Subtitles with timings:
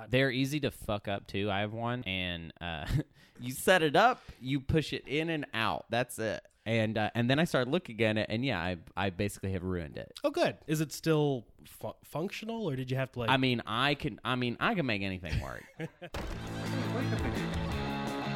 [0.00, 0.10] God.
[0.10, 1.50] They're easy to fuck up too.
[1.50, 2.86] I have one, and uh,
[3.40, 5.86] you set it up, you push it in and out.
[5.90, 6.42] That's it.
[6.66, 9.62] And uh, and then I started looking at it, and yeah, I I basically have
[9.62, 10.12] ruined it.
[10.22, 10.56] Oh, good.
[10.66, 13.30] Is it still fu- functional, or did you have to like?
[13.30, 14.20] I mean, I can.
[14.24, 15.64] I mean, I can make anything work.
[15.78, 17.38] Wait a minute.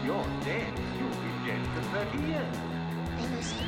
[0.04, 0.72] You're dead.
[0.98, 2.56] You'll be dead for 30 years.
[3.30, 3.64] Lucy,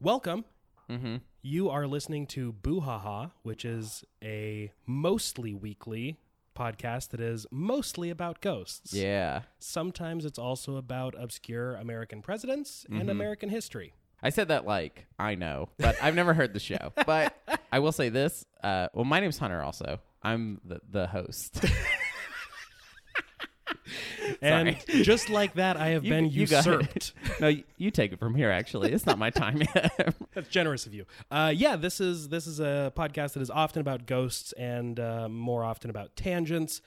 [0.00, 0.44] Welcome.
[0.90, 1.16] mm-hmm.
[1.42, 6.18] You are listening to Boo Ha Ha, which is a mostly weekly
[6.56, 8.92] podcast that is mostly about ghosts.
[8.92, 13.94] Yeah, Sometimes it's also about obscure American presidents and American history.
[14.22, 16.92] I said that like I know, but I've never heard the show.
[17.06, 17.36] But
[17.72, 18.44] I will say this.
[18.62, 19.62] Uh, well, my name's Hunter.
[19.62, 21.64] Also, I'm the the host.
[24.42, 27.12] And just like that, I have been you usurped.
[27.40, 28.50] no, you, you take it from here.
[28.50, 30.14] Actually, it's not my time yet.
[30.34, 31.04] That's generous of you.
[31.30, 35.28] Uh, yeah, this is this is a podcast that is often about ghosts and uh,
[35.28, 36.80] more often about tangents.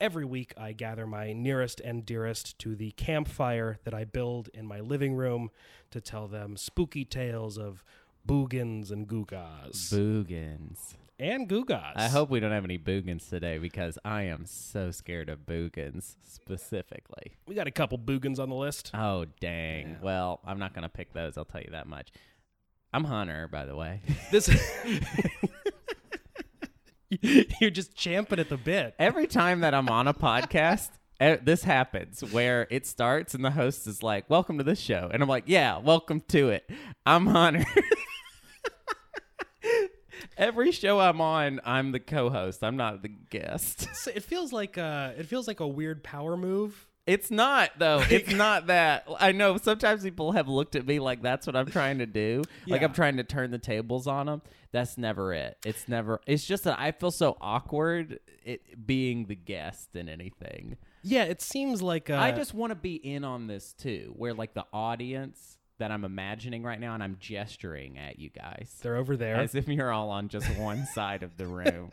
[0.00, 4.66] Every week, I gather my nearest and dearest to the campfire that I build in
[4.66, 5.50] my living room
[5.90, 7.82] to tell them spooky tales of
[8.26, 10.94] boogans and googas Boogans.
[11.18, 11.92] And googas.
[11.96, 16.14] I hope we don't have any boogans today because I am so scared of boogans
[16.24, 17.32] specifically.
[17.46, 18.90] we got a couple boogans on the list.
[18.94, 19.98] Oh dang!
[20.02, 21.36] Well, I'm not gonna pick those.
[21.36, 22.10] I'll tell you that much.
[22.92, 24.00] I'm Hunter, by the way.
[24.30, 24.48] This.
[27.60, 28.94] You're just champing at the bit.
[28.98, 33.86] Every time that I'm on a podcast, this happens where it starts and the host
[33.86, 36.70] is like, "Welcome to this show," and I'm like, "Yeah, welcome to it.
[37.06, 37.64] I'm Hunter."
[40.36, 42.62] Every show I'm on, I'm the co-host.
[42.62, 43.88] I'm not the guest.
[43.94, 46.86] So It feels like uh, it feels like a weird power move.
[47.06, 48.02] It's not though.
[48.10, 49.08] It's not that.
[49.18, 52.44] I know sometimes people have looked at me like that's what I'm trying to do.
[52.66, 54.42] Like I'm trying to turn the tables on them.
[54.72, 55.56] That's never it.
[55.64, 56.20] It's never.
[56.26, 60.76] It's just that I feel so awkward it being the guest in anything.
[61.02, 64.34] Yeah, it seems like uh, I just want to be in on this too, where
[64.34, 68.96] like the audience that I'm imagining right now, and I'm gesturing at you guys they're
[68.96, 69.36] over there.
[69.36, 71.90] as if you're all on just one side of the room.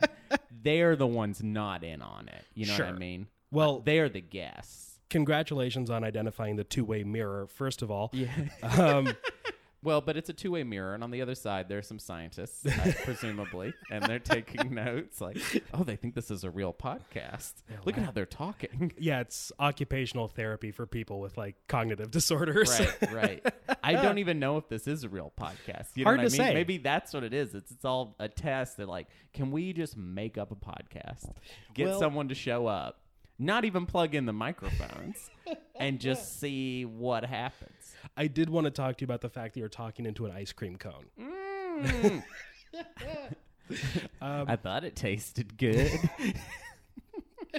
[0.62, 2.44] They're the ones not in on it.
[2.54, 2.96] You know what I Sure.
[2.96, 3.26] mean?
[3.50, 4.98] Well- they're the guests.
[5.08, 7.46] Congratulations on identifying the two-way mirror.
[7.46, 8.28] First of all, Yeah.
[8.62, 9.14] um,
[9.86, 12.66] Well, but it's a two-way mirror, and on the other side, there are some scientists,
[12.66, 15.20] uh, presumably, and they're taking notes.
[15.20, 15.38] Like,
[15.72, 17.52] oh, they think this is a real podcast.
[17.84, 18.90] Look at how they're talking.
[18.98, 22.80] yeah, it's occupational therapy for people with like cognitive disorders.
[22.80, 23.46] right, right.
[23.84, 25.90] I don't even know if this is a real podcast.
[25.94, 26.48] You know Hard what to I mean?
[26.50, 26.54] say.
[26.54, 27.54] Maybe that's what it is.
[27.54, 28.78] It's it's all a test.
[28.78, 31.30] That like, can we just make up a podcast?
[31.74, 32.98] Get Well- someone to show up,
[33.38, 35.30] not even plug in the microphones,
[35.78, 37.72] and just see what happens.
[38.16, 40.32] I did want to talk to you about the fact that you're talking into an
[40.32, 41.06] ice cream cone.
[41.20, 42.22] Mm.
[44.20, 45.90] Um, I thought it tasted good.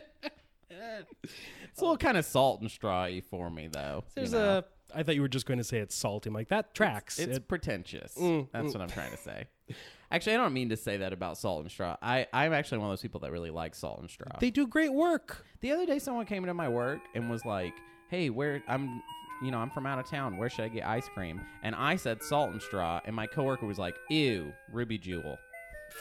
[0.70, 4.04] it's a little kind of salt and strawy for me, though.
[4.08, 4.60] you There's know?
[4.60, 4.64] a.
[4.98, 6.30] I thought you were just going to say it's salty.
[6.30, 7.20] I'm like that tracks.
[7.20, 8.16] It's It- pretentious.
[8.16, 9.48] Mm, That's what I'm trying to say.
[10.10, 11.98] Actually, I don't mean to say that about salt and straw.
[12.02, 14.32] I, I'm actually one of those people that really like salt and straw.
[14.40, 15.46] they do great work.
[15.60, 17.74] the other day, someone came into my work and was like,
[18.10, 19.02] "Hey, where I'm,
[19.44, 20.38] you know, I'm from out of town.
[20.38, 23.66] Where should I get ice cream?" And I said salt and straw, and my coworker
[23.66, 25.38] was like, "Ew, Ruby Jewel."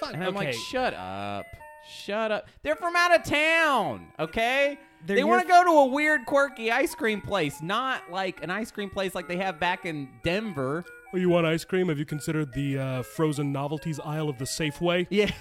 [0.00, 0.14] Fuck.
[0.14, 0.46] And I'm okay.
[0.46, 1.46] like, "Shut up."
[1.88, 2.48] Shut up.
[2.62, 4.78] They're from out of town, okay?
[5.06, 8.50] They're they want to go to a weird, quirky ice cream place, not like an
[8.50, 10.84] ice cream place like they have back in Denver.
[11.14, 11.88] oh, you want ice cream?
[11.88, 15.06] Have you considered the uh, frozen novelties aisle of the Safeway?
[15.10, 15.30] Yeah.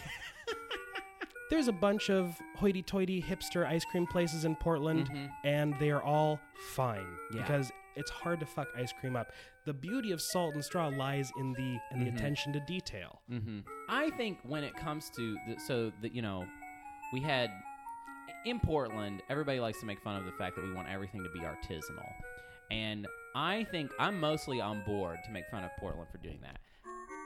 [1.49, 5.09] There's a bunch of hoity-toity hipster ice cream places in Portland,
[5.43, 6.39] and they are all
[6.75, 7.37] fine Mm-hmm.
[7.37, 7.41] Yeah.
[7.43, 9.31] because it's hard to fuck ice cream up.
[9.65, 12.15] The beauty of salt and straw lies in the in the Mm-hmm.
[12.17, 13.21] attention to detail.
[13.29, 16.45] hmm I think when it comes to the, so that you know,
[17.13, 17.51] we had
[18.45, 19.21] in Portland.
[19.29, 22.11] Everybody likes to make fun of the fact that we want everything to be artisanal,
[22.71, 26.59] and I think I'm mostly on board to make fun of Portland for doing that.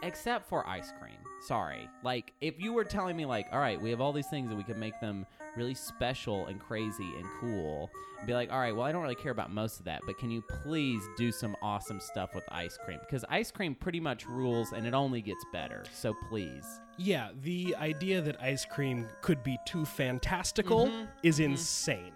[0.03, 1.17] Except for ice cream.
[1.41, 1.89] Sorry.
[2.03, 4.57] Like, if you were telling me, like, all right, we have all these things and
[4.57, 5.25] we can make them
[5.55, 7.89] really special and crazy and cool,
[8.25, 10.29] be like, all right, well, I don't really care about most of that, but can
[10.29, 12.99] you please do some awesome stuff with ice cream?
[12.99, 15.83] Because ice cream pretty much rules and it only gets better.
[15.93, 16.65] So please.
[16.97, 21.05] Yeah, the idea that ice cream could be too fantastical Mm-hmm.
[21.23, 22.11] is insane.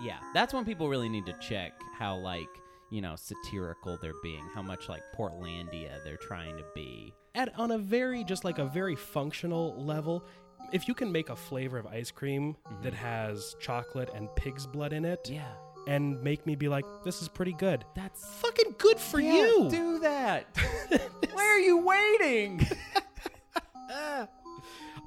[0.00, 2.48] Yeah, that's when people really need to check how, like,
[2.90, 7.14] you know, satirical they're being, how much like Portlandia they're trying to be.
[7.36, 10.24] At on a very just like a very functional level,
[10.72, 12.82] if you can make a flavor of ice cream mm-hmm.
[12.82, 15.44] that has chocolate and pig's blood in it, Yeah.
[15.86, 17.84] and make me be like, this is pretty good.
[17.94, 19.68] That's Fucking good for Yeah, you.
[19.70, 20.46] Do that.
[21.32, 22.66] Why are you waiting?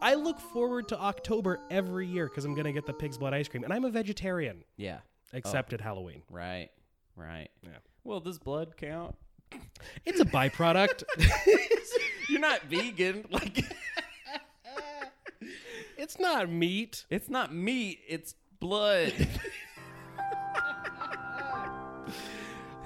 [0.02, 3.34] I look forward to October every year because I'm going to get the pig's blood
[3.34, 3.64] ice cream.
[3.64, 5.00] And I'm a vegetarian, yeah.
[5.34, 5.84] except at oh.
[5.84, 6.22] Halloween.
[6.30, 6.70] Right.
[7.16, 7.50] Right.
[7.64, 7.80] Yeah.
[8.04, 9.16] Well, does blood count?
[10.06, 11.04] It's a byproduct.
[12.30, 13.26] You're not vegan.
[13.32, 13.64] Like
[15.98, 17.06] it's not meat.
[17.10, 18.00] it's not meat.
[18.08, 19.14] It's blood.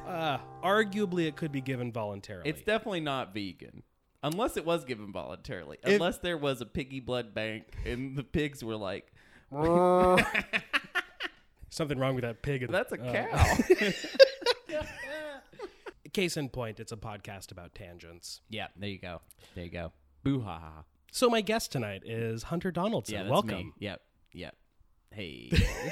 [0.07, 2.47] Uh, arguably, it could be given voluntarily.
[2.47, 3.81] it's definitely not vegan.
[4.21, 5.79] Unless it was given voluntarily.
[5.83, 9.11] Unless there was a piggy blood bank and the pigs were like,
[11.69, 12.67] Something wrong with that pig.
[12.69, 13.91] that's a Uh, cow.
[16.13, 18.41] Case in point, it's a podcast about tangents.
[18.49, 19.21] yeah, there you go.
[19.55, 19.91] There you go.
[20.23, 20.83] Boo ha ha.
[21.11, 23.15] So my guest tonight is Hunter Donaldson.
[23.15, 23.49] Yeah, Welcome.
[23.57, 23.71] me.
[23.79, 24.01] Yep.
[24.33, 24.55] Yep.
[25.11, 25.51] Hey.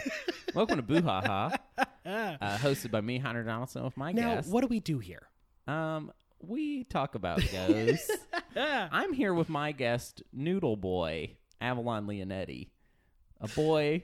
[0.56, 1.52] Welcome to Boo Ha Ha.
[2.04, 4.50] Uh, hosted by me, Hunter Donaldson, with my Now, guest.
[4.50, 5.22] what do we do here?
[5.68, 8.10] Um, we talk about ghosts.
[8.56, 12.70] I'm here with my guest, Noodle Boy, Avalon Leonetti,
[13.40, 14.04] a boy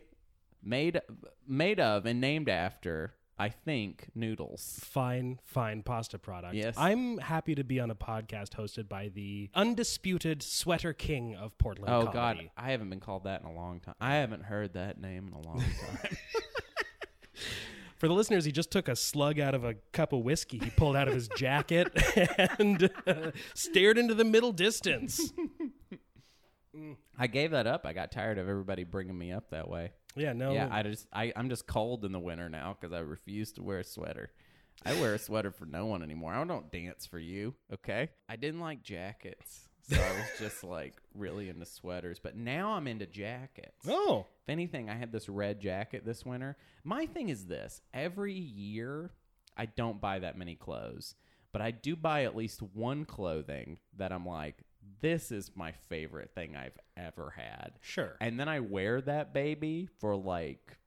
[0.63, 1.01] made
[1.47, 4.79] made of and named after, I think, noodles.
[4.83, 6.55] Fine, fine pasta product.
[6.55, 6.73] Yes.
[6.77, 11.93] I'm happy to be on a podcast hosted by the undisputed sweater king of Portland
[11.93, 12.51] Oh comedy.
[12.55, 13.95] God, I haven't been called that in a long time.
[14.01, 16.17] I haven't heard that name in a long time.
[17.97, 20.69] For the listeners, he just took a slug out of a cup of whiskey he
[20.69, 21.91] pulled out of his jacket
[22.59, 25.33] and uh, stared into the middle distance.
[27.17, 27.85] I gave that up.
[27.87, 29.93] I got tired of everybody bringing me up that way.
[30.17, 30.51] Yeah, no.
[30.53, 33.63] Yeah, I just I, I'm just cold in the winter now because I refuse to
[33.63, 34.31] wear a sweater.
[34.85, 36.33] I wear a sweater for no one anymore.
[36.33, 38.09] I don't dance for you, okay?
[38.29, 42.19] I didn't like jackets, so I was just like really into sweaters.
[42.21, 43.87] But now I'm into jackets.
[43.87, 46.57] oh, If anything, I had this red jacket this winter.
[46.83, 49.11] My thing is this: every year,
[49.57, 51.15] I don't buy that many clothes,
[51.51, 54.63] but I do buy at least one clothing that I'm like,
[55.01, 57.73] this is my favorite thing I've ever had.
[57.81, 58.15] sure.
[58.19, 60.77] And then I wear that baby for like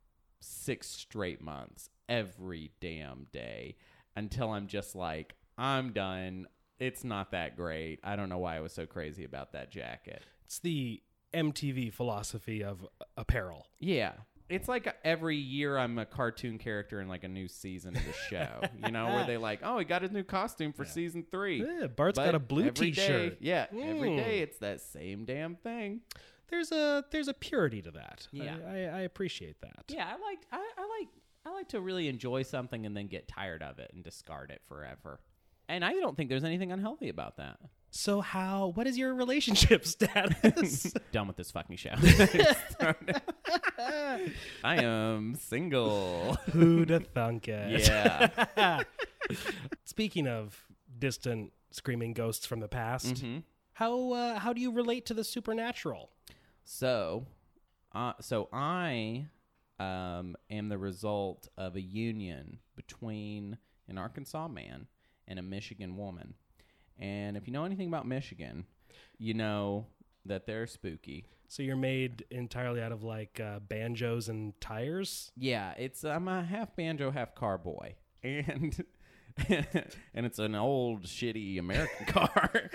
[0.40, 3.76] six straight months, every damn day,
[4.16, 6.46] until I'm just like, I'm done.
[6.78, 8.00] It's not that great.
[8.02, 10.22] I don't know why I was so crazy about that jacket.
[10.46, 11.02] It's the
[11.34, 12.86] MTV philosophy of
[13.16, 13.66] apparel.
[13.78, 14.12] Yeah.
[14.50, 18.12] It's like every year I'm a cartoon character in like a new season of the
[18.12, 21.64] show, you know, where they like, oh, he got his new costume for season three.
[21.64, 23.32] Yeah, Bart's But got a blue T-shirt.
[23.32, 24.16] day- yeah, every Mm.
[24.16, 26.00] day it's that same damn thing.
[26.48, 28.26] There's a there's a purity to that.
[28.32, 28.56] Yeah.
[28.66, 29.84] I, I, I appreciate that.
[29.88, 31.08] Yeah, I like I, I like
[31.46, 34.60] I like to really enjoy something and then get tired of it and discard it
[34.68, 35.20] forever.
[35.68, 37.58] And I don't think there's anything unhealthy about that.
[37.90, 38.68] So how?
[38.74, 40.92] What is your relationship status?
[41.12, 41.94] Done with this fucking show.
[44.64, 46.34] I am single.
[46.52, 47.88] who Who'da thunk it?
[47.88, 48.82] Yeah.
[49.84, 50.56] Speaking of
[50.98, 53.38] distant screaming ghosts from the past, hmm
[53.74, 56.10] how uh, how do you relate to the supernatural?
[56.64, 57.24] So,
[57.94, 59.24] uh, so I
[59.78, 63.56] um, am the result of a union between
[63.88, 64.86] an Arkansas man
[65.26, 66.34] and a Michigan woman.
[67.00, 68.64] And if you know anything about Michigan,
[69.18, 69.86] you know
[70.26, 71.26] that they're spooky.
[71.48, 75.32] So you're made entirely out of like uh, banjos and tires.
[75.36, 78.84] Yeah, it's I'm a half banjo, half car boy, and
[79.48, 82.70] and it's an old shitty American car.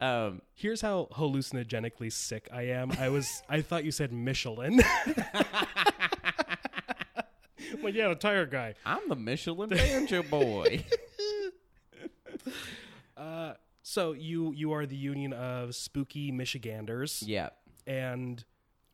[0.00, 2.92] um, Here's how hallucinogenically sick I am.
[2.92, 4.80] I was I thought you said Michelin.
[7.82, 8.74] well, yeah, the tire guy.
[8.86, 10.84] I'm the Michelin banjo boy.
[13.14, 17.50] Uh, so you you are the union of spooky Michiganders yeah,
[17.86, 18.42] and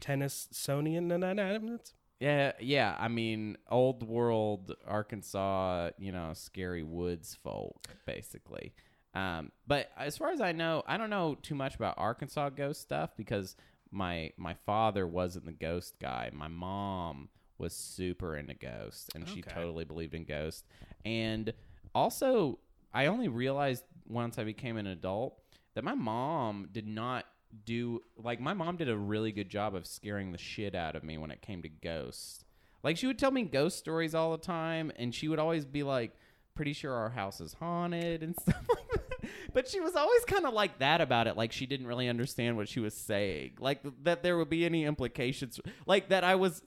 [0.00, 1.09] Tennessonian.
[1.09, 1.78] No.
[2.21, 2.97] yeah, yeah.
[2.99, 8.75] I mean, old world Arkansas, you know, scary woods folk, basically.
[9.14, 12.81] Um, but as far as I know, I don't know too much about Arkansas ghost
[12.81, 13.55] stuff because
[13.90, 16.31] my my father wasn't the ghost guy.
[16.33, 19.50] My mom was super into ghosts, and she Okay.
[19.55, 20.64] totally believed in ghosts.
[21.05, 21.52] And
[21.95, 22.59] also,
[22.92, 25.38] I only realized once I became an adult
[25.75, 27.25] that my mom did not
[27.64, 31.02] do like my mom did a really good job of scaring the shit out of
[31.02, 32.45] me when it came to ghosts.
[32.83, 35.83] Like she would tell me ghost stories all the time and she would always be
[35.83, 36.12] like
[36.54, 39.30] pretty sure our house is haunted and stuff like that.
[39.52, 42.57] But she was always kind of like that about it like she didn't really understand
[42.57, 43.52] what she was saying.
[43.59, 46.62] Like that there would be any implications like that I was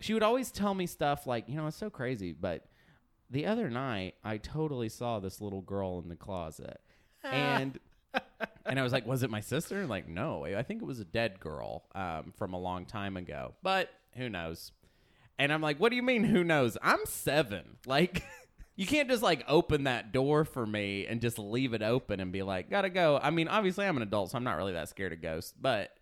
[0.00, 2.66] she would always tell me stuff like, you know, it's so crazy, but
[3.30, 6.80] the other night I totally saw this little girl in the closet.
[7.24, 7.80] And
[8.64, 9.80] and I was like, was it my sister?
[9.80, 13.16] And like, no, I think it was a dead girl um, from a long time
[13.16, 13.54] ago.
[13.62, 14.72] But who knows?
[15.38, 16.24] And I'm like, what do you mean?
[16.24, 16.78] Who knows?
[16.82, 17.78] I'm seven.
[17.86, 18.24] Like,
[18.76, 22.32] you can't just like open that door for me and just leave it open and
[22.32, 23.18] be like, gotta go.
[23.22, 25.95] I mean, obviously, I'm an adult, so I'm not really that scared of ghosts, but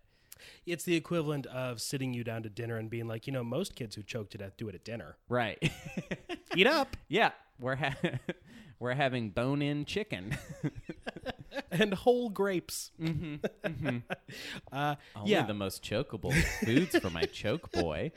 [0.65, 3.75] It's the equivalent of sitting you down to dinner and being like, you know, most
[3.75, 5.17] kids who choke to death do it at dinner.
[5.29, 5.57] right.
[6.55, 7.95] Eat up yeah, we're ha-
[8.79, 10.37] we're having bone in chicken.
[11.71, 12.91] and whole grapes.
[13.01, 13.97] Mm-hmm,
[14.71, 18.11] Uh, Only yeah, the most chokeable foods for my choke boy.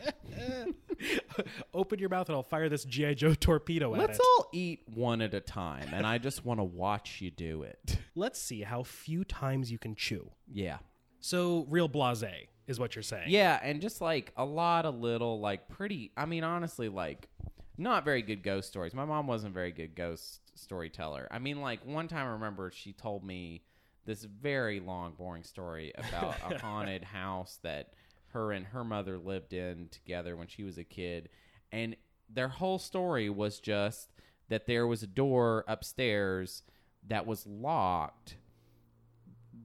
[1.74, 4.06] open your mouth and I'll fire this GI Joe torpedo at you.
[4.06, 4.24] Let's it.
[4.38, 7.98] all eat one at a time, and I just want to watch you do it.
[8.14, 10.30] Let's see how few times you can chew.
[10.52, 10.78] Yeah.
[11.20, 13.28] So real blasé is what you're saying.
[13.28, 16.12] Yeah, and just like a lot of little, like pretty.
[16.16, 17.28] I mean, honestly, like
[17.76, 18.94] not very good ghost stories.
[18.94, 21.28] My mom wasn't a very good ghost storyteller.
[21.30, 23.62] I mean, like one time I remember she told me
[24.04, 27.94] this very long, boring story about a haunted house that
[28.28, 31.28] her and her mother lived in together when she was a kid,
[31.72, 31.96] and
[32.28, 34.10] their whole story was just
[34.48, 36.62] that there was a door upstairs
[37.06, 38.36] that was locked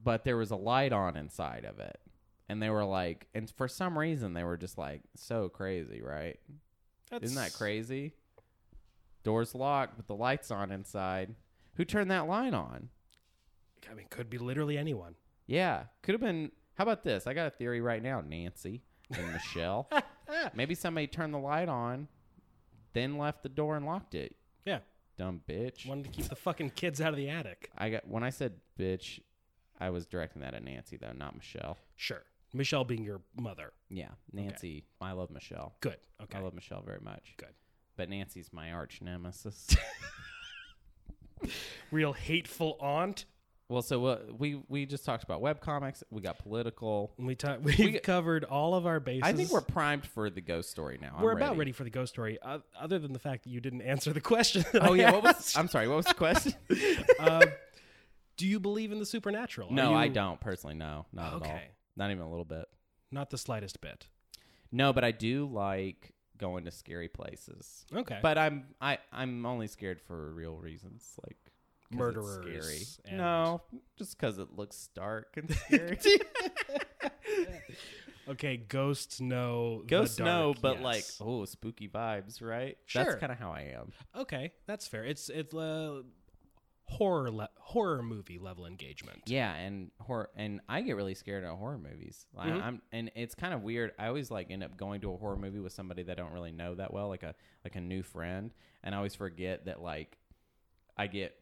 [0.04, 1.98] but there was a light on inside of it.
[2.48, 6.38] And they were like, and for some reason, they were just like, so crazy, right?
[7.10, 8.12] That's, Isn't that crazy?
[9.22, 11.34] Doors locked, but the light's on inside.
[11.76, 12.90] Who turned that light on?
[13.90, 15.14] I mean, could be literally anyone.
[15.46, 16.52] Yeah, could have been.
[16.74, 17.26] How about this?
[17.26, 19.88] I got a theory right now, Nancy and Michelle.
[20.54, 22.08] Maybe somebody turned the light on,
[22.92, 24.36] then left the door and locked it.
[24.64, 24.78] Yeah,
[25.18, 25.86] Dumb bitch.
[25.86, 27.70] wanted to keep the fucking kids out of the attic.
[27.76, 29.20] I got when I said bitch,
[29.84, 31.76] I was directing that at Nancy though, not Michelle.
[31.96, 32.22] Sure,
[32.52, 33.72] Michelle being your mother.
[33.90, 34.84] Yeah, Nancy.
[35.00, 35.74] I love Michelle.
[35.80, 35.98] Good.
[36.22, 36.38] Okay.
[36.38, 37.34] I love Michelle very much.
[37.36, 37.52] Good.
[37.96, 39.76] But Nancy's my arch nemesis.
[41.90, 43.26] Real hateful aunt.
[43.68, 46.02] well, so uh, we we just talked about webcomics.
[46.10, 47.12] We got political.
[47.18, 49.22] We ta- we've We- covered all of our bases.
[49.24, 51.14] I think we're primed for the ghost story now.
[51.18, 52.38] I'm we're about ready for the ghost story.
[52.42, 54.64] Uh, other than the fact that you didn't answer the question.
[54.74, 55.54] Oh yeah, what was?
[55.56, 55.86] I'm sorry.
[55.88, 56.54] What was the question?
[57.20, 57.42] Um,
[58.36, 59.70] do you believe in the supernatural?
[59.70, 60.74] Are no, you- I don't personally.
[60.74, 61.38] No, not at all.
[61.38, 61.68] Okay.
[61.96, 62.64] Not even a little bit.
[63.10, 64.08] Not the slightest bit.
[64.72, 67.86] No, but I do like going to scary places.
[67.94, 68.18] Okay.
[68.20, 71.36] But I'm I I'm only scared for real reasons, like
[71.92, 73.10] Murderers Scary.
[73.12, 73.62] and- No,
[73.96, 75.98] just because it looks dark and scary.
[78.28, 79.82] okay, ghosts know.
[79.82, 82.76] the Ghosts dark, know, but like, oh, spooky vibes, right?
[82.86, 83.04] Sure.
[83.04, 83.92] That's kind of how I am.
[84.16, 85.04] okay, that's fair.
[85.04, 86.02] It's it's uh,
[86.86, 89.22] horror le- horror movie level engagement.
[89.26, 92.26] Yeah, and horror, and I get really scared at horror movies.
[92.36, 92.62] I, Mhm.
[92.62, 93.92] I'm, and it's kind of weird.
[93.98, 96.32] I always like end up going to a horror movie with somebody that I don't
[96.32, 99.80] really know that well, like a like a new friend, and I always forget that
[99.80, 100.18] like
[100.96, 101.34] I get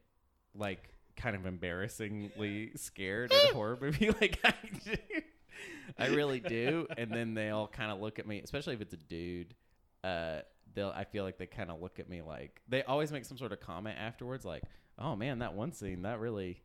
[0.54, 4.10] like kind of embarrassingly scared at a horror movie.
[4.20, 4.94] Like I, do.
[5.98, 8.94] I really do, and then they all kind of look at me, especially if it's
[8.94, 9.54] a dude.
[10.02, 10.40] Uh,
[10.74, 10.88] they'll.
[10.94, 13.52] I feel like they kind of look at me like they always make some sort
[13.52, 14.62] of comment afterwards, like,
[14.98, 16.62] "Oh man, that one scene that really."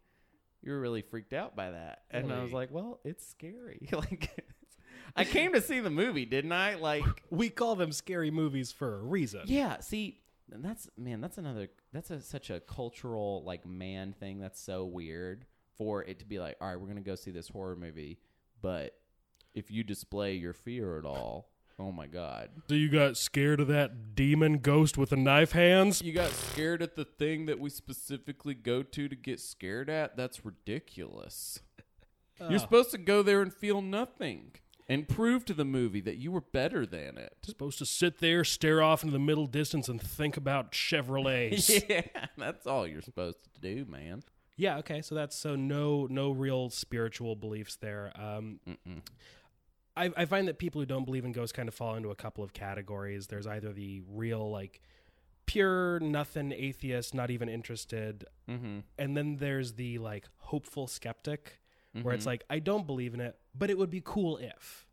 [0.64, 2.04] you were really freaked out by that.
[2.12, 3.88] And I was like, well, it's scary.
[3.92, 4.44] like,
[5.16, 6.76] I came to see the movie, didn't I?
[6.76, 9.42] Like, We call them scary movies for a reason.
[9.46, 10.20] yeah, see,
[10.50, 15.46] that's, man, that's another, that's a, such a cultural, like, man thing that's so weird
[15.78, 18.20] for it to be like, all right, we're going to go see this horror movie,
[18.62, 18.94] but
[19.54, 22.50] if you display your fear at all, oh my God.
[22.70, 26.02] So you got scared of that demon ghost with the knife hands?
[26.02, 30.18] You got scared at the thing that we specifically go to to get scared at?
[30.18, 31.60] That's ridiculous.
[32.40, 34.52] You're supposed to go there and feel nothing
[34.88, 37.36] and prove to the movie that you were better than it.
[37.44, 41.84] Supposed to sit there, stare off into the middle distance, and think about Chevrolets.
[41.90, 42.02] yeah,
[42.38, 44.24] that's all you're supposed to do, man.
[44.56, 45.02] Yeah, okay.
[45.02, 48.12] So that's so no no real spiritual beliefs there.
[48.16, 48.60] Um,
[49.98, 52.16] I, I find that people who don't believe in ghosts kind of fall into a
[52.16, 53.28] couple of categories.
[53.28, 54.82] There's either the real like
[55.46, 58.80] pure nothing atheist, not even interested, Mm-hmm.
[58.98, 61.60] and then there's the like hopeful skeptic,
[61.94, 62.12] where Mm-hmm.
[62.16, 64.86] it's like I don't believe in it, but it would be cool if.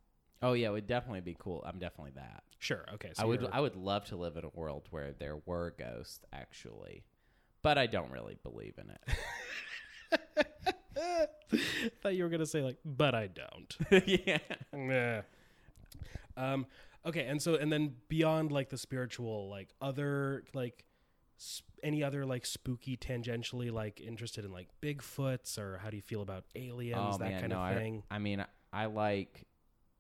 [0.43, 1.63] Oh yeah, it would definitely be cool.
[1.67, 2.43] I'm definitely that.
[2.59, 2.85] Sure.
[2.95, 3.11] Okay.
[3.15, 6.21] So I would I would love to live in a world where there were ghosts
[6.33, 7.05] actually.
[7.63, 8.91] But I don't really believe in
[12.03, 13.77] thought you were gonna say like, but I don't.
[14.07, 14.39] yeah.
[14.73, 15.23] Nah.
[16.37, 16.67] Um.
[17.07, 20.85] Okay, and so and then beyond like the spiritual, like other like
[21.37, 26.03] sp- any other like spooky tangentially like interested in like Bigfoots or how do you
[26.03, 28.03] feel about aliens that kind Oh, no, of I- thing?
[28.11, 29.45] I, mean, I like.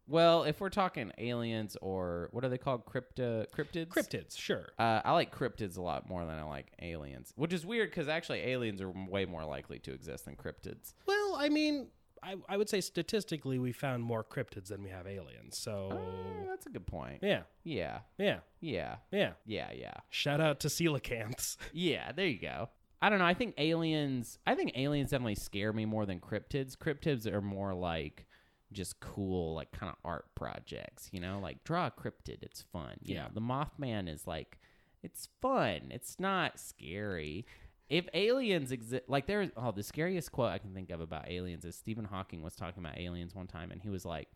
[0.06, 3.88] Well, if we're talking aliens or what are they called, crypto cryptids?
[3.88, 4.66] Cryptids, sure.
[4.78, 8.08] Uh, I like cryptids a lot more than I like aliens, which is weird because
[8.08, 10.92] actually aliens are way more likely to exist than cryptids.
[11.06, 11.88] Well, I mean,
[12.22, 15.56] I, I would say statistically we found more cryptids than we have aliens.
[15.56, 17.20] So Oh, that's a good point.
[17.22, 18.00] yeah, Yeah.
[18.18, 18.96] yeah, Yeah.
[19.10, 19.32] yeah.
[19.46, 19.70] Yeah.
[19.74, 19.94] Yeah.
[20.10, 21.56] Shout out to coelacanths.
[21.72, 22.68] Yeah, there you go.
[23.02, 23.26] I don't know.
[23.26, 24.38] I think aliens.
[24.46, 26.76] I think aliens definitely scare me more than cryptids.
[26.76, 28.26] Cryptids are more like
[28.74, 31.08] just cool, like kind of art projects.
[31.12, 32.42] You know, like draw a cryptid.
[32.42, 32.96] It's fun.
[33.02, 33.22] You Yeah.
[33.24, 34.58] know, the Mothman is like,
[35.02, 35.88] it's fun.
[35.90, 37.46] It's not scary.
[37.88, 41.64] If aliens exist, like there's oh, the scariest quote I can think of about aliens
[41.64, 44.28] is Stephen Hawking was talking about aliens one time, and he was like,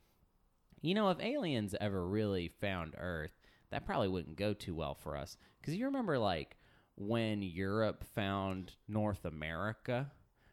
[0.83, 3.33] you know, if aliens ever really found Earth,
[3.71, 5.37] that probably wouldn't go too well for us.
[5.61, 6.57] Because you remember, like,
[6.97, 10.11] when Europe found North America,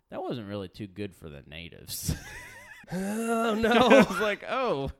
[0.09, 2.15] that wasn't really too good for the natives.
[2.91, 3.71] oh no!
[3.71, 4.91] I was like, oh,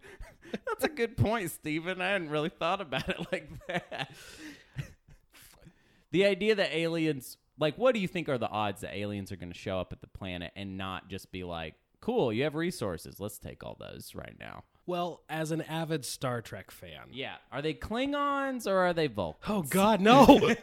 [0.52, 2.02] that's a good point, Stephen.
[2.02, 4.12] I hadn't really thought about it like that.
[6.12, 9.36] the idea that aliens, like, what do you think are the odds that aliens are
[9.38, 12.56] going to show up at the planet and not just be like, cool, you have
[12.56, 13.20] resources.
[13.20, 14.64] Let's take all those right now.
[14.86, 17.08] well, as an avid Star Trek fan.
[17.12, 17.36] Yeah.
[17.52, 19.52] Are they Klingons or are they Vulcans?
[19.52, 20.54] Oh God, no!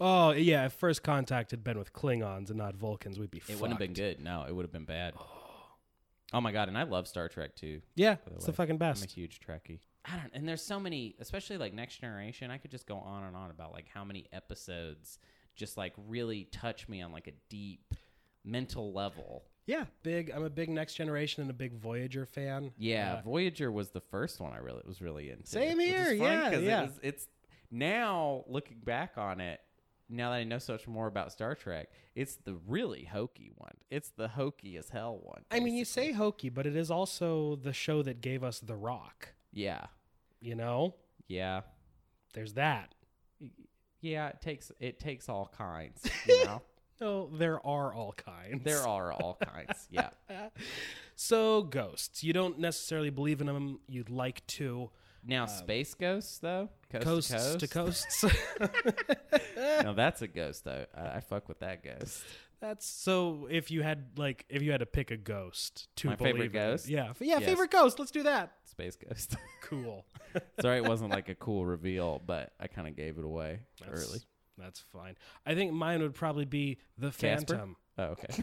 [0.00, 3.38] oh yeah, if First Contact had been with Klingons and not Vulcans, we'd be.
[3.48, 4.20] It wouldn't have been good.
[4.22, 5.14] No, it would have been bad.
[5.18, 5.24] Oh,
[6.32, 7.80] Oh my god, and I love Star Trek too.
[7.94, 8.56] Yeah, the it's the way.
[8.56, 9.04] fucking I'm best.
[9.04, 9.80] a huge Trekkie.
[10.04, 12.50] I don't, and there's so many, especially like Next Generation.
[12.50, 15.18] I could just go on and on about like how many episodes
[15.56, 17.94] just like really touch me on like a deep
[18.44, 19.44] mental level.
[19.66, 20.30] Yeah, big.
[20.30, 22.72] I'm a big Next Generation and a big Voyager fan.
[22.78, 25.46] Yeah, Uh, Voyager was the first one I really was really into.
[25.46, 26.80] Same here, yeah, yeah.
[26.80, 27.26] It was, it's
[27.70, 29.60] now looking back on it.
[30.10, 33.74] Now that I know so much more about Star Trek, it's the really hokey one.
[33.90, 35.42] It's the hokey as hell one.
[35.50, 38.74] I mean, you say hokey, but it is also the show that gave us The
[38.74, 39.34] Rock.
[39.52, 39.86] yeah,
[40.40, 40.94] You know,
[41.26, 41.60] yeah.
[42.32, 42.94] there's that.
[44.00, 46.02] Yeah, it takes it takes all kinds.
[46.26, 46.62] You know,
[47.00, 48.64] No, there are all kinds.
[48.64, 49.86] there are all kinds.
[49.90, 50.10] Yeah,
[51.16, 53.80] So ghosts, you don't necessarily believe in them.
[53.88, 54.90] You'd like to.
[55.26, 58.06] Now um, space ghosts though, coast Coasts to to coast.
[58.20, 58.24] coasts.
[59.84, 60.86] no, that's a ghost though.
[60.96, 62.22] I, I fuck with that ghost.
[62.60, 63.46] That's so.
[63.50, 66.46] If you had like, if you had to pick a ghost to My believe favorite
[66.46, 66.88] in- ghost?
[66.88, 67.44] yeah, yeah, Yes.
[67.44, 67.98] favorite ghost.
[67.98, 68.52] Let's do that.
[68.64, 69.36] Space ghost.
[69.68, 70.06] Cool.
[70.62, 74.08] Sorry, it wasn't like a cool reveal, but I kind of gave it away That's-
[74.08, 74.20] early.
[74.56, 75.14] That's fine.
[75.44, 77.54] I think mine would probably be the Casper?
[77.54, 77.76] Phantom.
[77.98, 78.42] Oh, okay.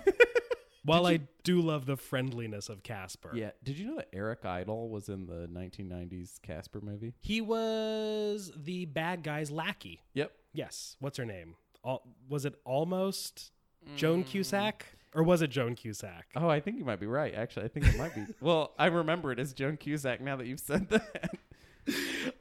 [0.86, 3.52] While I do love the friendliness of Casper, yeah.
[3.64, 7.14] Did you know that Eric Idle was in the 1990s Casper movie?
[7.22, 10.02] he was the bad guy's lackey.
[10.14, 10.32] Yep.
[10.54, 10.96] Yes.
[11.00, 11.56] What's her name?
[11.86, 13.52] Al- was it almost
[13.96, 14.28] Joan Mm.
[14.28, 16.28] Cusack, or was it Joan Cusack?
[16.36, 17.34] Oh, I think you might be right.
[17.36, 18.26] Actually, I think it might be.
[18.42, 21.38] well, I remember it as Joan Cusack now that you've said that.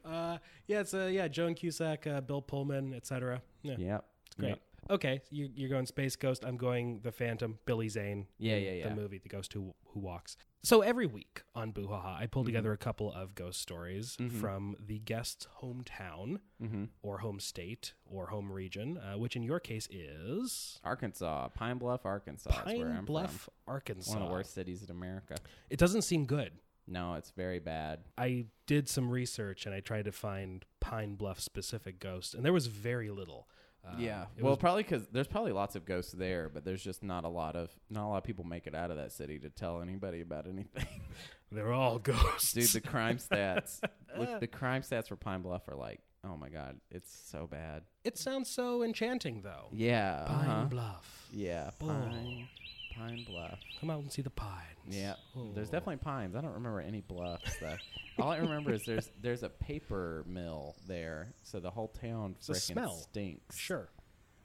[0.04, 3.42] Uh, yeah, it's uh, yeah, Joan Cusack, uh, Bill Pullman, etc.
[3.62, 3.98] Yeah, yeah.
[4.26, 4.56] it's great.
[4.90, 6.44] Okay, you, you're going Space Ghost.
[6.44, 7.58] I'm going The Phantom.
[7.64, 8.26] Billy Zane.
[8.38, 8.88] Yeah, yeah, yeah.
[8.90, 10.36] The movie, The Ghost Who Who Walks.
[10.62, 12.48] So every week on Boo Ha Ha, I pull Mm-hmm.
[12.48, 16.84] together a couple of ghost stories from the guest's hometown, Mm-hmm.
[17.02, 22.04] or home state, or home region, uh, which in your case is Arkansas, Pine Bluff,
[22.06, 22.50] Arkansas.
[22.50, 23.74] Pine Bluff, from.
[23.74, 24.12] Arkansas.
[24.12, 25.36] One of the worst cities in America.
[25.70, 26.52] It doesn't seem good.
[26.86, 28.00] No, it's very bad.
[28.18, 32.52] I did some research and I tried to find Pine Bluff specific ghosts, and there
[32.52, 33.48] was very little.
[33.86, 34.26] Uh, yeah.
[34.40, 37.28] Well, was- probably because there's probably lots of ghosts there, but there's just not a
[37.28, 39.80] lot of not a lot of people make it out of that city to tell
[39.82, 40.86] anybody about anything.
[41.52, 42.52] they're all ghosts.
[42.52, 43.80] Dude, the crime stats.
[44.18, 47.82] look, the crime stats for Pine Bluff are like, oh my god, it's so bad.
[48.04, 49.68] it sounds so enchanting, though.
[49.72, 50.24] Yeah.
[50.26, 50.64] Pine uh-huh.
[50.64, 51.28] Bluff.
[51.32, 51.70] Yeah.
[51.78, 52.48] Pine.
[52.96, 53.58] Pine Bluff.
[53.80, 54.60] Come out and see the pines.
[54.88, 55.14] Yeah,
[55.54, 55.72] there's Oh.
[55.72, 56.34] definitely pines.
[56.36, 57.76] I don't remember any bluffs though.
[58.18, 62.90] All I remember is there's there's a paper mill there, so the whole town freaking
[63.02, 63.56] stinks.
[63.56, 63.88] Sure.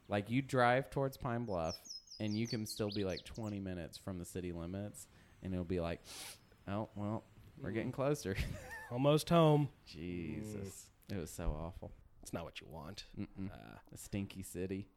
[0.08, 1.76] Like you drive towards Pine Bluff,
[2.20, 5.06] and you can still be like 20 minutes from the city limits,
[5.44, 6.02] and it'll be like,
[6.68, 7.24] oh well,
[7.62, 8.36] we're getting closer.
[8.92, 9.70] Almost home.
[9.86, 11.92] Jesus, it was so awful.
[12.24, 13.06] It's not what you want.
[13.20, 13.54] Uh,
[13.94, 14.88] A stinky city.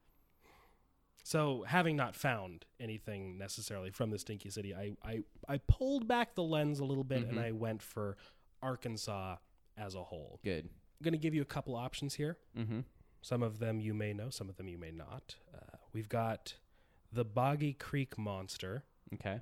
[1.23, 6.35] So, having not found anything necessarily from the Stinky City, I, I, I pulled back
[6.35, 7.45] the lens a little bit and Mhm.
[7.45, 8.17] I went for
[8.63, 9.37] Arkansas
[9.77, 10.41] as a whole.
[10.45, 10.65] Good.
[10.67, 12.37] I'm going to give you a couple options here.
[12.57, 12.81] Mm-hmm.
[13.23, 15.37] Some of them you may know, some of them you may not.
[15.55, 16.55] Uh, we've got
[17.13, 19.41] the Boggy Creek Monster, Okay.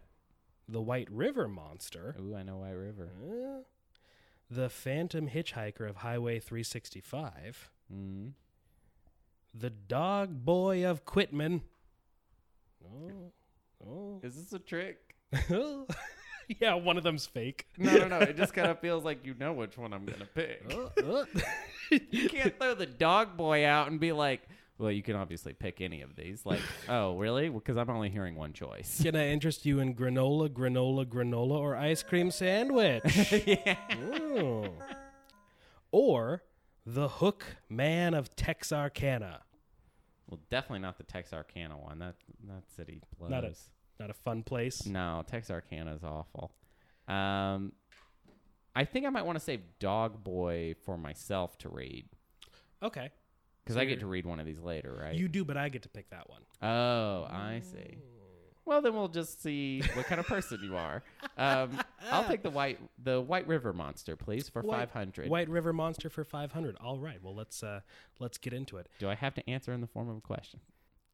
[0.69, 3.11] the White River Monster, Ooh, I know White River.
[3.23, 3.63] uh,
[4.51, 8.33] the Phantom Hitchhiker of Highway 365, Mm.
[9.55, 11.63] The Dog Boy of Quitman.
[12.85, 13.33] Oh,
[13.87, 14.21] oh.
[14.23, 15.15] Is this a trick?
[16.61, 17.67] yeah, one of them's fake.
[17.79, 18.19] No, no, no.
[18.19, 20.63] It just kind of feels like you know which one I'm gonna pick.
[20.75, 21.25] Oh, oh.
[22.11, 24.43] You can't throw the dog boy out and be like,
[24.79, 26.47] Well, you can obviously pick any of these.
[26.47, 27.49] Like, oh, really?
[27.49, 29.03] Because I'm only hearing one choice.
[29.03, 33.03] Can I interest you in granola, granola, granola, or ice cream sandwich?
[33.45, 33.77] yeah.
[33.99, 34.69] Ooh.
[35.91, 36.45] Or
[36.95, 39.41] the Hook Man of Texarkana.
[40.29, 41.99] Well, definitely not the Texarkana one.
[41.99, 42.15] That
[42.49, 43.31] that city blows.
[43.31, 43.55] Not a-
[43.99, 44.87] Not a fun place.
[44.87, 46.53] No, Texarkana is awful.
[47.09, 47.73] Um,
[48.75, 52.07] I think I might want to save Dog Boy for myself to read
[52.83, 53.11] Okay.
[53.65, 55.15] because I get to read one of these later, right?
[55.15, 56.43] You do, but I get to pick that one.
[56.63, 57.99] oh, I see.
[58.65, 61.03] Well, then we'll just see what kind of person you are.
[61.37, 61.79] Um,
[62.11, 65.29] I'll take the white the White River Monster, please, for White- five hundred.
[65.29, 66.77] White River Monster for 500.
[66.77, 67.19] All right.
[67.23, 67.81] Well, let's uh
[68.21, 68.89] let's get into it.
[68.99, 70.61] Do I have to answer in the form of a question?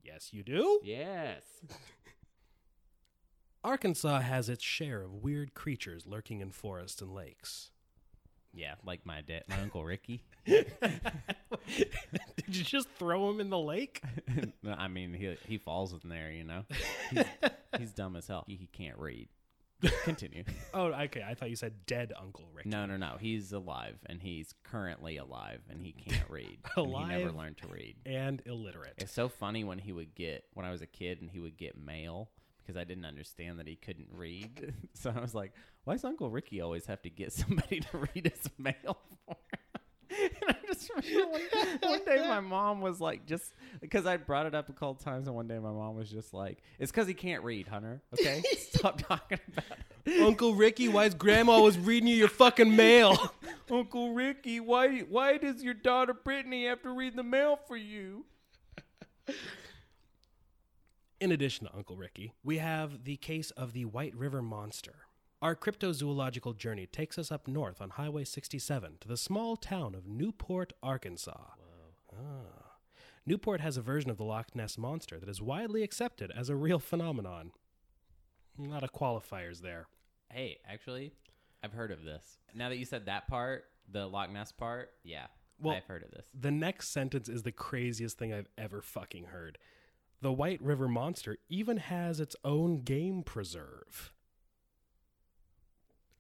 [0.05, 0.81] Yes, you do.
[0.85, 1.43] Yes.
[3.65, 7.71] Arkansas has its share of weird creatures lurking in forests and lakes.
[8.57, 10.25] Yeah, like my dad, my uncle Ricky.
[10.47, 10.67] Did
[12.49, 14.03] you just throw him in the lake?
[14.63, 16.65] No, I mean, he he falls in there, you know.
[17.11, 17.25] He's,
[17.79, 18.45] he's dumb as hell.
[18.47, 19.29] He, he can't read.
[20.05, 20.45] Continue.
[20.73, 21.23] Oh, okay.
[21.29, 22.71] I thought you said dead Uncle Ricky.
[22.71, 23.17] No, no, no.
[23.21, 26.59] He's alive, and he's currently alive, and he can't read.
[26.77, 27.97] and he never learned to read.
[28.07, 28.95] And illiterate.
[28.97, 31.59] It's so funny when he would get when I was a kid, and he would
[31.59, 32.31] get mail
[32.67, 34.75] because I didn't understand that he couldn't read.
[34.95, 35.53] so I was like,
[35.85, 39.61] "Why does Uncle Ricky always have to get somebody to read his mail for him?"
[40.41, 44.47] And I just remember one, one day my mom was like, just because I brought
[44.47, 47.07] it up a couple times, and one day my mom was just like, "It's because
[47.09, 48.03] he can't read, Hunter.
[48.15, 52.75] Okay, stop talking about it." Uncle Ricky, why is Grandma always reading you your fucking
[52.75, 53.19] mail?
[53.71, 58.25] Uncle Ricky, why why does your daughter Brittany have to read the mail for you?
[61.21, 65.07] In addition to Uncle Ricky, we have the case of the White River Monster.
[65.41, 70.07] Our cryptozoological journey takes us up north on Highway 67 to the small town of
[70.07, 71.53] Newport, Arkansas.
[72.13, 72.75] Ah.
[73.25, 76.57] Newport has a version of the Loch Ness Monster that is widely accepted as a
[76.57, 77.53] real phenomenon.
[78.59, 79.87] A lot of qualifiers there.
[80.31, 81.13] Hey, actually,
[81.63, 82.39] I've heard of this.
[82.55, 85.27] Now that you said that part, the Loch Ness part, yeah,
[85.59, 86.27] Well- I've heard of this.
[86.39, 89.59] The next sentence is the craziest thing I've ever fucking heard.
[90.23, 94.13] The White River Monster even has its own game preserve.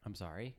[0.04, 0.56] I'm sorry.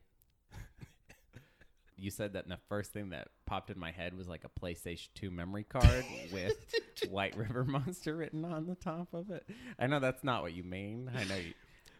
[1.96, 4.60] you said that, and the first thing that popped in my head was like a
[4.60, 6.56] PlayStation 2 memory card with
[7.08, 9.48] White River Monster written on the top of it.
[9.78, 11.10] I know that's not what you mean.
[11.14, 11.54] I know you,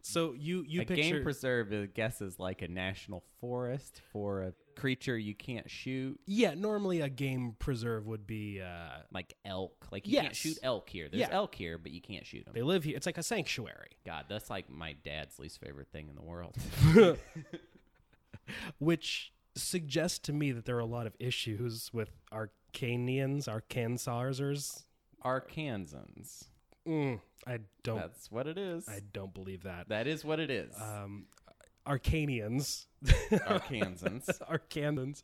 [0.08, 4.42] So you you a picture game preserve, I guess, is like a national forest for
[4.42, 6.18] a creature you can't shoot.
[6.24, 9.86] Yeah, normally a game preserve would be uh like elk.
[9.92, 11.08] Like you can't shoot elk here.
[11.10, 11.28] There's Yeah.
[11.30, 12.54] elk here, but you can't shoot them.
[12.54, 12.96] they live here.
[12.96, 16.56] It's like a sanctuary, God, that's like my dad's least favorite thing in the world.
[18.78, 24.84] which suggests to me that there are a lot of issues with Arcanians, Arkansarsers.
[25.22, 26.44] Arkansans.
[26.86, 28.88] Mm, I don't That's what it is.
[28.88, 29.88] I don't believe that.
[29.88, 30.74] that is what it is.
[30.80, 31.26] Um
[31.86, 32.86] Arcanians.
[33.06, 34.26] Arkansans.
[34.50, 35.22] Arkanans.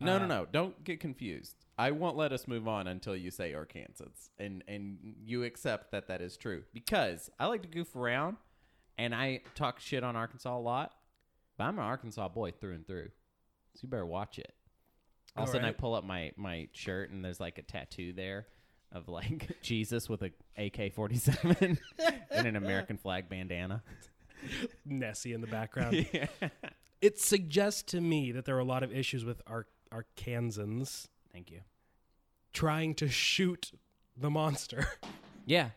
[0.00, 0.46] No, Uh, no, no.
[0.50, 1.54] Don't get confused.
[1.78, 6.08] I won't let us move on until you say Arkansans, and and you accept that
[6.08, 8.36] that is true because I like to goof around,
[8.98, 10.92] and I talk shit on Arkansas a lot,
[11.56, 13.08] but I'm an Arkansas boy through and through,
[13.74, 14.52] so you better watch it.
[15.36, 18.12] All of a sudden, I pull up my my shirt, and there's like a tattoo
[18.12, 18.46] there
[18.92, 21.78] of like Jesus with a AK forty seven
[22.30, 23.82] and an American flag bandana.
[24.84, 26.06] Nessie in the background.
[26.12, 26.26] yeah.
[27.00, 31.50] It suggests to me that there are a lot of issues with Ar- Arkansans Thank
[31.50, 31.60] you.
[32.52, 33.72] trying to shoot
[34.16, 34.86] the monster.
[35.46, 35.70] Yeah.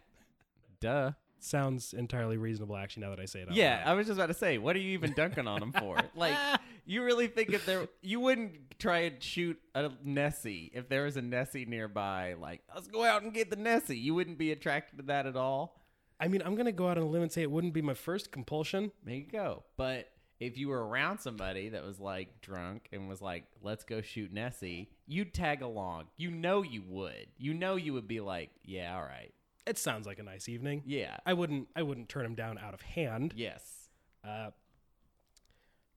[0.80, 1.12] Duh.
[1.40, 3.04] Sounds entirely reasonable, actually.
[3.04, 3.92] Now that I say it, out Yeah, loud.
[3.92, 5.98] I was just about to say, what are you even dunking on him for?
[6.16, 6.38] Like,
[6.86, 11.18] you really think if there, you wouldn't try and shoot a Nessie if there was
[11.18, 12.36] a Nessie nearby?
[12.40, 13.98] Like, let's go out and get the Nessie.
[13.98, 15.82] You wouldn't be attracted to that at all.
[16.20, 17.94] I mean, I'm gonna go out on a limb and say it wouldn't be my
[17.94, 18.92] first compulsion.
[19.04, 19.64] There you go.
[19.76, 20.08] But
[20.40, 24.32] if you were around somebody that was like drunk and was like, let's go shoot
[24.32, 26.06] Nessie, you'd tag along.
[26.18, 27.28] You know you would.
[27.38, 29.34] You know you would be like, yeah, all right.
[29.66, 30.84] It sounds like a nice evening.
[30.86, 31.18] Yeah.
[31.26, 31.68] I wouldn't.
[31.76, 33.34] I wouldn't turn him down out of hand.
[33.36, 33.90] Yes.
[34.24, 34.52] Uh,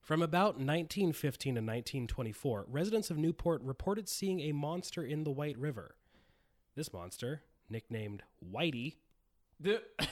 [0.01, 5.57] from about 1915 to 1924, residents of Newport reported seeing a monster in the White
[5.57, 5.95] River.
[6.75, 8.95] This monster, nicknamed Whitey,
[9.59, 9.83] The-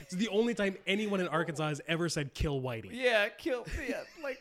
[0.00, 3.66] it's the only time anyone in Arkansas has ever said "kill Whitey." Yeah, kill.
[3.88, 4.38] Yeah, like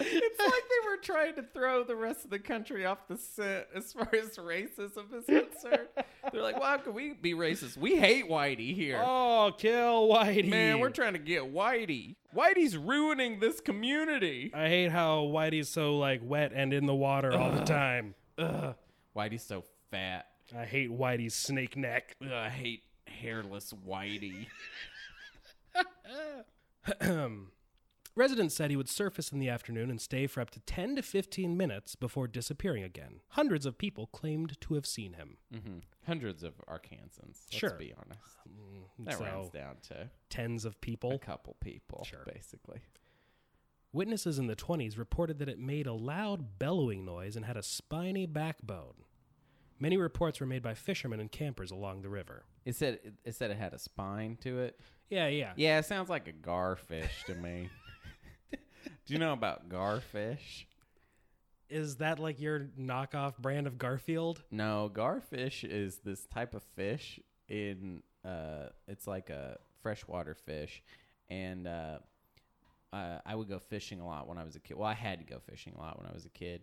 [0.00, 3.66] it's like they were trying to throw the rest of the country off the scent
[3.74, 5.88] as far as racism is concerned.
[6.32, 7.76] They're like, well, how can we be racist?
[7.76, 9.00] We hate Whitey here.
[9.04, 10.48] Oh, kill Whitey.
[10.48, 12.16] Man, we're trying to get Whitey.
[12.34, 14.50] Whitey's ruining this community.
[14.54, 18.14] I hate how Whitey's so like wet and in the water all the time.
[18.38, 18.74] Ugh.
[19.16, 20.26] Whitey's so fat.
[20.56, 22.16] I hate Whitey's snake neck.
[22.22, 24.46] Ugh, I hate hairless Whitey.
[28.16, 31.02] Residents said he would surface in the afternoon and stay for up to 10 to
[31.02, 33.20] 15 minutes before disappearing again.
[33.30, 35.38] Hundreds of people claimed to have seen him.
[35.52, 37.40] hmm Hundreds of Arkansans.
[37.46, 37.74] Let's Sure.
[37.74, 38.20] be honest.
[39.00, 41.10] That so, rounds down to tens of people.
[41.10, 41.26] a people.
[41.26, 42.24] couple people, Sure.
[42.32, 42.80] basically.
[43.92, 47.62] Witnesses in the 20s reported that it made a loud bellowing noise and had a
[47.62, 48.94] spiny backbone.
[49.80, 52.44] Many reports were made by fishermen and campers along the river.
[52.64, 54.78] It said it, it said it had a spine to it.
[55.10, 55.52] Yeah, yeah.
[55.56, 57.70] Yeah, it sounds like a garfish to me.
[59.06, 60.66] Do you know about garfish?
[61.70, 64.42] Is that like your knockoff brand of Garfield?
[64.50, 70.82] No, garfish is this type of fish in uh it's like a freshwater fish
[71.28, 71.98] and uh
[72.94, 74.76] uh, I would go fishing a lot when I was a kid.
[74.76, 76.62] Well, I had to go fishing a lot when I was a kid,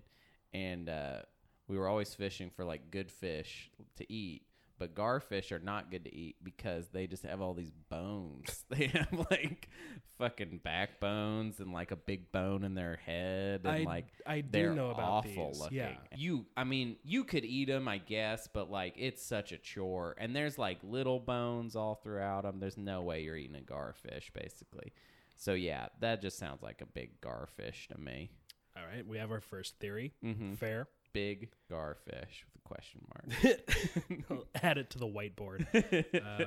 [0.54, 1.24] and uh,
[1.68, 4.44] we were always fishing for like good fish to eat.
[4.82, 8.66] But garfish are not good to eat because they just have all these bones.
[8.72, 9.70] They have like
[10.18, 14.48] fucking backbones and like a big bone in their head, and I- like I do
[14.50, 15.78] they're know about awful these, looking.
[15.78, 15.94] yeah.
[16.16, 20.16] you, I mean, you could eat them, I guess, but like it's such a chore.
[20.18, 22.60] And there's like little bones all throughout them.
[22.60, 24.94] There's no way you're eating a garfish, basically.
[25.36, 28.32] So yeah, that just sounds like a big garfish to me.
[28.76, 30.14] All right, we have our first theory.
[30.26, 30.58] Mhm.
[30.58, 30.88] Fair.
[31.14, 34.26] Big garfish question mark.
[34.30, 35.66] I'll add it to the whiteboard.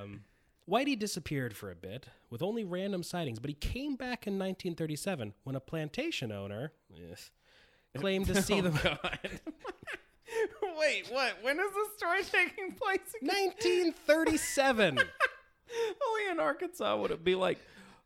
[0.01, 0.23] um,
[0.69, 5.35] Whitey disappeared for a bit with only random sightings, but he came back in 1937
[5.45, 7.31] when a plantation owner yes,
[7.99, 8.79] claimed to see Oh, them.
[8.83, 9.19] God.
[10.79, 11.35] Wait, what?
[11.43, 13.47] When is this story taking place again?
[13.47, 14.99] 1937.
[14.99, 17.59] Only in Arkansas would it be like,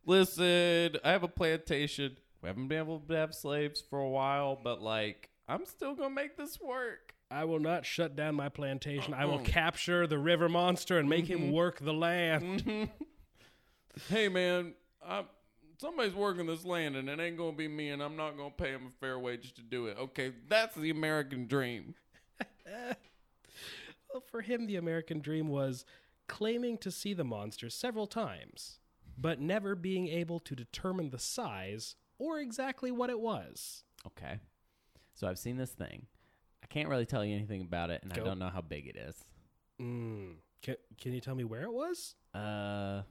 [0.05, 2.17] listen, I have a plantation.
[2.43, 6.11] We haven't been able to have slaves for a while, but like, I'm still gonna
[6.15, 7.15] make this work.
[7.31, 9.13] I will not shut down my plantation.
[9.13, 9.45] I will Uh-uh.
[9.45, 11.53] capture the river monster and make him mm-hmm.
[11.53, 12.65] work the land.
[12.65, 12.85] Mm-hmm.
[14.09, 15.25] Hey, man, I'm,
[15.81, 18.71] somebody's working this land, and it ain't gonna be me, and I'm not gonna pay
[18.71, 19.99] him a fair wage to do it.
[19.99, 21.97] Okay, that's the American dream.
[24.13, 25.85] Well, for him, the American dream was
[26.29, 28.79] claiming to see the monster several times,
[29.19, 33.85] but never being able to determine the size or exactly what it was.
[34.07, 34.39] Okay,
[35.15, 36.07] so I've seen this thing.
[36.71, 38.23] Can't really tell you anything about it, and Go.
[38.23, 39.17] I don't know how big it is.
[39.81, 40.35] Mm.
[40.63, 42.15] Can, can you tell me where it was?
[42.35, 43.03] Uh,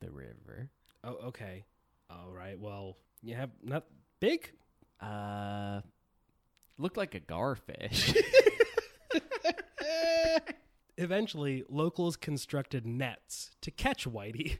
[0.00, 0.70] the river.
[1.02, 1.64] Oh, okay.
[2.10, 2.58] All right.
[2.58, 3.84] Well, you have not
[4.20, 4.52] big.
[5.00, 5.80] Uh,
[6.78, 8.16] looked like a garfish.
[10.96, 14.58] Eventually, locals constructed nets to catch Whitey.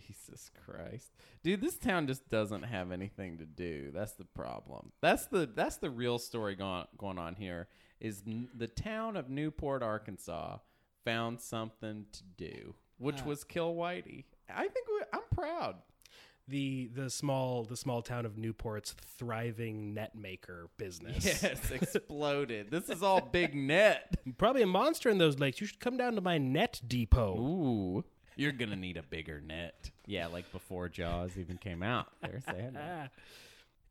[0.00, 1.60] Jesus Christ, dude!
[1.60, 3.90] This town just doesn't have anything to do.
[3.94, 4.92] That's the problem.
[5.00, 7.68] That's the that's the real story going going on here.
[8.00, 10.58] Is n- the town of Newport, Arkansas,
[11.04, 13.26] found something to do, which Ah.
[13.26, 14.24] was kill Whitey.
[14.48, 15.76] I think we, I'm proud.
[16.46, 21.24] The the small the small town of Newport's thriving net maker business.
[21.42, 22.70] Yes, exploded.
[22.70, 24.14] this is all big net.
[24.36, 25.60] Probably a monster in those lakes.
[25.62, 27.38] You should come down to my net depot.
[27.38, 28.04] Ooh,
[28.36, 29.90] you're gonna need a bigger net.
[30.06, 32.08] Yeah, like before Jaws even came out.
[32.22, 33.12] They're saying that.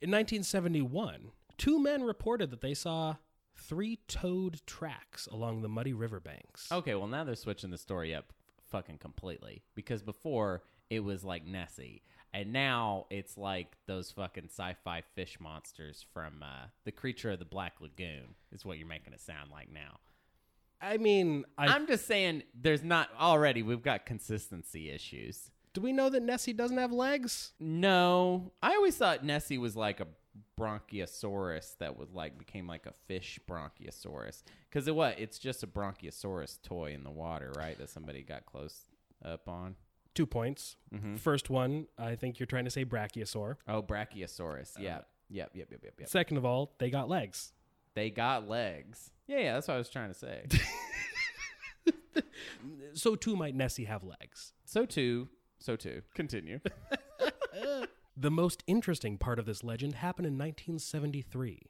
[0.02, 3.16] In 1971, two men reported that they saw
[3.56, 6.72] three toed tracks along the muddy riverbanks.
[6.72, 8.34] Okay, well now they're switching the story up
[8.70, 12.04] fucking completely because before it was like Nessie,
[12.34, 17.46] and now it's like those fucking sci-fi fish monsters from uh, the Creature of the
[17.46, 18.36] Black Lagoon.
[18.52, 20.00] Is what you're making it sound like now.
[20.84, 23.64] I mean, I, I'm just saying, there's not already.
[23.64, 25.50] We've got consistency issues.
[25.74, 27.54] do we know that Nessie doesn't have legs?
[27.60, 30.08] No, I always thought Nessie was like a
[30.60, 35.20] bronchiosaurus that was like became like a fish bronchiosaurus because it what?
[35.20, 37.78] It's just a bronchiosaurus toy in the water, right?
[37.78, 38.82] That somebody got close
[39.24, 39.76] up on.
[40.16, 40.76] Two points.
[40.94, 41.18] Mhm.
[41.18, 43.56] First one, I think you're trying to say brachiosaur.
[43.68, 44.74] Oh, Brachiosaurus.
[44.80, 45.00] Yeah.
[45.30, 46.10] Yep, yep, yep, yep, yep.
[46.10, 47.54] Second of all, they got legs.
[47.96, 49.12] They got legs.
[49.28, 50.46] Yeah, yeah, that's what I was trying to say.
[52.94, 54.54] So too might Nessie have legs.
[54.66, 55.28] so too,
[55.60, 56.02] so too.
[56.14, 56.60] Continue.
[58.16, 61.64] The most interesting part of this legend happened in 1973.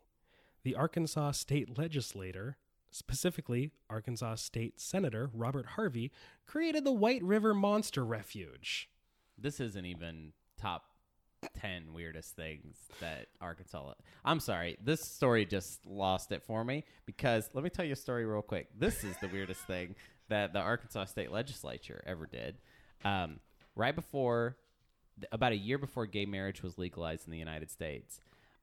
[0.65, 2.57] The Arkansas state legislator,
[2.91, 6.11] specifically Arkansas State Senator Robert Harvey,
[6.45, 8.89] created the White River Monster Refuge.
[9.37, 10.83] this isn't even top
[11.53, 13.93] ten weirdest things that Arkansas.
[14.25, 17.97] I'm sorry, this story just lost it for me because let me tell you a
[17.97, 18.67] story real quick.
[18.77, 19.95] This is the weirdest thing
[20.29, 22.57] that the Arkansas State Legislature ever did.
[23.05, 23.39] Um,
[23.75, 24.57] right before,
[25.31, 28.21] about a year before gay marriage was legalized in the United States,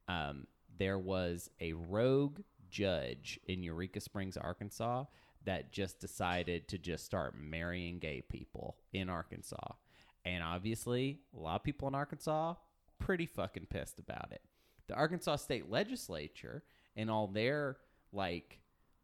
[0.09, 0.47] um,
[0.79, 2.40] there was a rogue
[2.71, 5.05] judge in Eureka Springs, Arkansas,
[5.45, 9.75] that just decided to just start marrying gay people in Arkansas.
[10.25, 12.55] And obviously, a lot of people in Arkansas
[13.00, 14.42] pretty fucking pissed about it.
[14.86, 16.62] The Arkansas State Legislature
[16.96, 17.78] and all their
[18.12, 18.60] like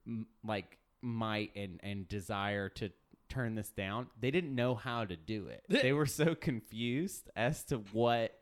[0.06, 2.90] m- like might and and desire to
[3.28, 5.64] turn this down, they didn't know how to do it.
[5.68, 8.38] they were so confused as to what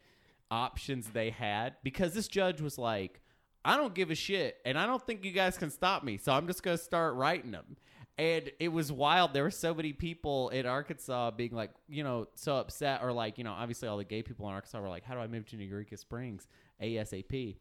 [0.51, 3.21] options they had because this judge was like,
[3.65, 6.33] I don't give a shit, and I don't think you guys can stop me, so
[6.33, 7.77] I'm just gonna start writing them.
[8.17, 9.33] And it was wild.
[9.33, 13.39] There were so many people in Arkansas being like, you know, so upset, or like,
[13.39, 15.47] you know, obviously all the gay people in Arkansas were like, "How do I move
[15.49, 16.47] to New Eureka Springs
[16.81, 17.57] ASAP?"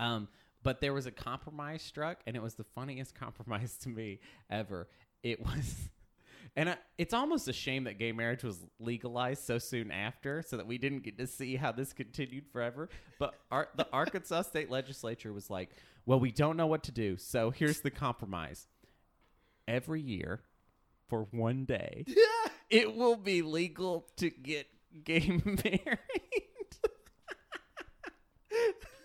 [0.00, 0.28] Um,
[0.62, 4.88] but there was a compromise struck, and it was the funniest compromise to me ever.
[5.22, 5.90] It was,
[6.56, 10.56] and I, it's almost a shame that gay marriage was legalized so soon after, so
[10.56, 12.88] that we didn't get to see how this continued forever.
[13.18, 15.70] But our, the Arkansas State Legislature was like,
[16.06, 18.66] "Well, we don't know what to do, so here's the compromise:
[19.68, 20.42] every year,
[21.08, 22.04] for one day,
[22.70, 24.66] it will be legal to get
[25.04, 25.98] gay married."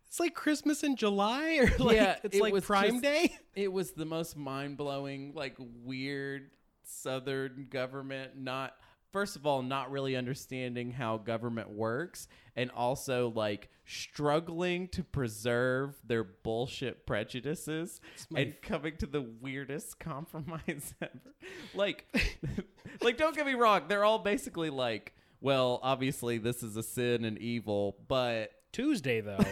[0.08, 3.38] It's like Christmas in July, or like Yeah, it's it like was Prime just- Day.
[3.54, 6.52] it was the most mind-blowing like weird
[6.86, 8.74] southern government not
[9.16, 15.96] first of all not really understanding how government works and also like struggling to preserve
[16.06, 18.02] their bullshit prejudices
[18.36, 21.34] and coming to the weirdest compromise ever
[21.74, 22.06] like
[23.02, 27.24] like don't get me wrong they're all basically like well obviously this is a sin
[27.24, 29.38] and evil but Tuesday though.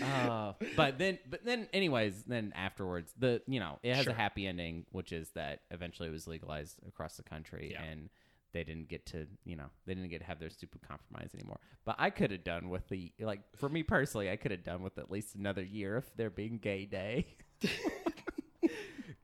[0.00, 4.12] Uh, but then, but then, anyways, then afterwards, the you know it has Sure.
[4.12, 7.82] a happy ending, which is that eventually it was legalized across the country, Yeah.
[7.82, 8.08] and
[8.52, 11.58] they didn't get to you know they didn't get to have their stupid compromise anymore.
[11.84, 14.82] But I could have done with the like for me personally, I could have done
[14.82, 17.26] with at least another year of there being gay day.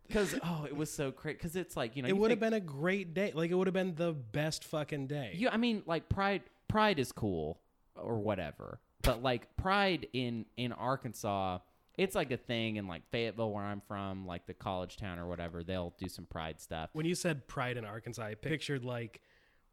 [0.06, 1.36] Because oh, it was so great.
[1.36, 3.30] Because it's like you know it you would have think- been a great day.
[3.34, 5.32] Like it would have been the best fucking day.
[5.34, 6.42] You, I mean, like pride.
[6.66, 7.60] Pride is cool
[7.94, 11.58] or whatever, but like pride in in Arkansas,
[11.96, 15.26] it's like a thing in like Fayetteville, where I'm from, like the college town or
[15.26, 15.64] whatever.
[15.64, 16.90] They'll do some pride stuff.
[16.92, 19.20] when you said pride in Arkansas, I pictured like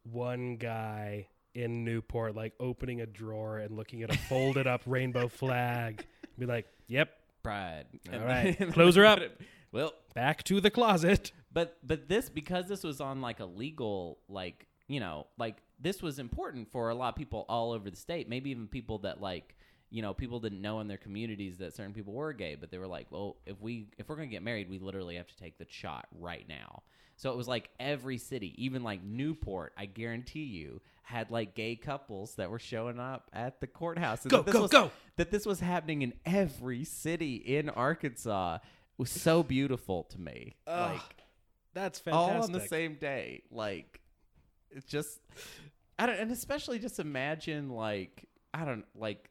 [0.04, 5.28] one guy in Newport like opening a drawer and looking at a folded up rainbow
[5.28, 6.06] flag.
[6.38, 7.10] Be like, "Yep,
[7.42, 7.86] Pride.
[8.12, 8.56] All right.
[8.72, 9.20] Close her up.
[9.72, 14.18] Well, back to the closet." but but this because this was on like a legal
[14.28, 17.96] like you know like this was important for a lot of people all over the
[17.96, 19.56] state maybe even people that like
[19.90, 22.78] you know people didn't know in their communities that certain people were gay but they
[22.78, 25.58] were like well if we if we're gonna get married we literally have to take
[25.58, 26.82] the shot right now
[27.16, 31.76] so it was like every city even like newport i guarantee you had like gay
[31.76, 34.90] couples that were showing up at the courthouse and Go, that this go, was, go.
[35.16, 38.58] that this was happening in every city in arkansas
[38.98, 41.00] was so beautiful to me like
[41.74, 43.42] That's fantastic all on the same day.
[43.50, 44.00] Like
[44.70, 45.20] it's just
[45.98, 49.30] I don't and especially just imagine like I don't like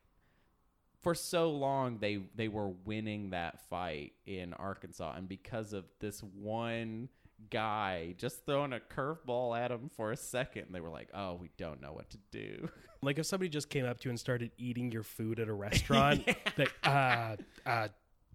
[1.01, 6.21] for so long they they were winning that fight in Arkansas and because of this
[6.21, 7.09] one
[7.49, 11.49] guy just throwing a curveball at him for a second they were like oh we
[11.57, 12.69] don't know what to do
[13.05, 15.53] Like if somebody just came up to you and started eating your food at a
[15.53, 17.87] restaurant, like, uh, uh,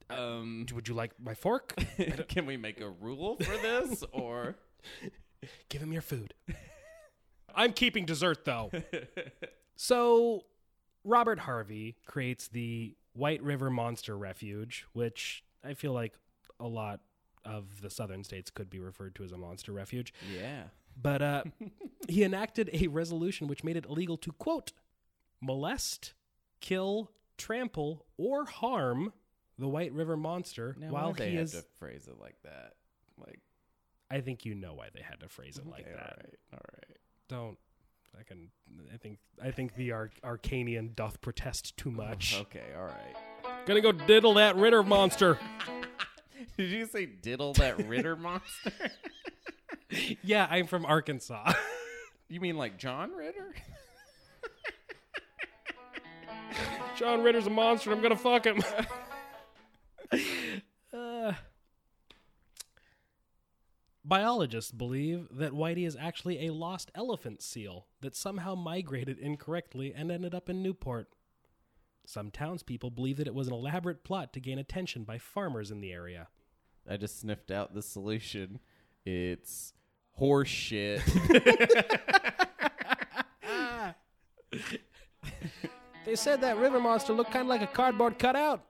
[0.08, 1.74] um would you like my fork?
[2.28, 4.54] can we make a rule for this or
[5.68, 6.34] Give him your food.
[7.54, 8.70] I'm keeping dessert though.
[9.76, 10.44] so,
[11.04, 16.14] Robert Harvey creates the White River Monster Refuge, which I feel like
[16.58, 17.00] a lot
[17.44, 20.12] of the southern states could be referred to as a monster refuge.
[20.34, 20.64] yeah
[21.00, 21.44] But uh,
[22.08, 24.72] he enacted a resolution which made it illegal to, quote,
[25.40, 26.12] molest,
[26.60, 29.12] kill, trample, or harm
[29.58, 31.52] the White River Monster now while they he have is.
[31.52, 32.74] to phrase it like that
[33.18, 33.40] like
[34.10, 36.00] I think you know why they had to phrase it like okay, that.
[36.00, 36.96] all right all right
[37.30, 37.56] don't
[38.18, 38.48] I can
[38.92, 42.36] I think I think the Ar- Arcanian doth protest too oh, much.
[42.40, 43.64] Okay, all right.
[43.66, 45.38] Gonna go diddle that Ritter monster.
[46.56, 48.72] Did you say diddle that Ritter monster?
[50.22, 51.52] yeah, I'm from Arkansas.
[52.28, 53.54] you mean like John Ritter?
[56.96, 57.92] John Ritter's a monster.
[57.92, 58.62] I'm gonna fuck him.
[60.92, 61.32] uh,
[64.10, 70.10] Biologists believe that Whitey is actually a lost elephant seal that somehow migrated incorrectly and
[70.10, 71.10] ended up in Newport.
[72.06, 75.80] Some townspeople believe that it was an elaborate plot to gain attention by farmers in
[75.80, 76.26] the area.
[76.88, 78.58] I just sniffed out the solution.
[79.06, 79.74] It's
[80.14, 81.02] horse shit.
[86.04, 88.64] They said that river monster looked kind of like a cardboard cutout.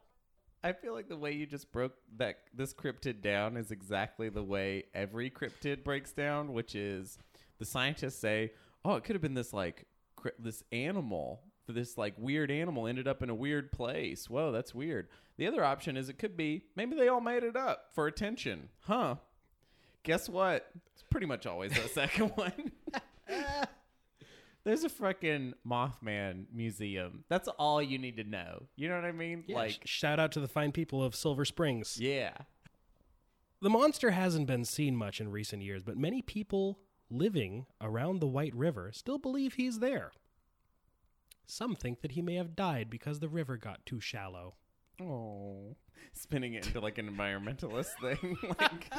[0.63, 4.43] I feel like the way you just broke that this cryptid down is exactly the
[4.43, 7.17] way every cryptid breaks down, which is
[7.59, 8.53] the scientists say,
[8.85, 9.87] "Oh, it could have been this like
[10.17, 14.29] cri- this animal, this like weird animal ended up in a weird place.
[14.29, 15.09] Whoa, that's weird."
[15.39, 18.69] The other option is it could be maybe they all made it up for attention,
[18.81, 19.17] huh?
[20.03, 20.71] Guess what?
[20.93, 22.73] It's pretty much always the second one.
[24.65, 27.25] There's a freaking Mothman museum.
[27.29, 28.65] That's all you need to know.
[28.77, 29.45] You know what I mean?
[29.49, 31.99] Like, shout out to the fine people of Silver Springs.
[32.01, 32.33] yeah.
[33.63, 36.79] The monster hasn't been seen much in recent years, but many people
[37.11, 40.13] living around the White River still believe he's there.
[41.47, 44.55] Some think that he may have died because the river got too shallow.
[45.01, 45.77] Oh,
[46.13, 48.37] spinning it into like an environmentalist thing.
[48.61, 48.91] like,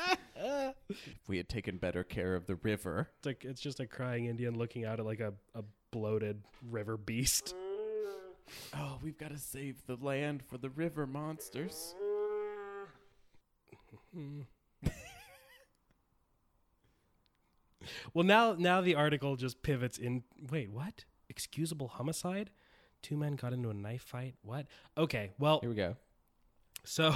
[0.90, 3.10] if we had taken better care of the river.
[3.18, 6.98] It's like it's just a crying Indian looking out at like a, a bloated river
[6.98, 7.56] beast.
[8.76, 11.96] Oh, we've got to save the land for the river monsters.
[18.14, 20.24] Well, now now the article just pivots in.
[20.50, 21.06] Wait, what?
[21.30, 22.50] Excusable homicide?
[23.02, 24.36] Two men got into a knife fight.
[24.44, 24.68] What?
[24.98, 25.96] Okay, well, Here we go.
[26.84, 27.16] So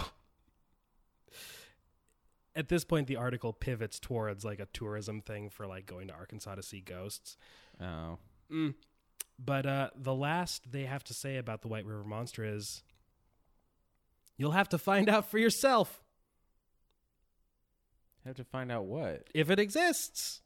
[2.56, 6.14] at this point the article pivots towards like a tourism thing for like going to
[6.14, 7.38] Arkansas to see ghosts.
[7.82, 8.18] Oh,
[9.44, 12.84] But uh the last they have to say about the White River Monster is
[14.38, 16.02] you'll have to find out for yourself
[18.26, 19.28] have to find out what?
[19.36, 20.42] if it exists.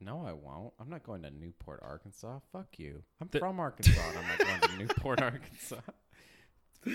[0.00, 0.74] No, I won't.
[0.78, 2.40] I'm not going to Newport, Arkansas.
[2.52, 3.02] Fuck you.
[3.20, 4.00] I'm The- from Arkansas.
[4.08, 5.80] and I'm not going to Newport, Arkansas.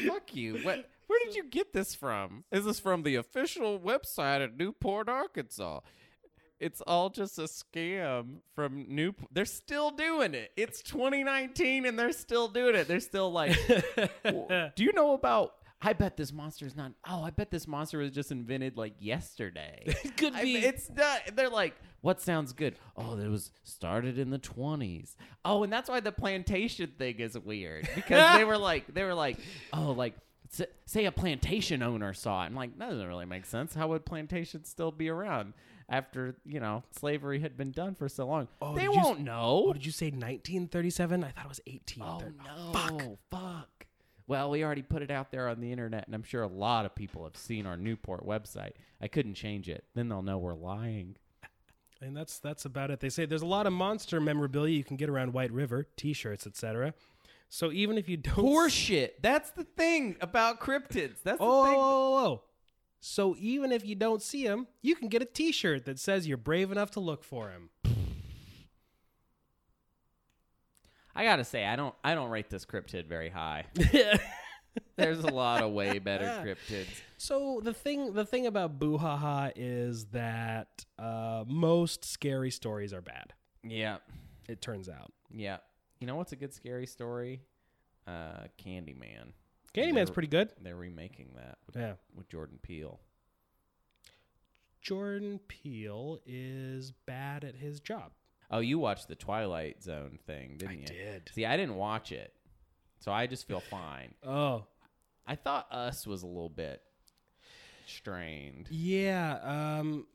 [0.08, 0.58] Fuck you.
[0.64, 0.88] What?
[1.08, 2.46] Where did you get this from?
[2.52, 5.82] Is this from the official website of Newport, Arkansas?
[6.60, 9.30] It's all just a scam from Newport.
[9.34, 10.52] They're still doing it.
[10.56, 12.88] It's 2019 and they're still doing it.
[12.88, 13.58] They're still like,
[14.24, 15.54] do you know about?
[15.82, 16.92] I bet this monster is not.
[17.08, 19.84] Oh, I bet this monster was just invented like yesterday.
[20.04, 20.58] It could I be.
[20.58, 21.22] it's not.
[21.36, 22.76] They're like, what sounds good?
[22.96, 25.16] Oh, it was started in the twenties.
[25.44, 29.14] Oh, and that's why the plantation thing is weird because they were like, they were
[29.14, 29.38] like,
[29.74, 30.16] oh, like
[30.86, 32.48] say a plantation owner saw it.
[32.48, 33.74] I'm like, that doesn't really make sense.
[33.74, 35.54] How would plantations still be around
[35.90, 38.48] after you know slavery had been done for so long?
[38.62, 39.64] Oh, they did you won't know.
[39.68, 41.24] Oh, did you say 1937?
[41.24, 42.04] I thought it was 18.
[42.04, 42.72] Oh no!
[42.74, 43.02] Fuck!
[43.32, 43.81] Fuck.
[44.32, 46.86] Well, we already put it out there on the internet, and I'm sure a lot
[46.86, 48.72] of people have seen our Newport website.
[49.02, 49.84] I couldn't change it.
[49.94, 51.18] Then they'll know we're lying.
[52.02, 53.02] And that's that's about it.
[53.02, 56.48] They say there's a lot of monster memorabilia you can get around White River, T-shirts,
[56.48, 56.94] etc.
[57.50, 59.10] So even if you don't Horseshit.
[59.22, 61.18] That's the thing about cryptids.
[61.26, 61.76] That's the Oh, thing.
[61.76, 62.42] oh, oh, oh.
[63.02, 66.38] So even if you don't see him, you can get a T-shirt that says you're
[66.38, 67.71] brave enough to look for him.
[71.16, 71.94] I gotta say, I don't.
[72.04, 73.66] I don't rate this cryptid very high.
[74.96, 76.26] There's a lot of way better
[76.70, 76.88] cryptids.
[77.18, 82.94] so the thing, the thing about Boo Ha Ha is that uh, most scary stories
[82.94, 83.34] are bad.
[83.64, 83.98] Yeah,
[84.48, 85.12] It turns out.
[85.30, 85.58] yeah.
[86.00, 87.42] You know what's a good scary story?
[88.08, 89.34] Uh, Candyman.
[89.76, 90.50] Candyman's pretty good.
[90.62, 91.94] They're remaking that with, Yeah.
[92.16, 93.00] with Jordan Peele.
[94.82, 98.12] Jordan Peele is bad at his job.
[98.52, 100.86] Oh, you watched the Twilight Zone thing, didn't you?
[100.90, 101.04] I you?
[101.04, 101.32] did.
[101.34, 102.34] See, I didn't watch it,
[103.00, 104.14] so I just feel fine.
[104.26, 104.66] Oh,
[105.26, 106.82] I thought Us was a little bit
[107.86, 108.68] strained.
[108.70, 110.08] Yeah, um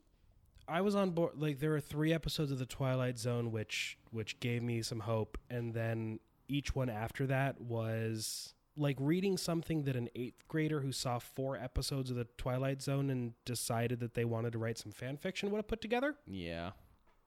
[0.67, 4.39] I was on board like there were 3 episodes of the Twilight Zone which which
[4.39, 6.19] gave me some hope and then
[6.49, 11.57] each one after that was like reading something that an 8th grader who saw 4
[11.57, 15.49] episodes of the Twilight Zone and decided that they wanted to write some fan fiction
[15.51, 16.15] would have put together.
[16.25, 16.71] Yeah.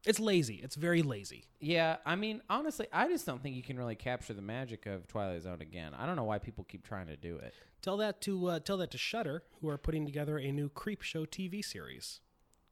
[0.07, 0.61] It's lazy.
[0.63, 1.45] It's very lazy.
[1.61, 5.07] Yeah, I mean, honestly, I just don't think you can really capture the magic of
[5.07, 5.93] Twilight Zone again.
[5.95, 7.53] I don't know why people keep trying to do it.
[7.83, 11.27] Tell that to uh, tell that to Shudder who are putting together a new Creepshow
[11.27, 12.21] TV series.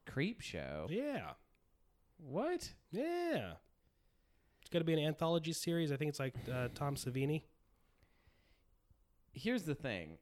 [0.07, 0.89] Creepshow.
[0.89, 1.31] Yeah.
[2.17, 2.73] What?
[2.91, 3.53] Yeah.
[4.61, 5.91] It's going to be an anthology series.
[5.91, 7.43] I think it's like uh, Tom Savini.
[9.33, 10.17] Here's the thing.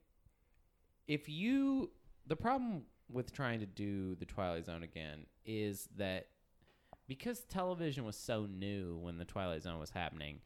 [1.06, 1.90] If you
[2.26, 6.26] the problem with trying to do the Twilight Zone again is that
[7.08, 10.40] because television was so new when the Twilight Zone was happening,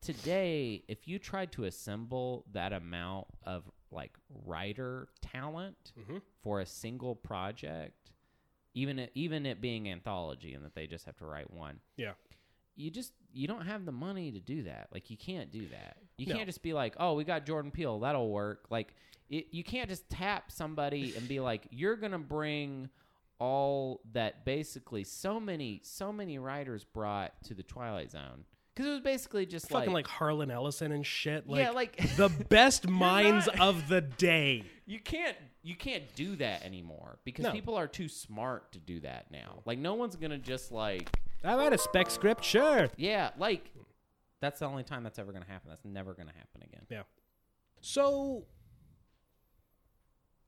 [0.00, 4.12] today if you tried to assemble that amount of like
[4.44, 6.22] writer talent Mhm.
[6.42, 8.10] for a single project,
[8.74, 11.80] even it, even it being anthology and that they just have to write one.
[11.96, 12.14] Yeah.
[12.74, 14.88] You just you don't have the money to do that.
[14.92, 15.96] Like you can't do that.
[16.18, 16.34] You No.
[16.34, 18.94] can't just be like, "Oh, we got Jordan Peele, that'll work." Like
[19.30, 22.90] it, you can't just tap somebody and be like, "You're going to bring
[23.38, 28.90] all that basically so many so many writers brought to the Twilight Zone." Cuz it
[28.90, 31.46] was basically just Fucking like, Harlan Ellison and shit.
[31.46, 34.64] Like, Yeah, like- the best minds not- of the day.
[34.86, 37.52] you can't you can't do that anymore because No.
[37.52, 39.62] people are too smart to do that now.
[39.66, 41.08] Like no one's gonna just like
[41.44, 42.88] I write a spec script, sure.
[42.96, 43.70] yeah, like
[44.40, 45.68] that's the only time that's ever gonna happen.
[45.68, 46.86] That's never gonna happen again.
[46.88, 47.02] Yeah.
[47.80, 48.46] So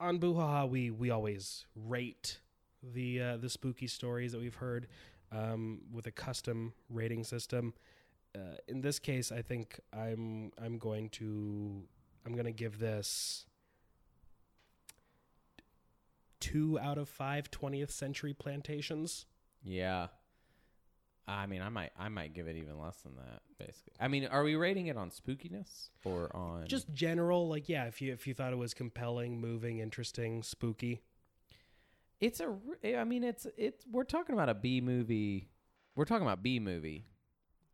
[0.01, 2.41] on Buhaha, we we always rate
[2.93, 4.87] the uh, the spooky stories that we've heard
[5.32, 7.74] um, with a custom rating system.
[8.35, 11.82] Uh, in this case, I think I'm I'm going to
[12.26, 13.47] I'm going to give this
[16.41, 19.26] two out of five 20th century plantations.
[19.62, 20.09] Yeah.
[21.26, 23.41] I mean, I might I might give it even less than that.
[23.59, 27.87] Basically, I mean, are we rating it on spookiness or on Just general, like yeah,
[27.87, 31.01] if you if you thought it was compelling, moving, interesting, spooky.
[32.21, 32.57] It's a
[32.99, 33.85] i mean, it's it's.
[33.91, 35.49] We're talking about a B movie.
[35.97, 37.07] We're talking about B movie,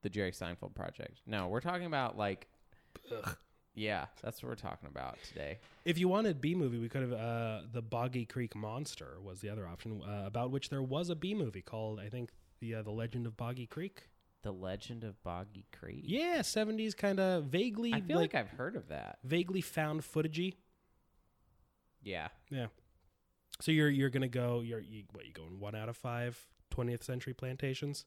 [0.03, 1.21] the Jerry Seinfeld project.
[1.27, 2.49] No, we're talking about like.
[3.73, 5.59] Yeah, that's what we're talking about today.
[5.85, 9.49] If you wanted B movie, we could have uh, the Boggy Creek Monster was the
[9.49, 12.31] other option, uh, about which there was a B movie called I think
[12.61, 14.09] the uh, the Legend of Boggy Creek.
[14.43, 16.03] The Legend of Boggy Creek.
[16.07, 19.19] Yeah, seventies kind of vaguely I feel like, I've heard of that.
[19.23, 20.55] vaguely found footagey.
[22.03, 22.29] Yeah.
[22.51, 22.67] Yeah.
[23.61, 26.39] So you're you're gonna go you're you, what you going one out of five
[26.75, 28.07] 20th century plantations.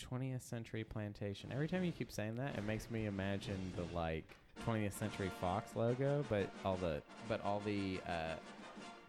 [0.00, 1.50] 20th Century Plantation.
[1.52, 4.24] Every time you keep saying that, it makes me imagine the like
[4.66, 8.34] 20th Century Fox logo, but all the but all the uh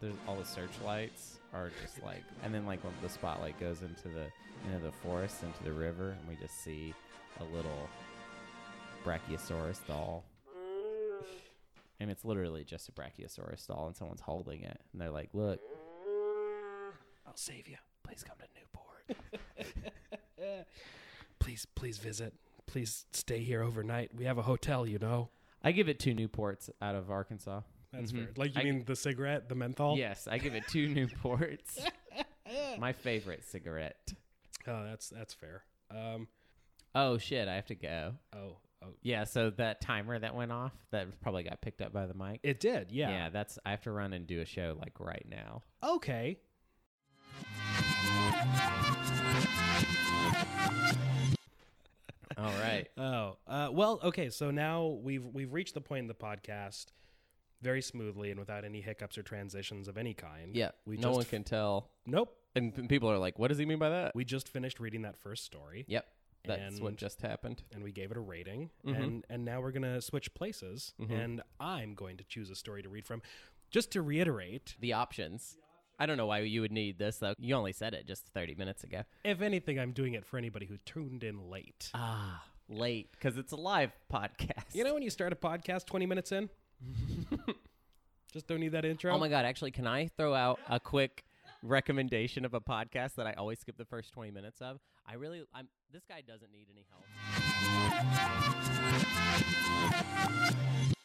[0.00, 4.08] there's all the searchlights are just like and then like when the spotlight goes into
[4.08, 4.26] the
[4.66, 6.92] into the forest into the river and we just see
[7.40, 7.88] a little
[9.04, 10.24] brachiosaurus doll.
[12.02, 15.60] And it's literally just a brachiosaurus doll and someone's holding it and they're like, "Look,
[17.24, 17.76] I'll save you.
[18.02, 19.86] Please come to Newport.
[21.38, 22.34] please please visit.
[22.66, 24.10] Please stay here overnight.
[24.16, 25.28] We have a hotel, you know.
[25.62, 27.60] I give it two Newports out of Arkansas."
[27.92, 28.24] That's Mhm.
[28.24, 28.32] fair.
[28.36, 29.96] Like you I- mean the cigarette, the menthol?
[29.96, 31.78] Yes, I give it two Newports.
[32.78, 34.12] My favorite cigarette.
[34.66, 35.62] Oh, that's that's fair.
[35.90, 36.26] Um,
[36.96, 38.14] Oh shit, I have to go.
[38.34, 42.06] oh, oh, Yeah, so that timer that went off that probably got picked up by
[42.06, 42.40] the mic.
[42.42, 42.92] it did.
[42.92, 43.10] Yeah.
[43.10, 45.62] Yeah, that's I have to run and do a show like right now.
[45.82, 46.38] Okay.
[52.38, 52.88] All right.
[52.98, 54.30] Oh, uh, well, okay.
[54.30, 56.86] So now we've we've reached the point in the podcast
[57.62, 60.54] very smoothly and without any hiccups or transitions of any kind.
[60.54, 61.90] Yeah, we no just one can tell.
[62.06, 62.34] Nope.
[62.54, 65.16] And people are like, "What does he mean by that?" We just finished reading that
[65.16, 65.84] first story.
[65.88, 66.06] Yep,
[66.44, 67.62] that's what just happened.
[67.72, 68.96] and we gave it a rating Mhm.
[69.02, 71.10] and and now we're gonna switch places Mhm.
[71.10, 73.22] and i'm going to choose a story to read from
[73.70, 75.56] just to reiterate The options.
[75.98, 77.34] I don't know why you would need this though.
[77.38, 79.02] You only said it just 30 minutes ago.
[79.24, 83.52] if anything i'm doing it for anybody who tuned in late Ah, late because it's
[83.52, 84.74] a live podcast.
[84.74, 86.48] you know when you start a podcast 20 minutes in
[88.32, 89.44] just don't need that intro Oh my god!
[89.44, 91.24] Actually, can I throw out a quick
[91.62, 94.80] recommendation of a podcast that I always skip the first twenty minutes of?
[95.06, 95.68] I really, I'm.
[95.92, 97.04] This guy doesn't need any help.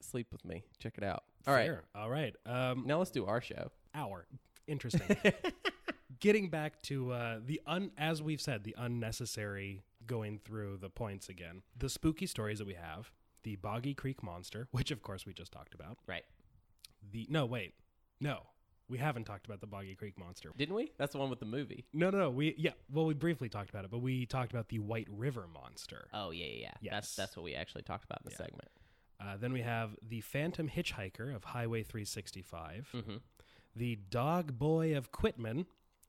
[0.01, 0.63] Sleep with me.
[0.79, 1.23] Check it out.
[1.45, 1.65] All right.
[1.67, 1.83] Fair.
[1.95, 3.71] all right um Now let's do our show.
[3.93, 4.25] hour
[4.67, 5.15] interesting
[6.19, 11.29] getting back to uh the un as we've said the unnecessary going through the points
[11.29, 13.11] again the spooky stories that we have
[13.43, 16.23] the boggy creek monster which of course we just talked about Right?
[17.11, 17.73] the no wait
[18.19, 18.41] no
[18.89, 20.91] we haven't talked about the boggy creek monster Didn't we?
[20.97, 21.85] That's the one with the movie.
[21.93, 24.69] no no no we yeah well we briefly talked about it but we talked about
[24.69, 26.71] the white river monster Oh yeah, yeah.
[26.81, 26.91] yeah.
[26.91, 27.15] That's Yes.
[27.15, 28.45] that's what we actually talked about in the Yeah.
[28.45, 28.69] segment.
[29.19, 33.15] uh, then we have the phantom hitchhiker of highway 365 Mm-hmm.
[33.75, 35.65] the dog boy of quitman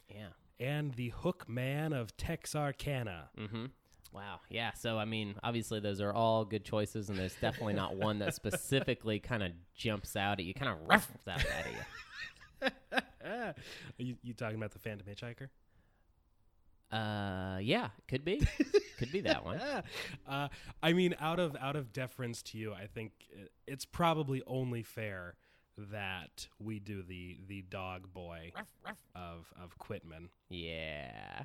[0.09, 0.29] Yeah.
[0.61, 3.66] and the hook man of texarkana Mm-hmm.
[4.11, 4.41] Wow.
[4.49, 4.72] Yeah.
[4.72, 8.35] So I mean, obviously those are all good choices, and there's definitely not one that
[8.43, 11.76] specifically kind of jumps out at you, kind of roughs out at you.
[13.30, 13.52] Ah,
[13.98, 15.48] you, you talking about the phantom hitchhiker
[16.90, 18.40] Uh, yeah, could be,
[18.98, 19.61] could be that one.
[20.26, 20.48] Uh,
[20.82, 23.12] i mean out of out of deference to you i think
[23.66, 25.34] it's probably only fair
[25.78, 28.52] that we do the the dog boy
[29.14, 31.44] of of quitman Yeah.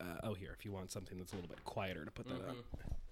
[0.00, 2.34] Uh, oh here if you want something that's a little bit quieter to put that
[2.48, 2.56] on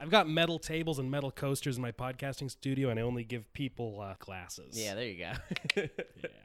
[0.01, 3.51] i've got metal tables and metal coasters in my podcasting studio and i only give
[3.53, 4.95] people uh, glasses Yeah.
[4.95, 5.33] There you go.
[6.23, 6.43] yeah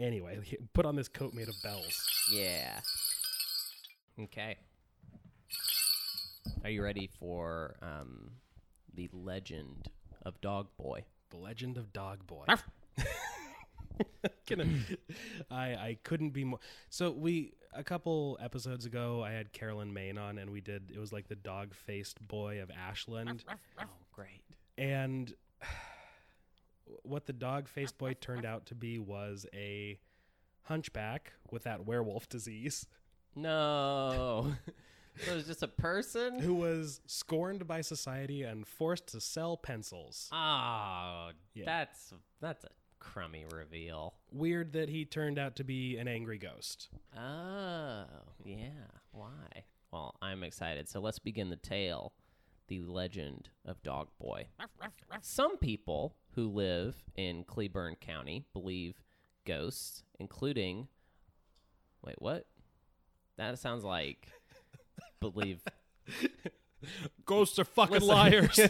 [0.00, 0.38] Anyway,
[0.72, 2.08] put on this coat made of bells.
[2.32, 2.80] Yeah.
[4.18, 4.56] Okay.
[6.64, 8.30] Are you ready for um,
[8.94, 9.90] the legend
[10.24, 11.04] of Dog Boy?
[11.28, 12.46] The Legend of Dog Boy.
[15.50, 16.60] I I couldn't be more.
[16.88, 20.90] So we a couple episodes ago, I had Carolyn Main on, and we did.
[20.94, 23.44] It was like the dog faced boy of Ashland,
[23.78, 24.42] Oh, great.
[24.78, 25.32] and
[27.02, 29.98] what the dog faced boy turned out to be was a
[30.64, 32.86] hunchback with that werewolf disease,
[33.34, 34.54] No.
[35.24, 36.38] so it was just a person?
[36.40, 40.28] who was scorned by society and forced to sell pencils.
[40.32, 41.64] Oh, Yeah.
[41.66, 42.68] that's that's a
[43.00, 44.14] crummy reveal.
[44.32, 46.88] Weird that he turned out to be an angry ghost.
[47.16, 48.04] Oh,
[48.44, 48.68] yeah.
[49.12, 49.64] Why?
[49.90, 50.88] Well, I'm excited.
[50.88, 52.12] So let's begin the tale
[52.68, 54.46] The Legend of Dog Boy.
[55.20, 59.02] Some people who live in Cleburne County believe
[59.44, 60.86] ghosts, including.
[62.04, 62.46] Wait, what?
[63.36, 64.28] That sounds like.
[65.20, 65.60] believe.
[67.26, 68.08] Ghosts are fucking Listen.
[68.08, 68.60] liars.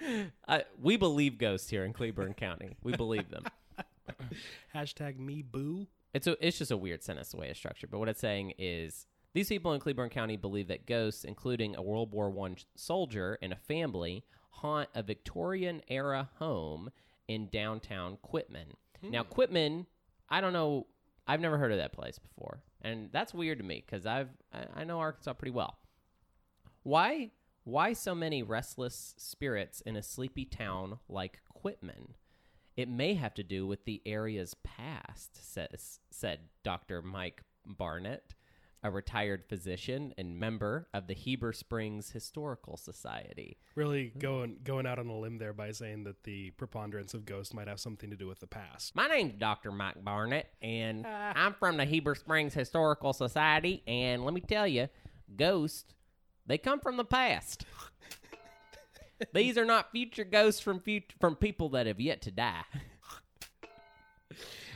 [0.48, 2.76] I, we believe ghosts here in Cleburne County.
[2.82, 3.44] We believe them.
[4.74, 5.86] Hashtag me boo.
[6.14, 7.90] It's a, it's just a weird sentence the way it's structured.
[7.90, 11.82] But what it's saying is these people in Cleburne County believe that ghosts, including a
[11.82, 16.90] World War One soldier and a family, haunt a Victorian era home
[17.28, 18.74] in downtown Quitman.
[19.02, 19.30] Now, hmm.
[19.30, 19.86] Quitman,
[20.28, 20.86] I don't know,
[21.26, 24.80] I've never heard of that place before, and that's weird to me because I've I,
[24.82, 25.78] I know Arkansas pretty well.
[26.82, 27.30] Why
[27.64, 32.14] why so many restless spirits in a sleepy town like Quitman?
[32.76, 37.02] It may have to do with the area's past, says said Dr.
[37.02, 38.34] Mike Barnett,
[38.82, 43.58] a retired physician and member of the Heber Springs Historical Society.
[43.74, 47.52] Really going going out on a limb there by saying that the preponderance of ghosts
[47.52, 48.96] might have something to do with the past.
[48.96, 49.70] My name's Dr.
[49.70, 51.32] Mike Barnett, and ah.
[51.36, 53.82] I'm from the Heber Springs Historical Society.
[53.86, 54.88] And let me tell you,
[55.36, 55.94] ghosts,
[56.46, 57.66] they come from the past.
[59.32, 62.64] These are not future ghosts from fut- from people that have yet to die.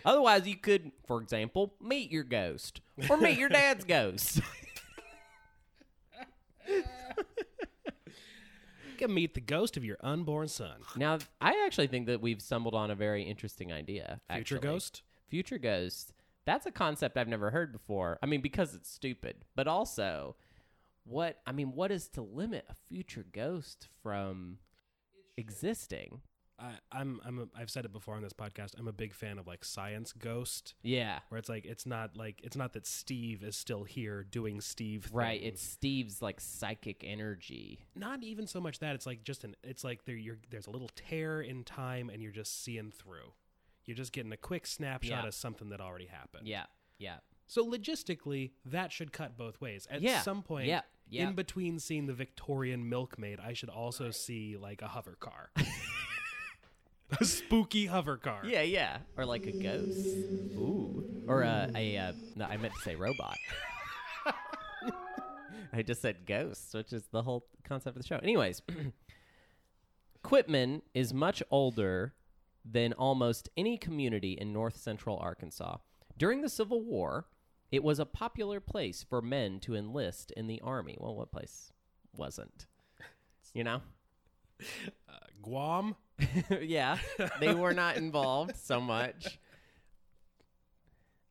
[0.05, 2.81] Otherwise, you could, for example, meet your ghost
[3.11, 4.41] or meet your dad's ghost.
[6.69, 6.85] You
[8.97, 10.77] can meet the ghost of your unborn son.
[10.97, 14.21] Now, I actually think that we've stumbled on a very interesting idea.
[14.33, 14.73] Future actually.
[14.73, 15.03] ghost?
[15.29, 16.15] Future ghost.
[16.47, 18.19] That's a concept I've never heard before.
[18.23, 20.37] I mean, because it's stupid, but also,
[21.07, 24.59] what I mean, what is to limit a future ghost from
[25.37, 26.21] existing?
[26.59, 28.71] I, I'm I'm a, I've said it before on this podcast.
[28.79, 32.41] I'm a big fan of like science ghost, Yeah, where it's like it's not like
[32.43, 35.11] it's not that Steve is still here doing Steve.
[35.13, 35.39] right.
[35.43, 37.85] It's Steve's like psychic energy.
[37.95, 38.95] not even so much that.
[38.95, 39.55] It's like just an.
[39.63, 43.35] It's like there you're there's a little tear in time, and you're just seeing through.
[43.85, 45.29] You're just getting a quick snapshot Yeah.
[45.29, 46.49] of something that already happened.
[46.49, 46.65] Yeah,
[46.99, 47.19] yeah.
[47.49, 49.87] So logistically, that should cut both ways.
[49.91, 50.23] At Yeah.
[50.23, 50.81] some point, Yeah.
[51.09, 51.29] Yeah.
[51.29, 55.51] in between seeing the Victorian milkmaid, I should also see like a hover car,
[57.21, 58.43] a spooky hover car.
[58.45, 58.99] Yeah, yeah.
[59.17, 60.07] Or like a ghost.
[60.57, 61.05] Ooh.
[61.29, 63.37] Or a, a uh, no, I meant to say robot.
[65.73, 68.19] I just said ghosts, which is the whole concept of the show.
[68.23, 68.63] Anyways,
[70.23, 72.15] Quitman is much older
[72.65, 75.77] than almost any community in north central Arkansas.
[76.19, 77.27] During the Civil War,
[77.71, 80.97] it was a popular place for men to enlist in the army.
[80.99, 81.73] Well, what place
[82.15, 82.67] wasn't?
[83.53, 83.83] You know?
[85.09, 85.13] Uh,
[85.43, 85.97] Guam.
[86.63, 86.99] yeah,
[87.41, 89.39] they were not involved so much.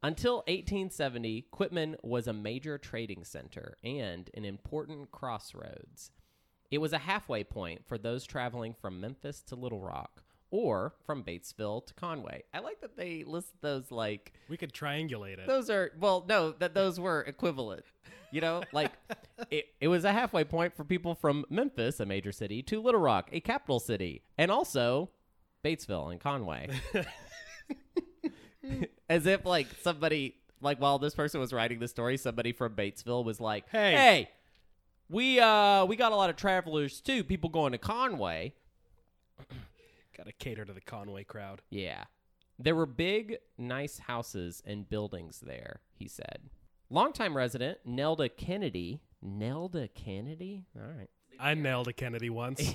[0.04, 6.12] Until 1870, Quitman was a major trading center and an important crossroads.
[6.70, 10.22] It was a halfway point for those traveling from Memphis to Little Rock
[10.56, 12.44] or from Batesville to Conway.
[12.54, 15.48] I like that they list those like We could triangulate it.
[15.48, 17.84] those are well no that those were equivalent
[18.32, 18.92] you know like
[19.52, 23.00] it, it was a halfway point for people from memphis a major city to little
[23.02, 25.10] rock a capital city and also
[25.64, 26.70] batesville and conway
[29.10, 33.24] as if like somebody like while this person was writing the story somebody from batesville
[33.24, 33.92] was like Hey.
[33.94, 34.30] hey
[35.10, 38.54] we uh we got a lot of travelers too people going to conway
[40.16, 41.62] Got to cater to the Conway crowd.
[41.70, 42.06] Yeah.
[42.58, 46.50] There were big, nice houses and buildings there, he said.
[46.90, 49.02] Longtime resident Nelda Kennedy.
[49.22, 50.64] Nelda Kennedy?
[50.76, 51.10] All right.
[51.38, 52.62] I nailed a Kennedy once.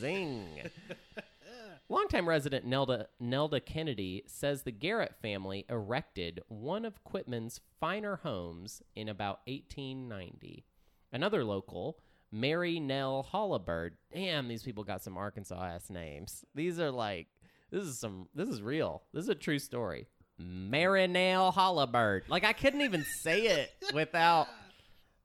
[0.00, 0.46] Zing.
[1.88, 8.82] Longtime resident Nelda, Nelda Kennedy says the Garrett family erected one of Quitman's finer homes
[8.96, 10.64] in about 1890.
[11.12, 11.98] Another local,
[12.40, 13.92] Mary Nell Hollibird.
[14.12, 16.44] Damn, these people got some Arkansas ass names.
[16.54, 17.28] These are like
[17.70, 18.28] This is some.
[18.34, 19.02] This is real.
[19.12, 20.06] This is a true story.
[20.40, 22.28] Marinelle Hollabird.
[22.28, 24.48] Like I couldn't even say it without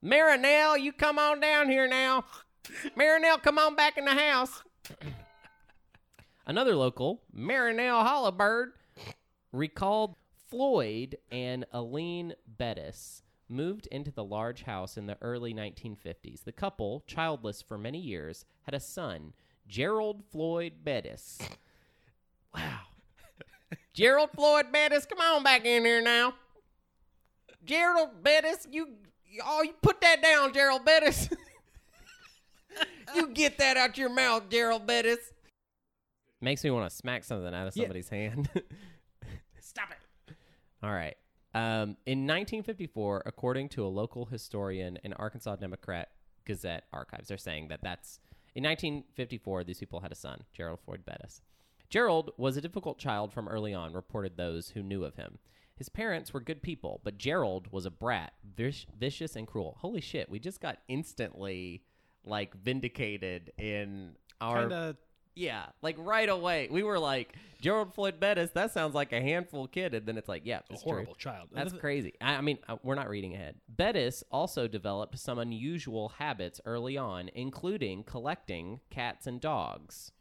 [0.03, 0.80] Marinelle.
[0.80, 2.24] You come on down here now.
[2.97, 4.64] Marinelle, come on back in the house.
[6.45, 8.68] Another local, Marinelle Hollabird,
[9.51, 10.16] recalled
[10.49, 16.43] Floyd and Aline Bettis moved into the large house in the early 1950s.
[16.43, 19.34] The couple, childless for many years, had a son,
[19.68, 21.39] Gerald Floyd Bettis.
[22.54, 22.80] Wow.
[23.93, 26.34] Gerald Floyd Bettis, come on back in here now.
[27.64, 28.89] Gerald Bettis, you
[29.45, 31.30] oh you put that down, Gerald Bettis.
[33.16, 35.20] you get that out your mouth, Gerald Bettis.
[36.41, 37.84] Makes me want to smack something out of Yeah.
[37.84, 38.49] somebody's hand.
[39.62, 40.36] Stop it.
[40.84, 41.16] All right.
[41.54, 46.10] Um, in 1954, according to a local historian and Arkansas Democrat
[46.45, 48.20] Gazette archives, they're saying that that's
[48.56, 49.64] in 1954.
[49.64, 51.41] These people had a son, Gerald Floyd Bettis.
[51.89, 55.39] Gerald was a difficult child from early on, reported those who knew of him.
[55.76, 59.78] His parents were good people, but Gerald was a brat, vic- vicious and cruel.
[59.80, 61.84] Holy shit, we just got instantly
[62.24, 64.97] like vindicated in our Kind of.
[65.36, 66.68] Yeah, like right away.
[66.72, 69.94] We were like, Gerald Floyd Bettis, that sounds like a handful kid.
[69.94, 70.92] And then it's like, yeah, A it's true.
[70.94, 71.50] horrible child.
[71.52, 72.14] That's crazy.
[72.20, 73.56] I, I mean, uh, we're not reading ahead.
[73.70, 80.12] Bettis also developed some unusual habits early on, including collecting cats and dogs,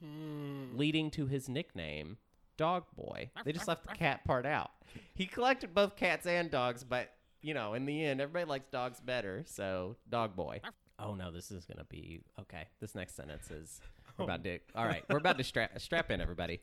[0.74, 2.18] leading to his nickname,
[2.56, 3.30] Dog Boy.
[3.44, 4.70] They just left the cat part out.
[5.14, 7.10] He collected both cats and dogs, but,
[7.42, 10.60] you know, in the end, everybody likes dogs better, so Dog Boy.
[10.98, 12.64] Oh, no, this is going to be okay.
[12.80, 13.80] This next sentence is.
[14.20, 14.58] We're about to.
[14.74, 16.60] All right, we're about to strap strap in, everybody.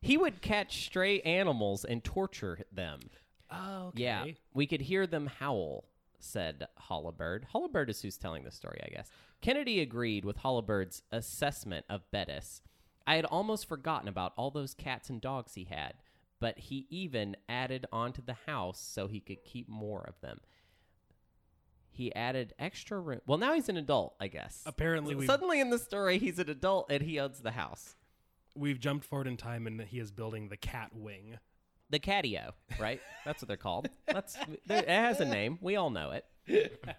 [0.00, 3.00] He would catch stray animals and torture them.
[3.50, 4.02] Oh, okay.
[4.02, 4.24] Yeah,
[4.54, 5.84] we could hear them howl,
[6.18, 7.44] said Hollabird.
[7.54, 9.08] Hollabird is who's telling the story, I guess.
[9.40, 12.62] Kennedy agreed with Hollibird's assessment of Bettis.
[13.06, 15.94] I had almost forgotten about all those cats and dogs he had,
[16.40, 20.40] but he even added onto the house so he could keep more of them.
[21.96, 23.22] He added extra room.
[23.26, 24.62] Well, now he's an adult, I guess.
[24.66, 27.96] Apparently, suddenly in the story, he's an adult and he owns the house.
[28.54, 31.38] We've jumped forward in time, and he is building the cat wing.
[31.88, 33.00] The catio, right?
[33.24, 33.88] That's what they're called.
[34.06, 34.36] That's
[34.68, 35.58] it has a name.
[35.62, 36.66] We all know it.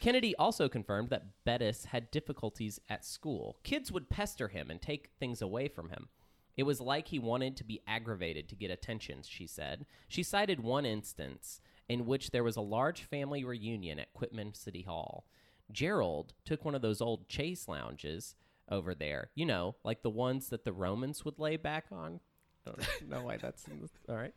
[0.00, 3.56] Kennedy also confirmed that Bettis had difficulties at school.
[3.62, 6.08] Kids would pester him and take things away from him.
[6.54, 9.86] It was like he wanted to be aggravated to get attention, she said.
[10.06, 14.82] She cited one instance in which there was a large family reunion at Quitman City
[14.82, 15.24] Hall.
[15.72, 18.36] Gerald took one of those old chase lounges
[18.70, 22.20] over there, you know, like the ones that the Romans would lay back on.
[22.64, 23.64] I don't know why that's
[24.08, 24.32] all right.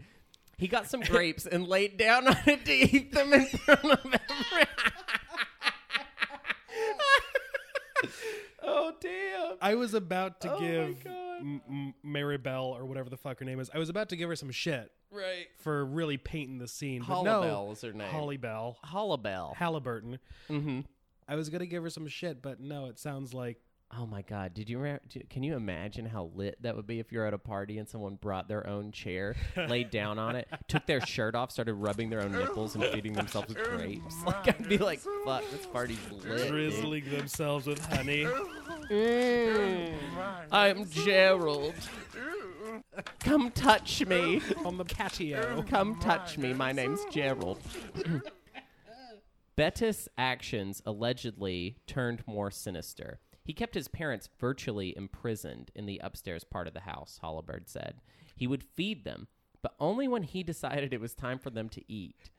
[0.58, 4.00] He got some grapes and laid down on it to eat them in front of
[4.04, 4.68] everyone.
[8.64, 9.58] oh damn!
[9.62, 11.23] I was about to Oh my give God.
[11.44, 13.70] M- M- Mary Bell or whatever the fuck her name is.
[13.74, 15.48] I was about to give her some shit Right.
[15.60, 17.00] for really painting the scene.
[17.02, 18.10] But Holly no, Bell is her name.
[18.12, 19.56] Holly Bell, Hollabell.
[19.56, 20.20] Halliburton.
[20.50, 20.80] mm-hmm.
[21.28, 23.58] I was gonna give her some shit, but no, it sounds like
[24.00, 24.54] Oh my god!
[24.54, 27.38] Did you re- can you imagine how lit that would be if you're at a
[27.38, 31.52] party and someone brought their own chair, laid down on it, took their shirt off,
[31.52, 34.16] started rubbing their own nipples and feeding themselves with grapes?
[34.26, 38.26] Like I'd be like, "Fuck, this party's lit." dude." drizzling themselves with honey.
[38.90, 39.94] Mm.
[40.52, 41.74] I'm Gerald.
[43.20, 44.42] Come touch me.
[44.66, 45.64] on the patio.
[45.70, 46.54] Come touch me.
[46.54, 47.60] My name's Gerald.
[49.56, 53.20] Bettis' actions allegedly turned more sinister.
[53.44, 57.96] He kept his parents virtually imprisoned in the upstairs part of the house, Hollabird said.
[58.36, 59.28] He would feed them,
[59.62, 62.32] but only when he decided it was time for them to eat.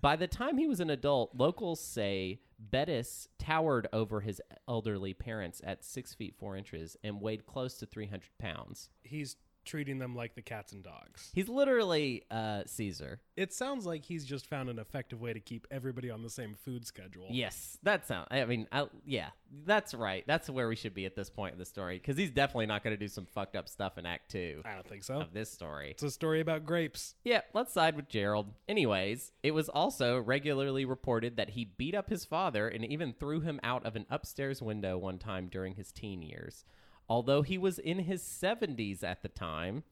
[0.00, 5.62] By the time he was an adult, locals say Bettis towered over his elderly parents
[5.64, 8.90] at six feet four inches and weighed close to 300 pounds.
[9.02, 9.36] He's
[9.66, 11.30] treating them like the cats and dogs.
[11.34, 13.20] He's literally uh, Caesar.
[13.36, 16.54] It sounds like he's just found an effective way to keep everybody on the same
[16.54, 17.26] food schedule.
[17.30, 18.28] Yes, that sounds.
[18.30, 19.28] I mean, I, yeah,
[19.66, 20.24] that's right.
[20.26, 22.82] That's where we should be at this point in the story because he's definitely not
[22.82, 25.20] going to do some fucked up stuff in Act Two I don't think so.
[25.20, 25.90] of this story.
[25.90, 27.14] It's a story about grapes.
[27.24, 28.46] Yeah, let's side with Gerald.
[28.68, 33.40] Anyways, it was also regularly reported that he beat up his father and even threw
[33.40, 36.64] him out of an upstairs window one time during his teen years.
[37.08, 39.84] Although he was in his 70s at the time,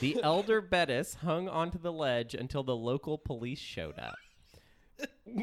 [0.00, 4.16] the elder Bettis hung onto the ledge until the local police showed up.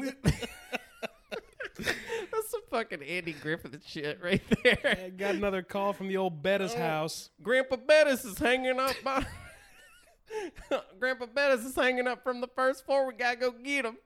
[1.78, 4.98] That's some fucking Andy Griffith shit right there.
[5.04, 7.30] I got another call from the old Bettis oh, house.
[7.42, 9.24] Grandpa Bettis is hanging up by.
[11.00, 13.06] Grandpa Bettis is hanging up from the first floor.
[13.06, 13.98] We gotta go get him.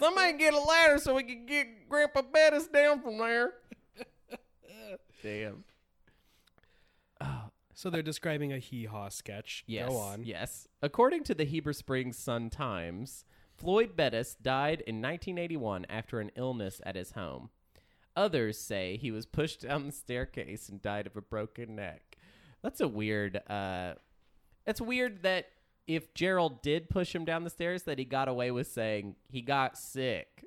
[0.00, 3.52] Somebody get a ladder so we can get Grandpa Bettis down from there.
[5.22, 5.64] Damn.
[7.74, 9.64] So they're describing a hee haw sketch.
[9.66, 9.88] Yes.
[9.88, 10.24] Go on.
[10.24, 10.68] Yes.
[10.80, 13.24] According to the Heber Springs Sun Times,
[13.56, 17.50] Floyd Bettis died in 1981 after an illness at his home.
[18.16, 22.16] Others say he was pushed down the staircase and died of a broken neck.
[22.62, 23.40] That's a weird.
[23.48, 23.94] Uh,
[24.66, 25.48] it's weird that
[25.86, 29.42] if Gerald did push him down the stairs, that he got away with saying he
[29.42, 30.44] got sick.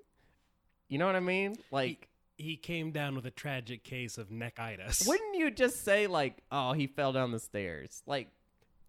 [0.87, 1.55] You know what I mean?
[1.71, 2.07] Like,
[2.37, 5.07] He came down with a tragic case of neckitis.
[5.07, 8.03] wouldn't you just say like, "Oh, he fell down the stairs"?
[8.05, 8.29] Like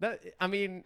[0.00, 0.22] that.
[0.40, 0.84] I mean,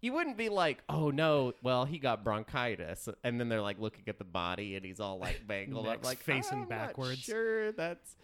[0.00, 4.04] you wouldn't be like, "Oh no, well he got bronchitis," and then they're like looking
[4.08, 8.16] at the body and he's all like mangled up, like facing "I'm backwards." sure, that's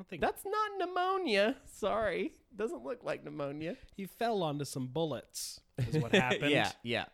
[0.00, 1.56] I think that's not pneumonia.
[1.66, 3.76] Sorry, doesn't look like pneumonia.
[3.96, 5.60] he fell onto some bullets.
[5.76, 6.50] Is what happened.
[6.50, 7.04] yeah, yeah.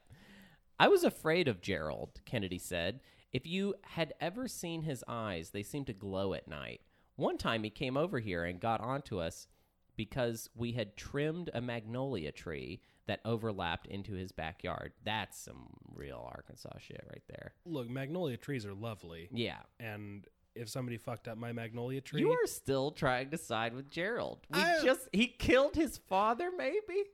[0.79, 3.01] I was afraid of Gerald, Kennedy said.
[3.35, 6.81] If you had ever seen his eyes, they seemed to glow at night.
[7.17, 9.49] One time he came over here and got onto us
[9.97, 14.93] because we had trimmed a magnolia tree that overlapped into his backyard.
[15.05, 17.55] That's some real Arkansas shit right there.
[17.67, 19.59] Look, magnolia trees are lovely, Yeah.
[19.79, 23.91] and if somebody fucked up my magnolia tree, You are still trying to side with
[23.91, 24.47] Gerald.
[24.51, 27.05] We I- just he killed his father maybe?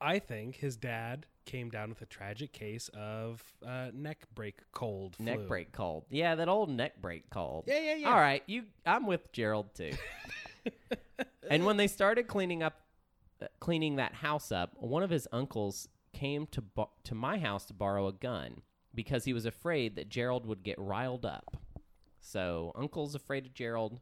[0.00, 5.16] I think his dad came down with a tragic case of uh, neck break cold.
[5.16, 5.24] Flu.
[5.24, 6.04] Neck break cold.
[6.10, 7.64] Yeah, that old neck break cold.
[7.66, 8.08] Yeah, yeah, yeah.
[8.10, 8.64] All right, you.
[8.84, 9.92] I'm with Gerald too.
[11.50, 12.82] and when they started cleaning up,
[13.40, 17.64] uh, cleaning that house up, one of his uncles came to bo- to my house
[17.66, 18.60] to borrow a gun
[18.94, 21.56] because he was afraid that Gerald would get riled up.
[22.20, 24.00] So uncle's afraid of Gerald.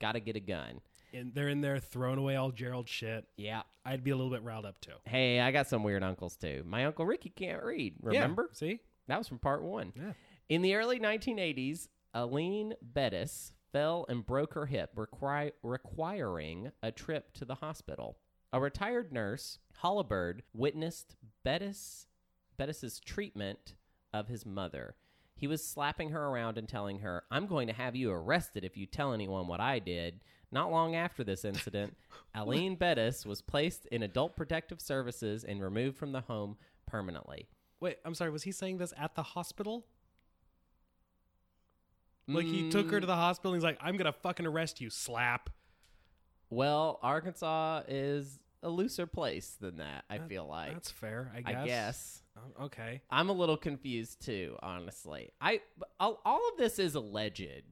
[0.00, 0.80] Got to get a gun.
[1.18, 3.26] And they're in there throwing away all Gerald shit.
[3.36, 3.62] Yeah.
[3.84, 4.92] I'd be a little bit riled up too.
[5.04, 6.62] Hey, I got some weird uncles too.
[6.66, 7.94] My uncle Ricky can't read.
[8.00, 8.48] Remember?
[8.52, 8.80] Yeah, see?
[9.08, 9.92] That was from part one.
[9.96, 10.12] Yeah.
[10.48, 17.32] In the early 1980s, Aline Bettis fell and broke her hip, requi- requiring a trip
[17.34, 18.18] to the hospital.
[18.52, 22.06] A retired nurse, Hollibird, witnessed Bettis
[22.56, 23.74] Bettis's treatment
[24.12, 24.96] of his mother.
[25.36, 28.76] He was slapping her around and telling her, "I'm going to have you arrested if
[28.76, 30.20] you tell anyone what I did."
[30.50, 31.96] Not long after this incident,
[32.34, 37.48] Aline Bettis was placed in adult protective services and removed from the home permanently.
[37.80, 38.30] Wait, I'm sorry.
[38.30, 39.86] Was he saying this at the hospital?
[42.26, 42.90] Like he took Mm.
[42.92, 43.52] her to the hospital.
[43.54, 45.48] and He's like, "I'm gonna fucking arrest you." Slap.
[46.50, 50.04] Well, Arkansas is a looser place than that.
[50.10, 50.72] I feel like.
[50.74, 51.32] That's fair.
[51.34, 51.56] I guess.
[51.56, 53.02] I guess Oh, okay.
[53.10, 54.56] I'm a little confused too.
[54.62, 55.60] Honestly, I
[55.98, 57.62] all, all of this is alleged.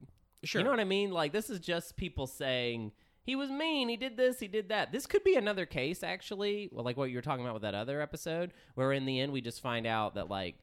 [0.44, 0.60] Sure.
[0.60, 1.10] You know what I mean?
[1.10, 2.92] Like this is just people saying
[3.26, 3.88] he was mean.
[3.88, 4.38] He did this.
[4.38, 4.92] He did that.
[4.92, 6.68] This could be another case, actually.
[6.72, 9.32] Well, like what you were talking about with that other episode, where in the end
[9.32, 10.56] we just find out that like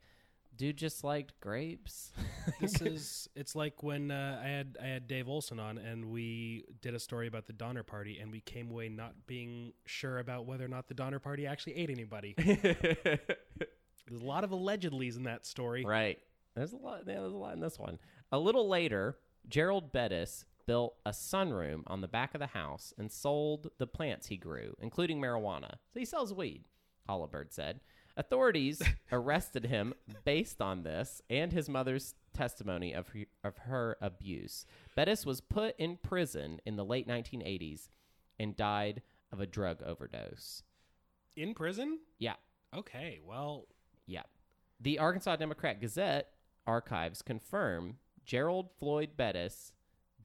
[0.55, 2.11] dude just liked grapes.
[2.61, 6.63] this is it's like when uh, I had I had Dave Olson on and we
[6.81, 10.45] did a story about the Donner Party and we came away not being sure about
[10.45, 12.33] whether or not the Donner Party actually ate anybody.
[12.37, 15.83] There's a lot of allegedlys in that story.
[15.85, 16.19] Right.
[16.55, 17.01] There's a lot.
[17.07, 17.97] Yeah, there's a lot in this one.
[18.31, 19.17] A little later,
[19.47, 24.27] Gerald Bettis built a sunroom on the back of the house and sold the plants
[24.27, 25.71] he grew, including marijuana.
[25.93, 26.63] So he sells weed.
[27.09, 27.81] Hollibird said.
[28.15, 28.81] Authorities
[29.11, 34.65] arrested him based on this and his mother's testimony of her, of her abuse.
[34.95, 37.89] Bettis was put in prison in the late 1980s
[38.39, 40.63] and died of a drug overdose.
[41.35, 41.99] In prison?
[42.19, 42.35] Yeah,
[42.75, 43.67] Okay, well,
[44.07, 44.23] yeah.
[44.79, 46.29] The Arkansas Democrat Gazette
[46.65, 49.71] archives confirm Gerald Floyd Bettis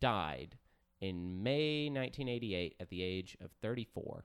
[0.00, 0.56] died
[1.00, 4.24] in May 1988 at the age of 34.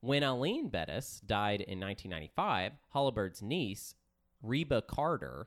[0.00, 3.94] When Aline Bettis died in 1995, Hollibird's niece,
[4.42, 5.46] Reba Carter,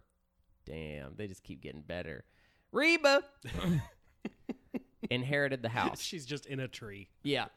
[0.65, 2.23] damn, they just keep getting better.
[2.71, 3.23] Reba
[5.09, 5.99] inherited the house.
[6.01, 7.09] she's just in a tree.
[7.23, 7.47] Yeah.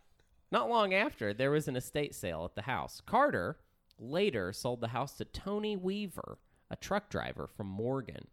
[0.51, 3.01] Not long after, there was an estate sale at the house.
[3.05, 3.59] Carter
[3.99, 6.39] later sold the house to Tony Weaver,
[6.70, 8.26] a truck driver from Morgan.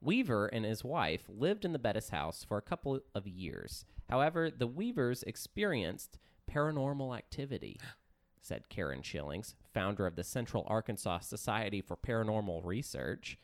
[0.00, 3.84] Weaver and his wife lived in the Bettis house for a couple of years.
[4.08, 6.18] However, the Weavers experienced
[6.50, 7.78] paranormal activity,
[8.40, 13.38] said Karen Schillings, founder of the Central Arkansas Society for Paranormal Research.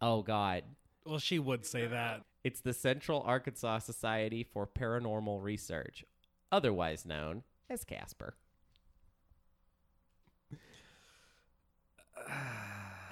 [0.00, 0.64] Oh, God.
[1.04, 2.22] Well, she would say that.
[2.44, 6.04] It's the Central Arkansas Society for Paranormal Research,
[6.50, 8.34] otherwise known as Casper.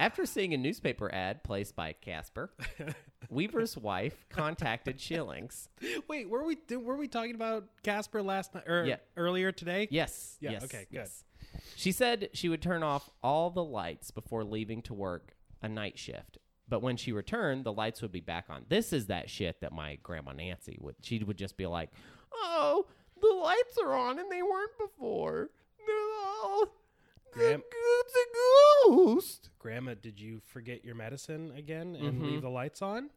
[0.01, 2.51] After seeing a newspaper ad placed by Casper,
[3.29, 5.69] Weaver's wife contacted Schillings.
[6.09, 8.97] Wait, were we were we talking about Casper last night or er, Yeah.
[9.19, 9.89] earlier today?
[9.91, 10.39] Yes.
[10.41, 10.97] Yeah, yes, okay, good.
[11.01, 11.25] yes.
[11.77, 15.99] She said she would turn off all the lights before leaving to work a night
[15.99, 16.39] shift.
[16.67, 18.65] But when she returned, the lights would be back on.
[18.71, 20.95] This is that shit that my grandma Nancy would.
[21.03, 21.91] She would just be like,
[22.33, 22.87] "Oh,
[23.21, 25.51] the lights are on and they weren't before.
[25.87, 26.71] No,
[27.33, 29.51] Graham- it's a ghost.
[29.59, 32.25] Grandma, did you forget your medicine again and Mhm.
[32.25, 33.11] leave the lights on?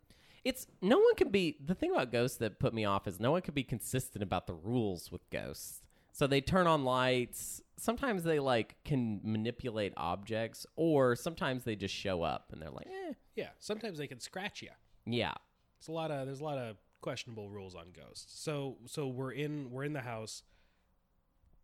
[0.43, 3.31] It's no one can be the thing about ghosts that put me off is no
[3.31, 5.81] one can be consistent about the rules with ghosts.
[6.11, 7.61] So they turn on lights.
[7.77, 12.87] Sometimes they like can manipulate objects, or sometimes they just show up and they're like,
[12.87, 14.69] eh, Yeah, sometimes they can scratch you.
[15.05, 15.33] yeah,
[15.79, 18.37] It's a lot of there's a lot of questionable rules on ghosts.
[18.39, 20.43] So so we're in we're in the house.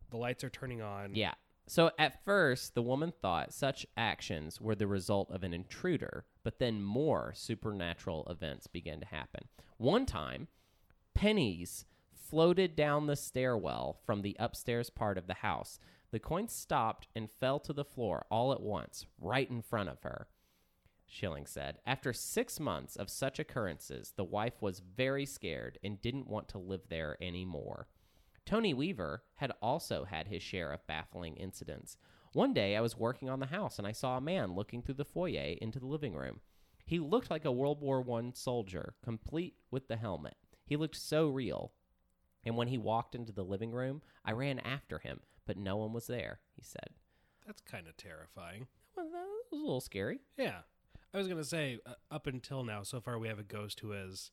[0.10, 1.16] The lights are turning on.
[1.16, 1.36] yeah.
[1.70, 6.58] So at first, the woman thought such actions were the result of an intruder, but
[6.58, 9.48] then more supernatural events began to happen.
[9.78, 10.48] One time,
[11.14, 15.78] pennies floated down the stairwell from the upstairs part of the house.
[16.10, 20.02] The coins stopped and fell to the floor all at once, right in front of
[20.02, 20.28] her.
[21.06, 26.28] Schilling said, After six months of such occurrences, the wife was very scared and didn't
[26.28, 27.88] want to live there anymore.
[28.46, 31.98] Tony Weaver had also had his share of baffling incidents.
[32.34, 34.96] One day I was working on the house and I saw a man looking through
[34.96, 36.42] the foyer into the living room.
[36.86, 40.36] He looked like a World War I soldier, complete with the helmet.
[40.66, 41.74] He looked so real.
[42.44, 45.94] And when he walked into the living room, I ran after him, but no one
[45.94, 46.90] was there, he said.
[47.46, 48.68] That's kind of terrifying.
[48.96, 50.20] Well, that was a little scary.
[50.38, 50.60] Yeah.
[51.14, 53.80] I was going to say uh, up until now so far we have a ghost
[53.80, 54.32] who is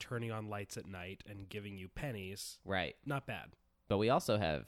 [0.00, 2.58] turning on lights at night and giving you pennies.
[2.64, 2.96] Right.
[3.06, 3.50] Not bad.
[3.88, 4.64] But we also have,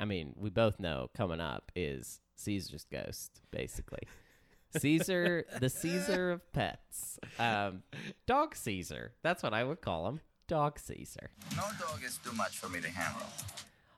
[0.00, 4.02] I mean, we both know coming up is Caesar's ghost, basically.
[4.78, 7.18] Caesar, the Caesar of pets.
[7.38, 7.82] Um,
[8.26, 9.12] dog Caesar.
[9.22, 10.20] That's what I would call him.
[10.48, 11.30] Dog Caesar.
[11.56, 13.26] No dog is too much for me to handle.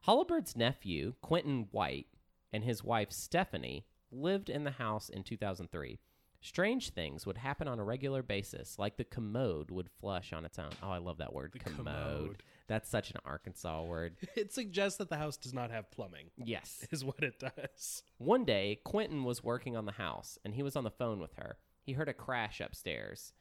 [0.07, 2.07] Holabird's nephew, Quentin White,
[2.53, 5.99] and his wife, Stephanie, lived in the house in 2003.
[6.41, 10.59] Strange things would happen on a regular basis, like the commode would flush on its
[10.59, 10.71] own.
[10.83, 11.77] Oh, I love that word, The commode.
[11.85, 12.43] commode.
[12.69, 14.17] That's such an Arkansas word.
[14.37, 16.31] It suggests that the house does not have plumbing.
[16.37, 16.87] Yes.
[16.93, 18.03] Is what it does.
[18.19, 21.35] One day, Quentin was working on the house and he was on the phone with
[21.35, 21.57] her.
[21.83, 23.33] He heard a crash upstairs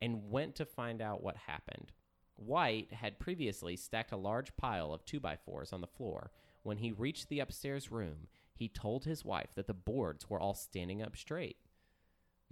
[0.00, 1.90] and went to find out what happened.
[2.36, 6.30] White had previously stacked a large pile of 2x4s on the floor.
[6.62, 10.54] When he reached the upstairs room, he told his wife that the boards were all
[10.54, 11.56] standing up straight.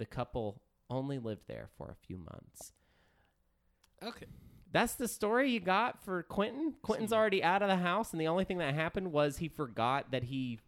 [0.02, 2.72] The couple only lived there for a few months.
[4.02, 4.26] Okay.
[4.72, 6.74] That's the story you got for Quentin?
[6.82, 10.10] Quentin's already out of the house, and the only thing that happened was he forgot
[10.10, 10.58] that he.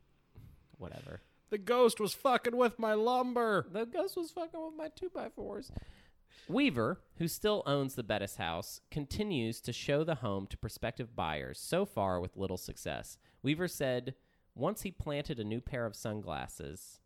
[0.78, 1.20] Whatever.
[1.51, 3.66] The ghost was fucking with my lumber.
[3.72, 5.72] The ghost was fucking with my two by fours.
[6.47, 11.59] Weaver, who still owns the Bettis house, continues to show the home to prospective buyers,
[11.59, 13.18] so far with little success.
[13.43, 14.14] Weaver said
[14.55, 17.01] once he planted a new pair of sunglasses,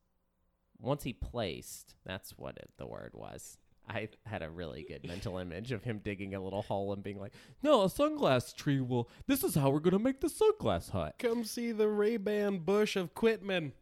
[0.81, 3.59] once he placed, that's what it, the word was.
[3.89, 7.19] I had a really good mental image of him digging a little hole and being
[7.19, 9.09] like, No, a sunglass tree will.
[9.27, 11.15] This is how we're going to make the sunglass hut.
[11.19, 13.73] Come see the Ray-Ban bush of Quitman.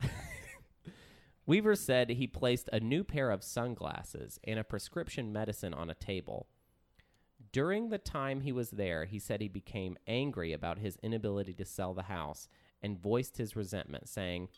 [1.46, 5.94] Weaver said he placed a new pair of sunglasses and a prescription medicine on a
[5.94, 6.46] table.
[7.52, 11.64] During the time he was there, he said he became angry about his inability to
[11.64, 12.48] sell the house
[12.82, 14.48] and voiced his resentment, saying,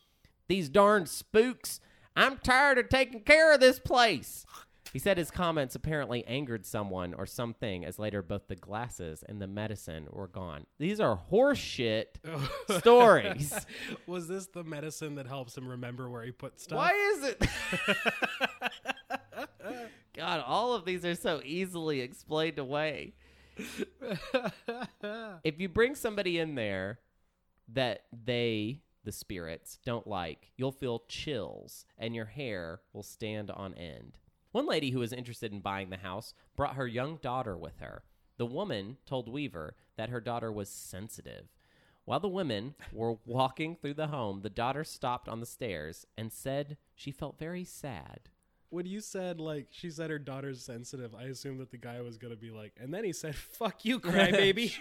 [0.50, 1.80] These darn spooks!
[2.16, 4.44] I'm tired of taking care of this place!
[4.92, 9.40] He said his comments apparently angered someone or something, as later both the glasses and
[9.40, 10.66] the medicine were gone.
[10.80, 12.06] These are horseshit
[12.80, 13.64] stories.
[14.08, 16.78] Was this the medicine that helps him remember where he put stuff?
[16.78, 17.46] Why is it?
[20.16, 23.12] God, all of these are so easily explained away.
[25.44, 26.98] if you bring somebody in there
[27.72, 33.74] that they, the spirits, don't like, you'll feel chills and your hair will stand on
[33.74, 34.18] end.
[34.52, 38.02] One lady who was interested in buying the house brought her young daughter with her.
[38.36, 41.48] The woman told Weaver that her daughter was sensitive.
[42.04, 46.32] While the women were walking through the home, the daughter stopped on the stairs and
[46.32, 48.30] said she felt very sad.
[48.70, 52.18] When you said like she said her daughter's sensitive, I assumed that the guy was
[52.18, 54.74] gonna be like, and then he said, "Fuck you, crybaby.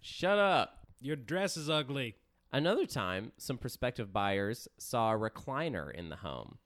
[0.00, 0.86] Shut up.
[1.00, 2.16] Your dress is ugly."
[2.52, 6.58] Another time, some prospective buyers saw a recliner in the home,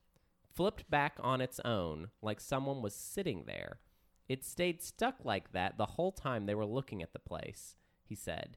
[0.52, 3.78] flipped back on its own like someone was sitting there.
[4.28, 8.16] It stayed stuck like that the whole time they were looking at the place, he
[8.16, 8.56] said.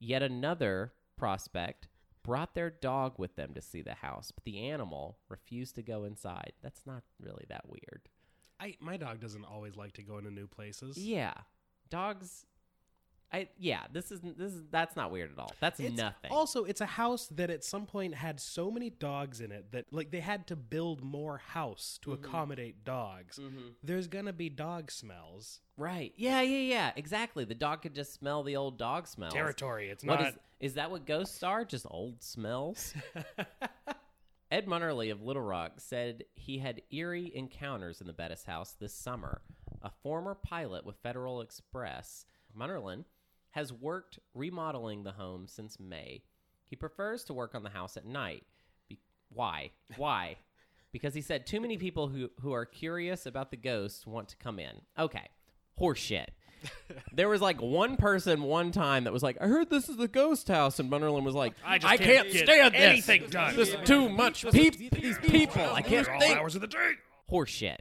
[0.00, 1.86] Yet another prospect
[2.24, 6.02] brought their dog with them to see the house, but the animal refused to go
[6.02, 6.54] inside.
[6.60, 8.08] That's not really that weird.
[8.58, 10.98] I my dog doesn't always like to go into new places.
[10.98, 11.34] Yeah.
[11.90, 12.46] Dogs
[13.32, 15.52] I yeah, this is this is that's not weird at all.
[15.60, 16.30] That's It's- nothing.
[16.30, 19.86] Also, it's a house that at some point had so many dogs in it that
[19.92, 22.24] like they had to build more house to Mm-hmm.
[22.24, 23.40] accommodate dogs.
[23.82, 25.60] There's gonna be dog smells.
[25.76, 26.12] right.
[26.16, 26.92] Yeah, yeah, yeah.
[26.94, 27.44] Exactly.
[27.44, 29.32] The dog could just smell the old dog smells.
[29.34, 29.90] Territory.
[29.90, 30.28] It's What not.
[30.28, 31.64] is is that what ghosts are?
[31.64, 32.94] Just old smells?
[34.50, 38.94] Ed Munnerlin of Little Rock said he had eerie encounters in the Bettis house this
[38.94, 39.42] summer.
[39.82, 42.24] A former pilot with Federal Express,
[42.56, 43.04] Munnerlin,
[43.54, 46.22] has worked remodeling the home since May.
[46.66, 48.44] He prefers to work on the house at night.
[48.88, 48.98] Be-
[49.32, 49.70] why?
[49.96, 50.36] Why?
[50.94, 54.36] because he said too many people who, who are curious about the ghosts want to
[54.36, 54.70] come in.
[54.96, 55.28] Okay.
[55.78, 56.28] Horseshit.
[57.12, 60.06] there was like one person one time that was like, I heard this is the
[60.06, 60.78] ghost house.
[60.78, 62.80] And Munnerlin was like, I I, can't, can't get stand this.
[62.80, 65.62] anything done." This is too much peop- these people.
[65.62, 66.38] I can't all think.
[66.38, 66.92] hours of the day.
[67.28, 67.78] Horseshit.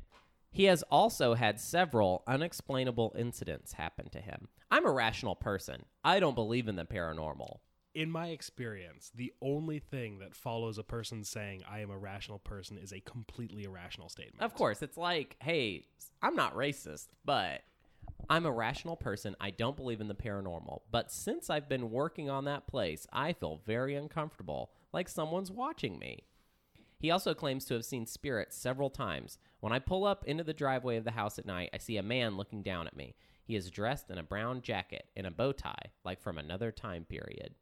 [0.53, 4.47] He has also had several unexplainable incidents happen to him.
[4.69, 5.85] I'm a rational person.
[6.03, 7.57] I don't believe in the paranormal.
[7.95, 12.39] In my experience, the only thing that follows a person saying "I am a rational
[12.39, 14.41] person" is a completely irrational statement.
[14.41, 15.85] Of course, it's like, hey,
[16.21, 17.61] I'm not racist, but
[18.29, 19.35] I'm a rational person.
[19.39, 20.81] I don't believe in the paranormal.
[20.91, 25.99] But since I've been working on that place, I feel very uncomfortable, like someone's watching
[25.99, 26.25] me.
[27.03, 29.37] He also claims to have seen spirits several times.
[29.59, 32.01] When I pull up into the driveway of the house at night, I see a
[32.01, 33.13] man looking down at me.
[33.43, 37.03] He is dressed in a brown jacket and a bow tie, like from another time
[37.03, 37.55] period.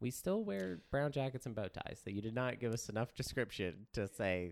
[0.00, 3.14] We still wear brown jackets and bow ties, so you did not give us enough
[3.14, 4.50] description to say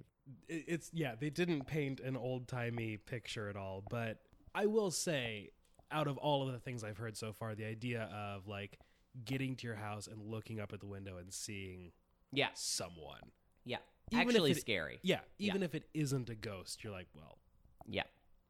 [0.48, 3.84] it's yeah, they didn't paint an old timey picture at all.
[3.90, 4.16] But
[4.54, 5.50] I will say,
[5.90, 8.78] out of all of the things I've heard so far, the idea of like
[9.26, 11.92] getting to your house and looking up at the window and seeing
[12.32, 12.48] Yeah.
[12.54, 13.30] someone,
[13.64, 13.78] Yeah.
[14.10, 14.98] Even if Actually it- scary.
[15.02, 17.38] yeah, even if it isn't a ghost, you're like, well,
[17.86, 18.04] Yeah.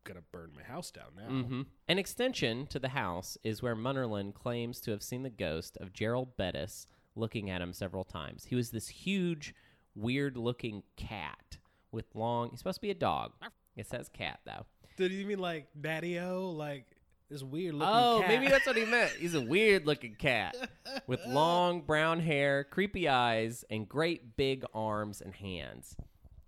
[0.04, 1.28] gonna burn my house down now.
[1.28, 5.76] hmm An extension to the house is where Munnerlin claims to have seen the ghost
[5.78, 8.44] of Gerald Bettis looking at him several times.
[8.46, 9.54] He was this huge,
[9.94, 11.58] weird looking cat
[11.92, 12.50] with long.
[12.50, 13.32] He's supposed to be a dog.
[13.76, 14.66] It says cat, though.
[14.96, 16.93] Did you mean like Daddy O, like
[17.34, 17.94] this weird looking?
[17.94, 18.28] Oh, cat?
[18.28, 19.10] maybe that's what he meant.
[19.18, 20.56] He's a weird looking cat
[21.06, 25.96] with long brown hair, creepy eyes, and great big arms and hands.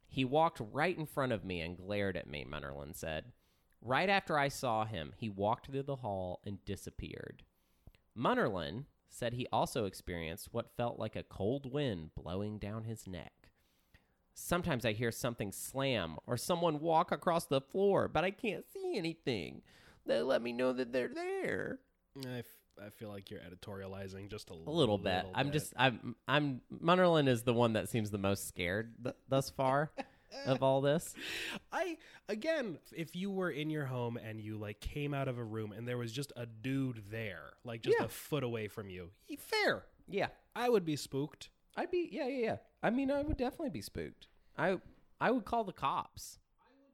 [0.08, 3.32] He walked right in front of me and glared at me, Munnerlin said.
[3.82, 7.42] Right after I saw him, he walked through the hall and disappeared.
[8.16, 13.32] Munnerlin said he also experienced what felt like a cold wind blowing down his neck.
[14.34, 18.96] Sometimes I hear something slam or someone walk across the floor, but I can't see
[18.96, 19.62] anything.
[20.06, 21.78] They let me know that they're there.
[22.26, 22.44] I, f-
[22.86, 25.24] I feel like you're editorializing just a, A little bit.
[25.34, 29.50] I'm just I'm I'm Munnerlin is the one that seems the most scared th- thus
[29.50, 29.90] far
[30.46, 31.14] of all this.
[31.72, 31.98] I
[32.28, 35.72] again, if you were in your home and you like came out of a room
[35.72, 38.06] and there was just a dude there, like just Yeah.
[38.06, 39.84] a foot away from you, y- fair.
[40.08, 40.28] Yeah.
[40.54, 41.50] I would be spooked.
[41.76, 42.56] I'd be yeah, yeah, yeah.
[42.82, 44.28] I mean, I would definitely be spooked.
[44.56, 44.78] I
[45.20, 46.38] I would call the cops.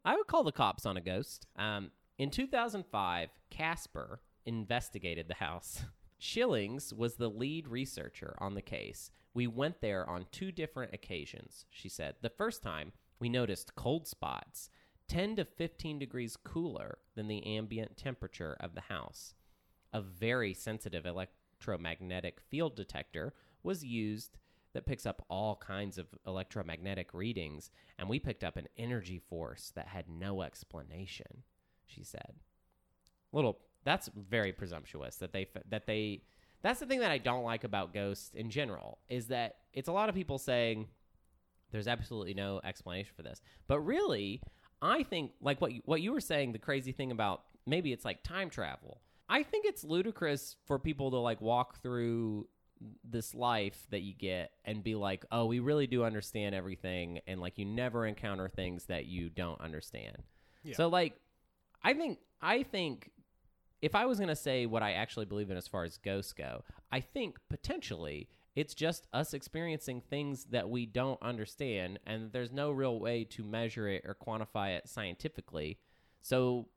[0.05, 1.47] I would call the cops on a ghost.
[1.57, 1.93] Um,
[2.23, 5.83] in 2005, Casper investigated the house.
[6.21, 9.11] Schillings was the lead researcher on the case.
[9.35, 12.15] We went there on two different occasions, she said.
[12.23, 14.71] The first time, we noticed cold spots,
[15.09, 19.35] 10 to 15 degrees cooler than the ambient temperature of the house.
[19.93, 24.39] A very sensitive electromagnetic field detector was used
[24.75, 29.73] that picks up all kinds of electromagnetic readings, and we picked up an energy force
[29.75, 31.43] that had no explanation,
[31.95, 32.35] she said.
[33.33, 36.23] Little that's very presumptuous that they that they
[36.63, 39.93] that's the thing that I don't like about ghosts in general is that it's a
[39.93, 40.87] lot of people saying
[41.73, 43.41] there's absolutely no explanation for this.
[43.67, 44.43] But really,
[44.81, 48.05] I think like what you, what you were saying the crazy thing about maybe it's
[48.05, 49.01] like time travel.
[49.29, 52.49] I think it's ludicrous for people to like walk through
[53.05, 57.41] this life that you get and be like, "Oh, we really do understand everything," and
[57.41, 60.19] like you never encounter things that you don't understand.
[60.65, 60.77] Yeah.
[60.77, 61.15] So like,
[61.85, 63.11] I think I think
[63.81, 66.65] if I was gonna say what I actually believe in as far as ghosts go,
[66.91, 72.71] I think potentially it's just us experiencing things that we don't understand, and there's no
[72.71, 75.79] real way to measure it or quantify it scientifically.
[76.21, 76.69] So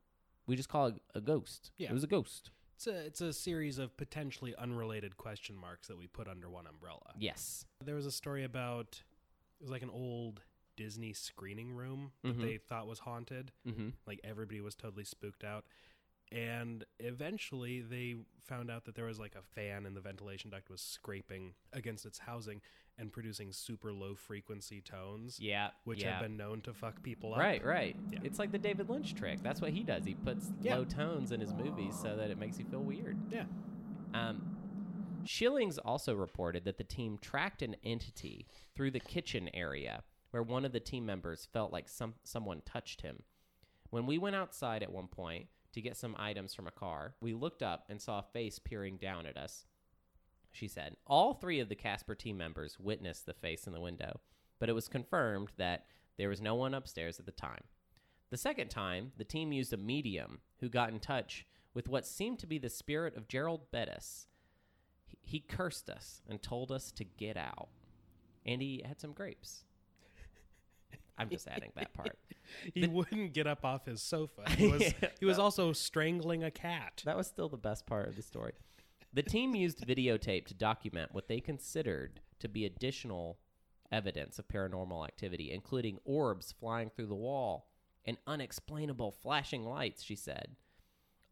[0.48, 1.72] we just call it a ghost.
[1.77, 1.90] Yeah.
[1.90, 2.52] It was a ghost.
[2.76, 6.68] It's a it's a series of potentially unrelated question marks that we put under one
[6.68, 7.14] umbrella.
[7.18, 7.65] Yes.
[7.84, 9.02] There was a story about
[9.60, 10.41] it was like an old
[10.76, 12.41] Disney screening room that Mhm.
[12.41, 13.52] they thought was haunted.
[13.68, 13.89] Mm-hmm.
[14.06, 15.65] Like everybody was totally spooked out.
[16.31, 20.69] And eventually they found out that there was like a fan and the ventilation duct
[20.69, 22.61] was scraping against its housing
[22.97, 25.72] and producing super low frequency tones, Yeah.
[25.84, 26.14] which yeah.
[26.14, 27.39] have been known to fuck people up.
[27.39, 27.95] Right, right.
[28.11, 28.19] Yeah.
[28.23, 29.41] It's like the David Lynch trick.
[29.43, 30.03] That's what he does.
[30.06, 30.77] He puts Yeah.
[30.77, 33.18] low tones in his movies so that it makes you feel weird.
[33.31, 33.45] Yeah.
[34.14, 34.52] Um,
[35.26, 38.45] Schillings also reported that the team tracked an entity
[38.76, 40.03] through the kitchen area
[40.36, 43.24] where one of the team members felt like some someone touched him.
[43.90, 47.34] When we went outside at one point to get some items from a car, we
[47.34, 49.66] looked up and saw a face peering down at us.
[50.52, 54.20] She said, All three of the Casper team members witnessed the face in the window,
[54.60, 55.86] but it was confirmed that
[56.18, 57.64] there was no one upstairs at the time.
[58.30, 62.40] The second time, the team used a medium who got in touch with what seemed
[62.40, 64.28] to be the spirit of Gerald Bettis.
[65.06, 67.70] He, he cursed us and told us to get out.
[68.45, 69.64] And he had some grapes.
[71.18, 72.18] I'm just adding that part.
[72.76, 74.44] He wouldn't get up off his sofa.
[74.52, 77.02] He was, he was also strangling a cat.
[77.04, 78.54] That was still the best part of the story.
[79.14, 83.40] The team used videotape to document what they considered to be additional
[83.92, 87.72] evidence of paranormal activity, including orbs flying through the wall
[88.06, 90.56] and unexplainable flashing lights, she said.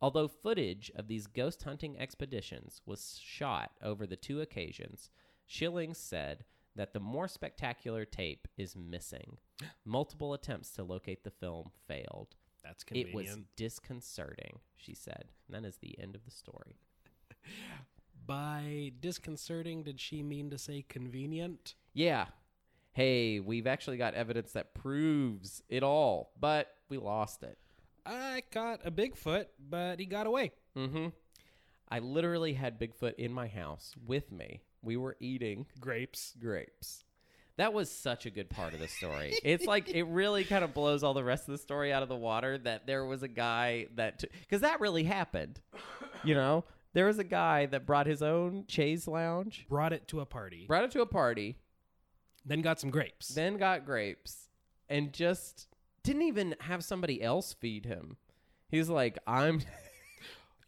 [0.02, 5.10] Although footage of these ghost hunting expeditions was shot over the two occasions,
[5.46, 9.38] Schilling said that the more spectacular tape is missing.
[9.86, 12.36] Multiple attempts to locate the film failed.
[12.64, 13.10] That's convenient.
[13.10, 15.26] It was disconcerting, she said.
[15.48, 16.78] And that is the end of the story.
[18.26, 21.76] By disconcerting, did she mean to say convenient?
[21.94, 22.28] Yeah.
[22.94, 27.58] Hey, we've actually got evidence that proves it all, but we lost it.
[28.06, 30.52] I caught a Bigfoot, but he got away.
[30.78, 31.08] Mm-hmm.
[31.90, 34.62] I literally had Bigfoot in my house with me.
[34.84, 36.34] We were eating Grapes.
[36.40, 37.04] grapes.
[37.58, 39.38] That was such a good part of the story.
[39.44, 42.10] it's like it really kind of blows all the rest of the story out of
[42.10, 45.60] the water that there was a guy that because that really happened.
[46.24, 50.20] You know, there was a guy that brought his own chaise lounge, Brought it to
[50.22, 50.66] a party.
[50.68, 51.58] brought it to a party,
[52.46, 53.28] Then got some grapes.
[53.30, 54.50] then got grapes,
[54.90, 55.68] and just
[56.04, 58.18] didn't even have somebody else feed him.
[58.68, 59.62] He's like, I'm.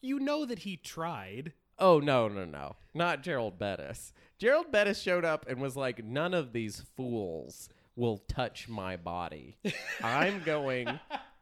[0.02, 1.54] you know that he tried.
[1.78, 2.76] Oh no, no, no.
[2.94, 4.14] Not Gerald Bettis.
[4.38, 9.58] Gerald Bettis showed up and was like, None of these fools will touch my body.
[10.04, 11.00] I'm going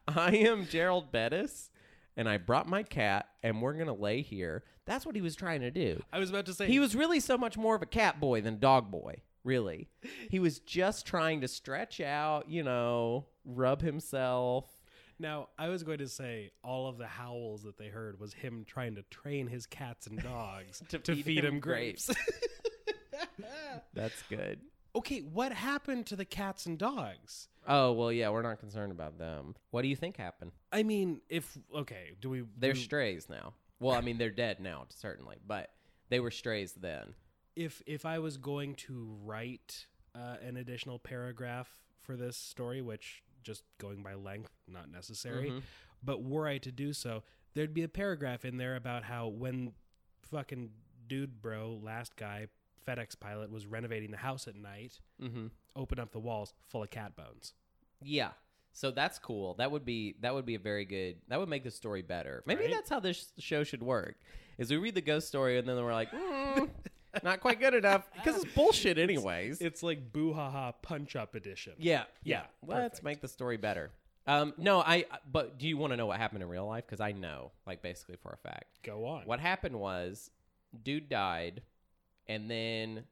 [0.07, 1.69] I am Gerald Bettis
[2.15, 4.63] and I brought my cat and we're gonna lay here.
[4.85, 6.01] That's what he was trying to do.
[6.11, 8.41] I was about to say He was really so much more of a cat boy
[8.41, 9.21] than dog boy.
[9.43, 9.89] Really.
[10.29, 14.65] He was just trying to stretch out, you know, rub himself.
[15.19, 18.65] Now, I was going to say all of the howls that they heard was him
[18.67, 22.09] trying to train his cats and dogs To to, feed feed, him him grapes.
[23.93, 24.59] That's good.
[24.95, 27.47] okay, what happened to the cats and dogs?
[27.67, 29.55] Oh well yeah, we're not concerned about them.
[29.71, 30.51] What do you think happened?
[30.71, 32.43] I mean, if okay, do we?
[32.57, 33.53] They're do- strays now.
[33.79, 35.69] Well, I mean, they're dead now, certainly, but
[36.09, 37.13] they were strays then.
[37.55, 41.69] if if I was going to write uh, an additional paragraph
[42.01, 45.59] for this story, which just going by length, not necessary, Mm-hmm.
[46.03, 49.73] but were I to do so, there'd be a paragraph in there about how when
[50.31, 50.69] fucking
[51.07, 52.47] dude bro, last guy,
[52.87, 55.47] FedEx pilot, was renovating the house at night, Mm-hmm.
[55.75, 57.53] open up the walls full of cat bones.
[58.01, 58.29] Yeah.
[58.75, 59.53] So that's cool.
[59.55, 61.17] That would be that would be a very good.
[61.27, 62.41] That would make the story better.
[62.47, 62.73] Maybe Right?
[62.73, 64.15] that's how this show should work.
[64.57, 66.69] Is we read the ghost story and then we're like, mm,
[67.21, 69.61] not quite good enough because it's bullshit anyways.
[69.61, 71.73] It's like boo ha ha punch up edition.
[71.77, 72.41] yeah, yeah.
[72.41, 73.03] Yeah, Let's perfect.
[73.03, 73.91] make the story better.
[74.25, 75.05] Um, no, I.
[75.29, 76.85] But do you want to know what happened in real life?
[76.85, 78.79] Because I know, like, basically for a fact.
[78.81, 79.23] Go on.
[79.25, 80.31] What happened was,
[80.83, 81.61] dude died,
[82.27, 83.03] and then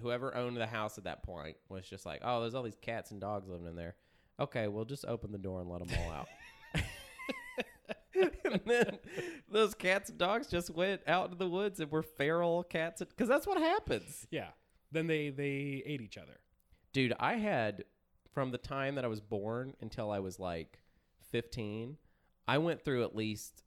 [0.00, 3.12] whoever owned the house at that point was just like, "Oh, there's all these cats
[3.12, 3.94] and dogs living in there.
[4.40, 6.28] Okay, we'll just open the door and let them all out."
[8.52, 8.98] and then
[9.50, 13.28] those cats and dogs just went out into the woods and were feral cats because
[13.28, 14.26] that's what happens.
[14.30, 14.48] Yeah.
[14.92, 16.40] Then they they ate each other.
[16.92, 17.84] Dude, I had
[18.32, 20.80] from the time that I was born until I was like
[21.30, 21.96] 15,
[22.48, 23.62] I went through at least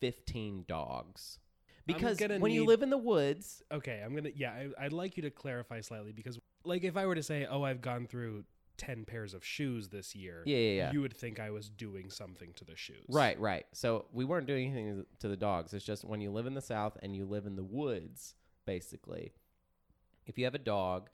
[0.00, 1.38] 15 dogs.
[1.86, 4.30] Because when you live in the woods, Okay, I'm gonna.
[4.34, 7.46] Yeah, I, I'd like you to clarify slightly because, like, if I were to say,
[7.48, 8.42] "Oh, I've gone through
[8.76, 10.92] ten pairs of shoes this year," Yeah, yeah, yeah.
[10.92, 13.04] you would think I was doing something to the shoes.
[13.08, 13.66] Right, right.
[13.72, 15.72] So we weren't doing anything to the dogs.
[15.74, 18.34] It's just when you live in the South and you live in the woods,
[18.64, 19.32] basically,
[20.26, 21.08] if you have a dog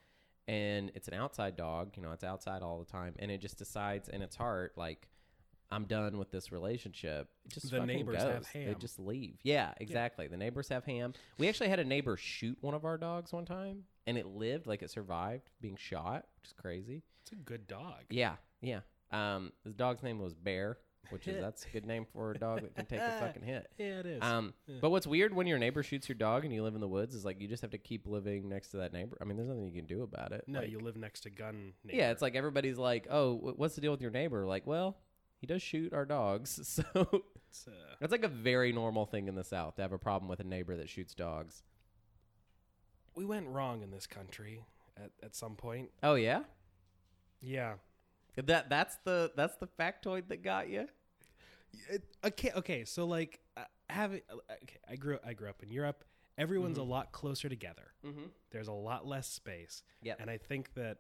[0.49, 3.59] and it's an outside dog, you know, it's outside all the time, and it just
[3.59, 5.09] decides in its heart, like,
[5.73, 7.29] I'm done with this relationship.
[7.47, 8.47] It just The neighbors goes.
[8.47, 9.39] have They just leave.
[9.43, 10.27] Yeah, exactly.
[10.29, 11.15] The neighbors have ham.
[11.39, 14.67] We actually had a neighbor shoot one of our dogs one time, and it lived,
[14.67, 17.03] like it survived being shot, which is crazy.
[17.23, 18.03] It's a good dog.
[18.11, 18.81] Yeah, yeah.
[19.11, 20.79] Um, the dog's name was Bear,
[21.11, 23.71] which is that's a good name for a dog that can take a fucking hit.
[23.79, 24.23] Yeah, it is.
[24.23, 26.89] Um, but what's weird when your neighbor shoots your dog and you live in the
[26.89, 29.17] woods is like you just have to keep living next to that neighbor.
[29.21, 30.45] I mean, there's nothing you can do about it.
[30.47, 31.73] no, Like, you live next to gun.
[31.85, 31.97] Neighbor.
[31.97, 34.97] yeah, it's like everybody's like, "Oh, what's the deal with your neighbor?" Like, well,
[35.43, 36.85] he does shoot our dogs, so
[37.51, 40.29] It's, uh, That's like a very normal thing in the South to have a problem
[40.29, 41.63] with a neighbor that shoots dogs.
[43.15, 44.65] we went wrong in this country
[44.97, 45.91] at, at some point.
[46.03, 46.45] Oh yeah,
[47.41, 47.75] Yeah.
[48.37, 50.87] that that's the that's the factoid that got you.
[51.91, 52.53] It, okay.
[52.57, 52.85] Okay.
[52.85, 54.21] So like uh, having.
[54.31, 55.19] uh, Okay, I grew.
[55.27, 56.05] I grew up in Europe.
[56.39, 57.93] Everyone's a lot closer together.
[58.07, 58.25] Mm-hmm.
[58.51, 59.83] There's a lot less space.
[60.03, 60.19] Yep.
[60.21, 60.99] And I think that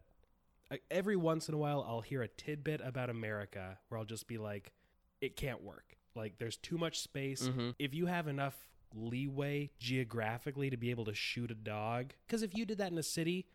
[0.90, 4.38] every once in a while I'll hear a tidbit about America where I'll just be
[4.38, 4.72] like,
[5.20, 5.96] it can't work.
[6.14, 7.48] Like there's too much space.
[7.48, 7.74] Mhm.
[7.78, 12.54] If you have enough leeway geographically to be able to shoot a dog, because if
[12.54, 13.46] you did that in a city,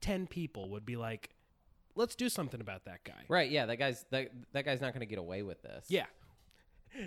[0.00, 1.30] ten people would be like,
[1.94, 3.24] let's do something about that guy.
[3.28, 3.50] Right?
[3.50, 5.86] Yeah, that guy's that that guy's not going to get away with this.
[5.88, 6.06] Yeah.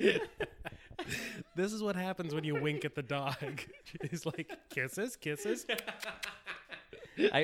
[1.56, 3.36] this is what happens when you wink at the dog.
[4.10, 5.66] He's like, kisses, kisses.
[7.18, 7.38] I,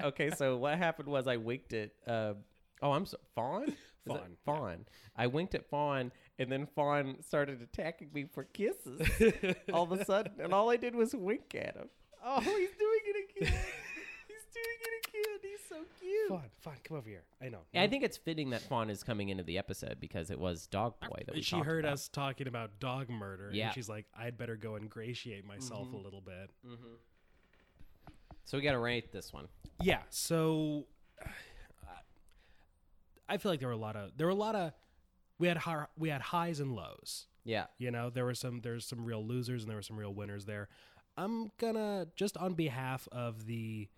[0.00, 0.30] I okay.
[0.30, 1.90] So what happened was I winked at.
[2.06, 2.34] Uh,
[2.82, 3.68] oh, I'm so Fawn.
[3.68, 3.74] Is
[4.06, 4.34] Fawn, yeah.
[4.44, 4.84] Fawn.
[5.16, 9.00] I winked at Fawn, and then Fawn started attacking me for kisses.
[9.72, 11.88] all of a sudden, and all I did was wink at him.
[12.24, 13.52] Oh, he's doing it again.
[14.28, 15.38] he's doing it again.
[15.42, 16.28] He's so cute.
[16.28, 17.24] Fawn, Fawn, come over here.
[17.42, 17.60] I know.
[17.74, 20.94] I think it's fitting that Fawn is coming into the episode because it was Dog
[21.00, 21.94] Boy that we she talked heard about.
[21.94, 23.66] us talking about dog murder, Yeah.
[23.66, 25.94] and she's like, "I'd better go ingratiate myself Mm-hmm.
[25.96, 26.50] a little bit."
[28.44, 29.48] So we got to rate this one.
[29.82, 30.02] Yeah.
[30.10, 30.86] So
[33.28, 34.72] I feel like there were a lot of there were a lot of
[35.38, 37.26] we had hi- we had highs and lows.
[37.44, 37.66] Yeah.
[37.78, 40.44] You know, there were some there's some real losers and there were some real winners
[40.44, 40.68] there.
[41.16, 43.88] I'm gonna just on behalf of the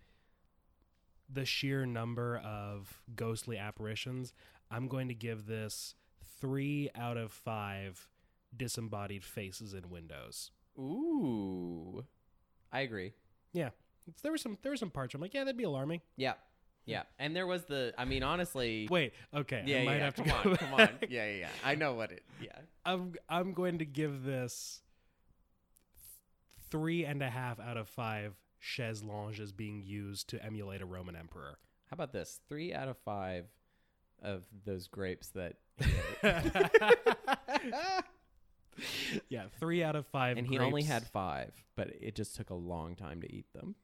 [1.28, 4.32] the sheer number of ghostly apparitions,
[4.70, 5.94] I'm going to give this
[6.40, 8.09] three out of five
[8.56, 10.50] disembodied faces in windows.
[10.78, 12.05] Ooh.
[12.72, 13.12] I agree.
[13.52, 13.70] Yeah,
[14.22, 16.00] there were some there were some parts where I'm like, yeah, that'd be alarming.
[16.16, 16.34] Yeah.
[16.84, 17.02] Yeah.
[17.18, 17.92] And there was the.
[17.98, 18.88] I mean, honestly.
[18.90, 19.80] Wait, okay, Yeah.
[19.80, 20.56] I might yeah, have to come on.
[20.56, 20.88] Come on.
[21.09, 21.26] Yeah.
[21.26, 21.36] Yeah.
[21.40, 21.48] Yeah.
[21.64, 22.22] I know what it.
[22.40, 22.56] Yeah.
[22.84, 24.80] I'm I'm going to give this
[26.70, 31.16] three and a half out of five chaise lounges being used to emulate a Roman
[31.16, 31.59] emperor.
[31.90, 32.40] How about this?
[32.48, 33.47] Three out of five
[34.22, 35.56] of those grapes that.
[39.28, 40.36] Yeah, three out of five.
[40.36, 43.74] and he only had five, but it just took a long time to eat them.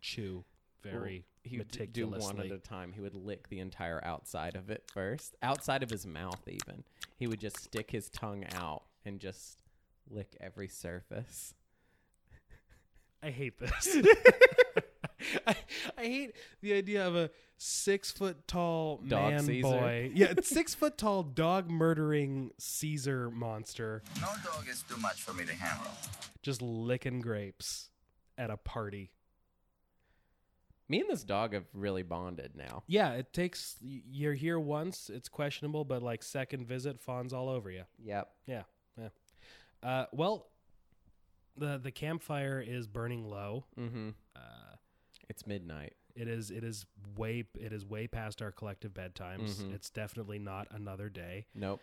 [0.00, 0.44] chew
[0.82, 2.92] very he would do one at a time.
[2.92, 6.40] He would lick the entire outside of it first, outside of his mouth.
[6.46, 6.84] Even
[7.16, 9.58] he would just stick his tongue out and just
[10.08, 11.54] lick every surface.
[13.26, 13.96] I hate this.
[15.46, 15.56] I,
[15.98, 19.62] I hate the idea of a six foot tall Dog man Caesar.
[19.68, 20.10] boy.
[20.14, 25.44] Yeah, six foot tall dog murdering Caesar monster No dog is too much for me
[25.44, 25.90] to handle.
[26.42, 27.90] just licking grapes
[28.38, 29.10] at a party.
[30.88, 32.84] Me and this dog have really bonded now.
[32.86, 37.72] Yeah, it takes you're here once, it's questionable, but like second visit, fawns all over
[37.72, 37.82] you.
[38.04, 38.28] Yep.
[38.46, 38.62] Yeah,
[38.96, 39.08] yeah.
[39.82, 40.46] Uh, well,
[41.56, 43.64] the the campfire is burning low.
[43.78, 44.10] Mm-hmm.
[44.34, 44.76] Uh,
[45.28, 45.94] It's midnight.
[46.14, 49.56] it is it is way it is way past our collective bedtimes.
[49.62, 49.74] Mhm.
[49.74, 51.46] It's definitely not another day.
[51.54, 51.80] Nope.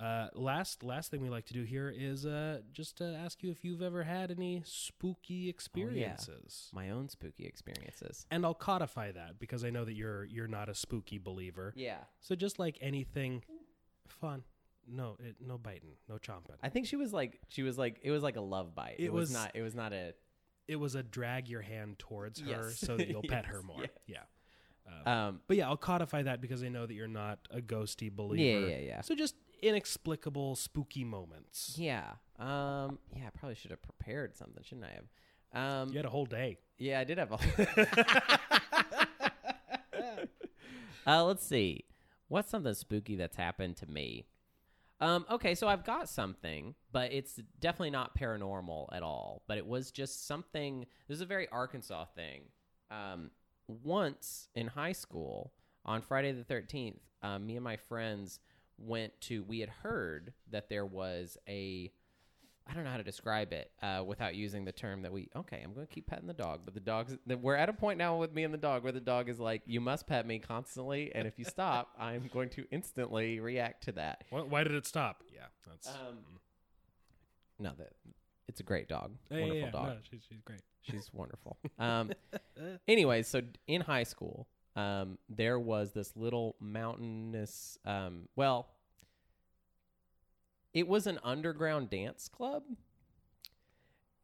[0.00, 3.50] Uh, last last thing we like to do here is uh, just to ask you
[3.50, 6.70] if you've ever had any spooky experiences.
[6.72, 8.26] My own spooky experiences.
[8.30, 11.72] And I'll codify that because I know that you're you're not a spooky believer.
[11.76, 11.98] Yeah.
[12.20, 13.44] So just like anything
[14.08, 14.44] fun.
[14.92, 16.56] No, it, no biting, no chomping.
[16.62, 18.96] I think she was like she was like it was like a love bite.
[18.98, 20.14] It It, was, was- not it was not a
[20.68, 22.78] it was a drag your hand towards her Yes.
[22.78, 23.84] so that you'll pet her Yes, more.
[24.06, 24.18] Yeah.
[25.26, 28.68] um But yeah, I'll codify that because I know that you're not a ghosty believer.
[28.68, 29.00] Yeah, yeah, yeah.
[29.02, 31.74] So just inexplicable spooky moments.
[31.78, 32.12] yeah.
[32.38, 35.82] Um yeah, I probably should have prepared something, shouldn't I have?
[35.84, 36.58] Um You had a whole day.
[36.78, 37.38] Yeah, I did have a.
[41.06, 41.84] uh, let's see.
[42.28, 44.26] What's something spooky that's happened to me?
[45.00, 49.42] Um, okay, so I've got something, but it's definitely not paranormal at all.
[49.48, 50.86] But it was just something.
[51.08, 52.42] This is a very Arkansas thing.
[52.90, 53.30] Um,
[53.66, 55.52] once in high school,
[55.84, 58.40] on Friday the thirteenth, um, me and my friends
[58.78, 59.42] went to.
[59.44, 61.92] We had heard that there was a
[62.68, 65.28] I don't know how to describe it uh, without using the term that we.
[65.34, 67.16] Okay, I'm going to keep petting the dog, but the dog's.
[67.26, 69.40] The, we're at a point now with me and the dog where the dog is
[69.40, 73.84] like, "You must pet me constantly, and if you stop, I'm going to instantly react
[73.84, 75.22] to that." Why, why did it stop?
[75.34, 76.18] Yeah, that's Um,
[77.58, 77.92] no, that
[78.48, 79.86] it's a great dog, Yeah, yeah, wonderful yeah, dog.
[79.88, 80.60] no, she's, she's great.
[80.82, 81.58] She's wonderful.
[81.78, 82.10] Um,
[82.88, 87.76] anyways, so in high school, um, there was this little mountainous.
[87.84, 88.68] Um, well,
[90.74, 92.62] it was an underground dance club,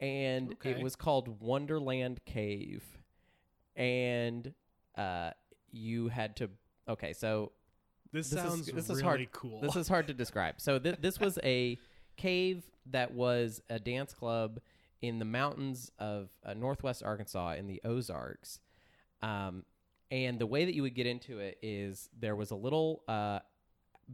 [0.00, 0.72] and Okay.
[0.72, 2.84] it was called Wonderland Cave,
[3.74, 4.52] and
[4.96, 5.30] uh,
[5.72, 6.50] you had to
[6.88, 7.52] okay, so
[8.12, 9.32] This, this sounds is this really is hard.
[9.32, 9.60] cool.
[9.60, 10.60] This is hard to describe.
[10.60, 11.78] So th- this was a
[12.16, 14.60] cave that was a dance club
[15.02, 18.60] in the mountains of uh, northwest Arkansas in the Ozarks.
[19.22, 19.64] Um,
[20.10, 23.40] and the way that you would get into it is there was a little uh,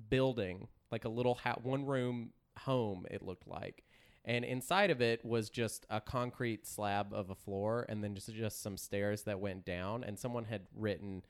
[0.09, 3.82] building, like a little ha- one room home, it looked like.
[4.24, 8.32] And inside of it was just a concrete slab of a floor and then just,
[8.32, 10.05] just some stairs that went down.
[10.05, 11.23] And someone had written,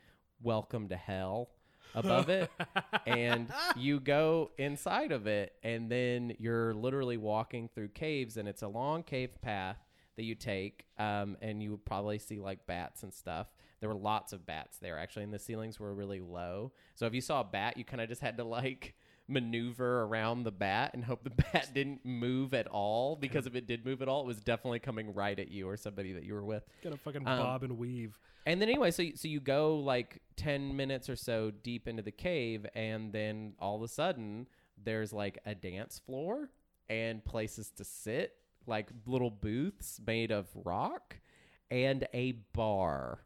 [0.43, 1.49] Welcome to Hell
[1.95, 2.51] above it.
[3.07, 8.63] and you go inside of it, and then you're literally walking through caves, and it's
[8.63, 9.79] a long cave path
[10.17, 10.85] that you take.
[10.99, 13.47] Um, and you would probably see like bats and stuff.
[13.81, 16.73] There were lots of bats there actually, and the ceilings were really low.
[16.95, 18.95] So if you saw a bat, you kind of just had to like
[19.29, 23.67] maneuver around the bat and hope the bat didn't move at all because if it
[23.67, 26.35] did move at all, it was definitely coming right at you or somebody that you
[26.35, 26.65] were with.
[26.83, 28.19] Gonna fucking Um, bob and weave.
[28.47, 32.11] And then anyway, so so you go like ten minutes or so deep into the
[32.13, 34.49] cave, and then all of a sudden
[34.83, 36.51] there's like a dance floor
[36.91, 38.35] and places to sit,
[38.67, 41.19] like little booths made of rock,
[41.71, 43.21] and a bar,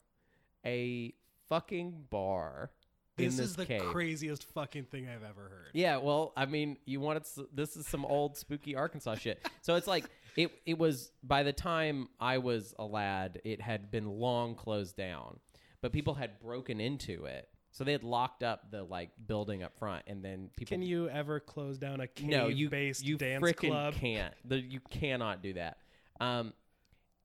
[0.65, 1.15] a
[1.49, 2.71] fucking bar
[3.17, 3.81] This, this is the cave.
[3.81, 5.71] craziest fucking thing I've ever heard.
[5.73, 9.47] Yeah, well, I mean, you wanted this is some old spooky Arkansas shit.
[9.63, 10.05] So it's like
[10.37, 14.97] it it was by the time I was a lad, it had been long closed
[14.97, 15.41] down,
[15.81, 17.49] but people had broken into it.
[17.71, 20.75] So they had locked up the like building up front, and then people.
[20.75, 23.95] Can you ever close down a no, you cave-based you dance club?
[23.95, 24.35] can't.
[24.45, 25.79] The, you cannot do that.
[26.21, 26.53] Um.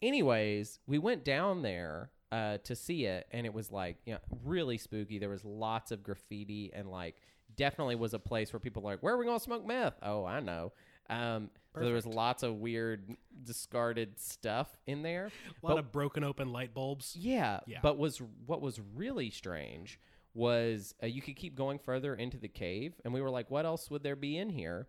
[0.01, 4.19] Anyways, we went down there uh, to see it, and it was like you know
[4.43, 5.19] really spooky.
[5.19, 7.15] There was lots of graffiti, and like
[7.55, 9.95] definitely was a place where people were like, "Where are we going to smoke meth?"
[10.01, 10.71] Oh, I know.
[11.09, 13.03] Um, so there was lots of weird
[13.43, 15.25] discarded stuff in there.
[15.25, 17.15] A lot But- of broken open light bulbs.
[17.17, 17.79] yeah, Yeah.
[17.81, 19.99] But was what was really strange
[20.33, 23.65] was uh, you could keep going further into the cave, and we were like, "What
[23.65, 24.87] else would there be in here?"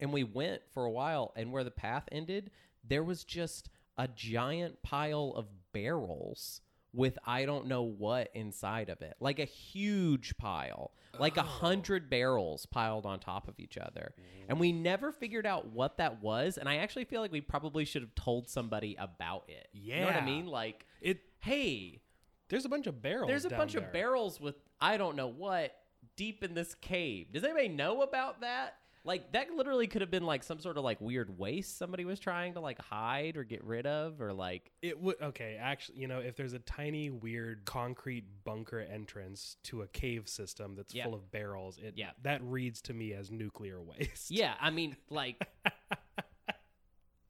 [0.00, 2.50] And we went for a while, and where the path ended,
[2.84, 3.68] there was just
[3.98, 6.60] a giant pile of barrels
[6.92, 11.44] with I don't know what inside of it, like a huge pile, like a oh.
[11.44, 14.14] hundred barrels piled on top of each other,
[14.48, 16.56] and we never figured out what that was.
[16.56, 19.68] And I actually feel like we probably should have told somebody about it.
[19.72, 19.94] Yeah.
[19.94, 20.46] You know what I mean?
[20.46, 22.00] Like It hey,
[22.48, 23.28] there's a bunch of barrels.
[23.28, 23.82] there's a bunch there.
[23.82, 25.72] of barrels with I don't know what
[26.16, 27.32] deep in this cave.
[27.32, 28.76] Does anybody know about that?
[29.06, 32.18] Like that literally could have been like some sort of like weird waste somebody was
[32.18, 35.56] trying to like hide or get rid of or like It would okay.
[35.60, 40.74] Actually, you know, if there's a tiny weird concrete bunker entrance to a cave system
[40.74, 41.04] that's Yeah.
[41.04, 42.10] full of barrels, it Yeah.
[42.22, 44.30] that reads to me as nuclear waste.
[44.30, 45.46] Yeah, I mean like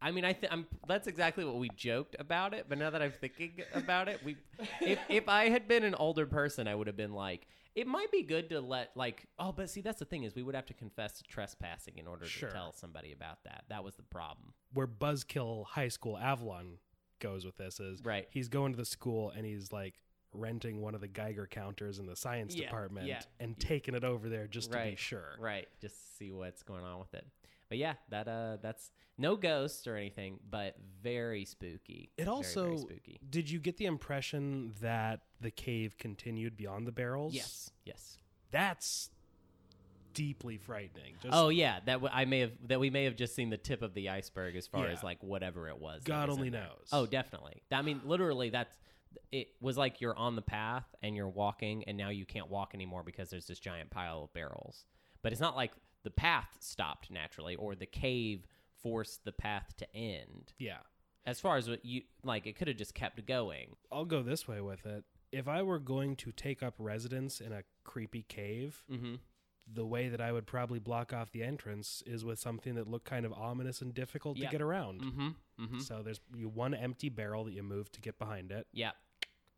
[0.01, 3.03] I mean I th- I'm that's exactly what we joked about it, but now that
[3.03, 4.37] I'm thinking about it, we
[4.81, 7.47] if if I had been an older person, I would have been like
[7.77, 10.43] it might be good to let like oh but see that's the thing is we
[10.43, 12.49] would have to confess to trespassing in order Sure.
[12.49, 13.65] to tell somebody about that.
[13.69, 14.55] That was the problem.
[14.73, 16.79] Where Buzzkill High School Avalon
[17.21, 18.27] goes with this is Right.
[18.31, 19.95] He's going to the school and he's like
[20.33, 23.23] renting one of the Geiger counters in the science Yeah, department yeah.
[23.41, 25.37] and taking it over there just to be sure.
[25.39, 27.27] Right, just to see what's going on with it.
[27.69, 32.11] But yeah, that uh, that's no ghosts or anything, but very spooky.
[32.17, 33.21] It also very spooky.
[33.29, 37.35] did you get the impression that the cave continued beyond the barrels?
[37.35, 38.19] Yes, yes.
[38.53, 39.11] That's
[40.15, 41.15] deeply frightening.
[41.23, 43.57] Just Oh yeah, that w- I may have that we may have just seen the
[43.59, 44.93] tip of the iceberg as far Yeah.
[44.93, 46.03] as like whatever it was.
[46.05, 46.89] God was only knows.
[46.93, 47.63] Oh, definitely.
[47.71, 48.77] I mean, literally, that's
[49.33, 49.49] it.
[49.61, 53.03] Was like you're on the path and you're walking, and now you can't walk anymore
[53.03, 54.85] because there's this giant pile of barrels.
[55.23, 55.73] But it's not like
[56.07, 58.47] the path stopped naturally or the cave
[58.81, 60.53] forced the path to end.
[60.59, 60.79] yeah.
[61.27, 63.75] As far as what you like, it could have just kept going.
[63.91, 65.03] I'll go this way with it.
[65.33, 69.15] If I were going to take up residence in a creepy cave, Mm-hmm.
[69.73, 73.07] the way that I would probably block off the entrance is with something that looked
[73.07, 74.47] kind of ominous and difficult Yeah.
[74.47, 75.01] to get around.
[75.03, 75.29] Mm-hmm.
[75.65, 75.79] Mm-hmm.
[75.81, 78.69] So there's you one empty barrel that you move to get behind it.
[78.73, 78.93] Yeah.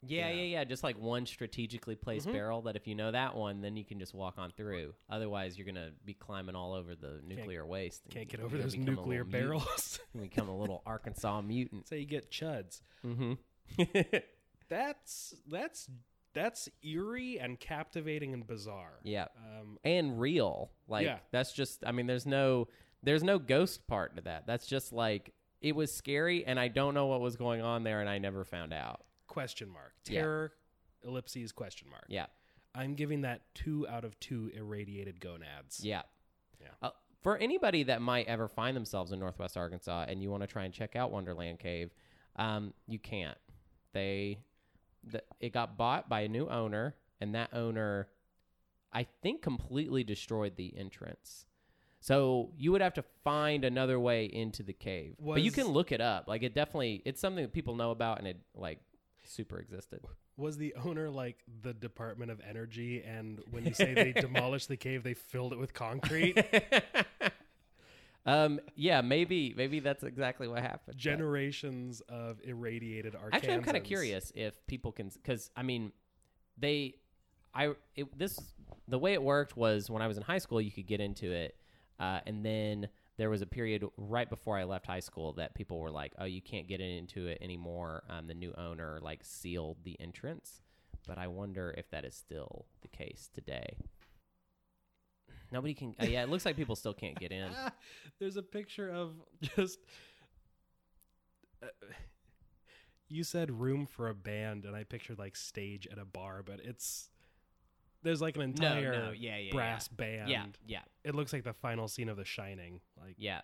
[0.06, 0.34] Yeah, Yeah.
[0.34, 0.64] yeah, yeah.
[0.64, 2.32] Just like one strategically placed Mhm.
[2.32, 4.94] barrel that if you know that one, then you can just walk on through.
[5.10, 8.04] Otherwise, you're gonna be climbing all over the nuclear waste.
[8.04, 9.98] and Can't get over those nuclear barrels.
[10.14, 11.88] You become a little Arkansas mutant.
[11.88, 12.80] so you get chuds.
[13.04, 13.34] Mm-hmm.
[14.68, 15.88] That's that's
[16.34, 19.00] that's eerie and captivating and bizarre.
[19.02, 20.70] yeah, Um, and real.
[20.86, 21.18] Like Yeah.
[21.32, 21.84] that's just.
[21.86, 22.68] I mean, there's no,
[23.02, 24.46] there's no ghost part to that.
[24.46, 28.00] That's just like it was scary, and I don't know what was going on there,
[28.00, 29.04] and I never found out.
[29.38, 29.92] Question mark.
[30.06, 30.20] Yeah.
[30.20, 30.52] Terror
[31.04, 32.04] ellipses question mark.
[32.08, 32.26] Yeah.
[32.74, 35.80] I'm giving that two out of two irradiated gonads.
[35.82, 36.02] Yeah.
[36.60, 36.68] Yeah.
[36.82, 36.90] Uh,
[37.22, 40.64] for anybody that might ever find themselves in Northwest Arkansas and you want to try
[40.64, 41.90] and check out Wonderland Cave,
[42.36, 43.38] um, you can't.
[43.92, 44.38] They,
[45.04, 48.08] the, it got bought by a new owner, and that owner
[48.92, 51.46] I think completely destroyed the entrance.
[52.00, 55.16] So you would have to find another way into the cave.
[55.20, 56.28] but you can look it up.
[56.28, 58.80] Like it definitely it's something that people know about and it like
[59.28, 60.00] super existed.
[60.36, 63.02] Was the owner like the Department of Energy?
[63.02, 66.38] And when you say they demolished the cave, they filled it with concrete?
[68.26, 70.80] um yeah, maybe maybe that's exactly what happened.
[70.86, 73.34] but- Generations of irradiated Arkansans.
[73.34, 75.92] Actually, I'm kind of curious if people can, because I mean,
[76.58, 76.94] they,
[77.54, 78.38] I it, this
[78.86, 81.30] the way it worked was when I was in high school, you could get into
[81.30, 81.56] it,
[82.00, 82.88] uh, and then
[83.18, 86.24] there was a period right before I left high school that people were like, "Oh,
[86.24, 90.62] you can't get into it anymore." Um, the new owner like sealed the entrance,
[91.06, 93.76] but I wonder if that is still the case today.
[95.50, 95.96] Nobody can.
[96.00, 97.50] Uh, yeah, it looks like people still can't get in.
[98.20, 99.80] There's a picture of just.
[101.60, 101.66] Uh,
[103.08, 106.60] you said room for a band, and I pictured like stage at a bar, but
[106.62, 107.08] it's
[108.02, 110.28] there's like an entire no, yeah, yeah, brass band.
[110.28, 112.80] Yeah, yeah, It looks like the final scene of The Shining.
[113.00, 113.40] Like yeah,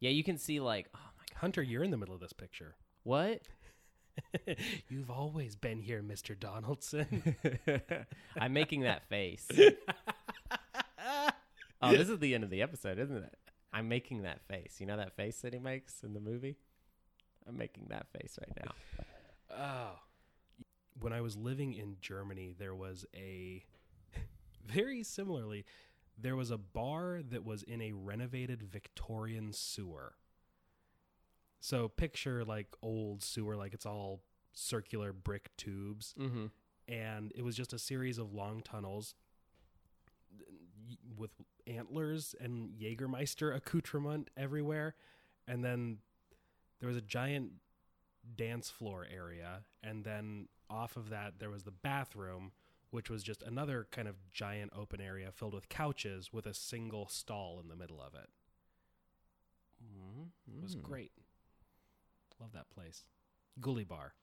[0.00, 0.10] yeah.
[0.10, 2.74] You can see like, oh my god, Hunter, you're in the middle of this picture.
[3.02, 3.42] what?
[4.88, 6.38] You've always been here, Mr.
[6.38, 7.36] Donaldson.
[8.38, 9.48] I'm making that face.
[11.82, 13.36] oh, this is the end of the episode, isn't it?
[13.72, 14.76] I'm making that face.
[14.80, 16.56] You know that face that he makes in the movie?
[17.48, 18.72] I'm making that face right now.
[19.56, 19.98] Oh.
[21.00, 23.64] When I was living in Germany, there was a
[24.66, 25.64] very similarly,
[26.18, 30.14] there was a bar that was in a renovated Victorian sewer.
[31.60, 34.22] So picture like old sewer, like it's all
[34.52, 36.46] circular brick tubes, Mm-hmm.
[36.88, 39.14] and it was just a series of long tunnels
[41.16, 41.30] with
[41.66, 44.94] antlers and Jägermeister accoutrement everywhere,
[45.46, 45.98] and then
[46.80, 47.52] there was a giant
[48.36, 52.52] dance floor area, and then off of that there was the bathroom,
[52.92, 57.08] which was just another kind of giant open area filled with couches with a single
[57.08, 58.28] stall in the middle of it.
[60.46, 60.82] It was hmm.
[60.82, 61.12] great.
[62.40, 63.04] Love that place.
[63.60, 64.14] Gully Bar.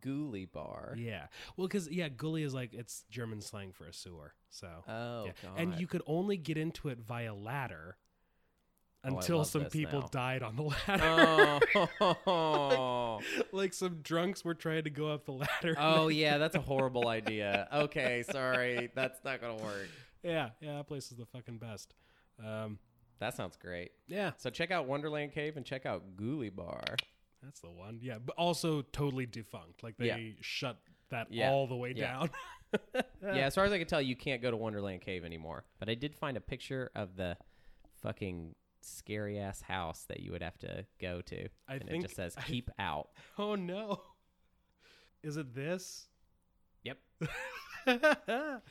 [0.00, 0.94] Ghoulie bar.
[0.98, 1.26] Yeah.
[1.56, 4.34] Well, because, yeah, gully is like, it's German slang for a sewer.
[4.50, 5.32] So, Oh, yeah.
[5.42, 5.52] God.
[5.58, 7.96] And you could only get into it via ladder
[9.06, 10.08] until love some people now.
[10.10, 11.60] died on the ladder.
[12.00, 13.20] Oh.
[13.52, 15.74] like some drunks were trying to go up the ladder.
[15.78, 17.68] oh, yeah, that's a horrible idea.
[17.72, 18.90] Okay, sorry.
[18.94, 19.88] That's not going to work.
[20.22, 20.50] yeah.
[20.60, 20.76] Yeah.
[20.76, 21.94] That place is the fucking best.
[22.44, 22.78] Um,
[23.20, 23.92] That sounds great.
[24.06, 24.32] yeah.
[24.36, 26.82] So check out Wonderland Cave and check out Ghoulie Bar.
[27.42, 27.98] That's the one.
[28.02, 28.18] Yeah.
[28.24, 29.82] But also totally defunct.
[29.82, 30.16] Like they Yeah.
[30.40, 30.78] shut
[31.10, 31.50] that Yeah.
[31.50, 32.12] all the way Yeah.
[32.12, 32.30] down.
[33.22, 35.64] yeah, as far as I can tell, you can't go to Wonderland Cave anymore.
[35.78, 37.36] But I did find a picture of the
[38.02, 38.54] fucking
[38.86, 41.48] scary ass house that you would have to go to.
[41.68, 43.08] I and think it just says I- keep out.
[43.38, 44.00] oh, no.
[45.22, 46.06] Is it this?
[46.84, 46.98] Yep.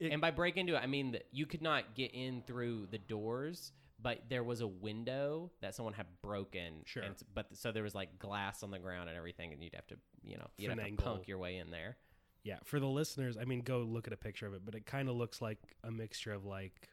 [0.00, 2.88] It- and by break into it, I mean that you could not get in through
[2.90, 3.70] the doors,
[4.02, 6.82] but there was a window that someone had broken.
[6.84, 7.04] Sure.
[7.04, 9.86] And, but so there was like glass on the ground and everything, and you'd have
[9.86, 11.96] to, you know, you'd have to punk your way in there.
[12.42, 14.84] Yeah, for the listeners, I mean, go look at a picture of it, but it
[14.84, 16.88] kind of looks like a mixture of like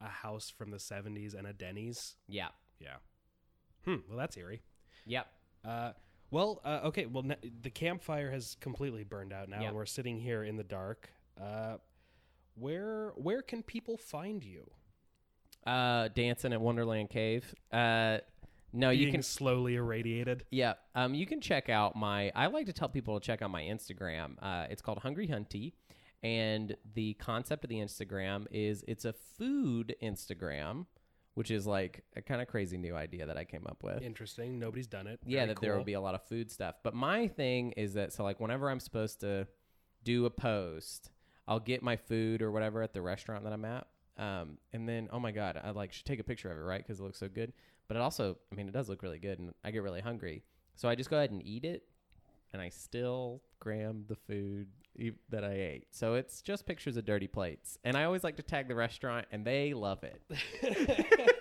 [0.00, 2.16] a house from the 70s and a Denny's.
[2.28, 2.48] Yeah.
[2.80, 2.96] Yeah.
[3.84, 3.96] Hmm.
[4.08, 4.62] Well, that's eerie.
[5.06, 5.26] Yep.
[5.64, 5.92] Uh,
[6.30, 7.06] well, uh, okay.
[7.06, 9.68] Well, n- the campfire has completely burned out now, Yeah.
[9.68, 11.10] and we're sitting here in the dark.
[11.40, 11.76] Uh,
[12.54, 14.70] where where can people find you?
[15.66, 17.54] Uh, dancing at Wonderland Cave.
[17.72, 18.18] Uh,
[18.72, 20.44] no, you can slowly irradiated.
[20.50, 22.30] Yeah, um, you can check out my.
[22.34, 24.36] I like to tell people to check out my Instagram.
[24.40, 25.72] Uh, it's called Hungry Hunty,
[26.22, 30.86] and the concept of the Instagram is it's a food Instagram,
[31.34, 34.02] which is like a kind of crazy new idea that I came up with.
[34.02, 34.58] Interesting.
[34.58, 35.20] Nobody's done it.
[35.24, 35.78] yeah, Very that there cool.
[35.78, 36.74] will be a lot of food stuff.
[36.82, 39.46] But my thing is that so like whenever I'm supposed to
[40.04, 41.10] do a post,
[41.48, 43.86] I'll get my food or whatever at the restaurant that I'm at.
[44.18, 46.82] Um, and then oh my god, I like should take a picture of it, right?
[46.86, 47.52] Because it looks so good.
[47.88, 50.44] But it also, I mean, it does look really good, and I get really hungry.
[50.76, 51.84] So I just go ahead and eat it,
[52.52, 54.68] and I still gram the food
[55.30, 55.86] that I ate.
[55.90, 59.26] So it's just pictures of dirty plates, and I always like to tag the restaurant,
[59.32, 60.22] and they love it.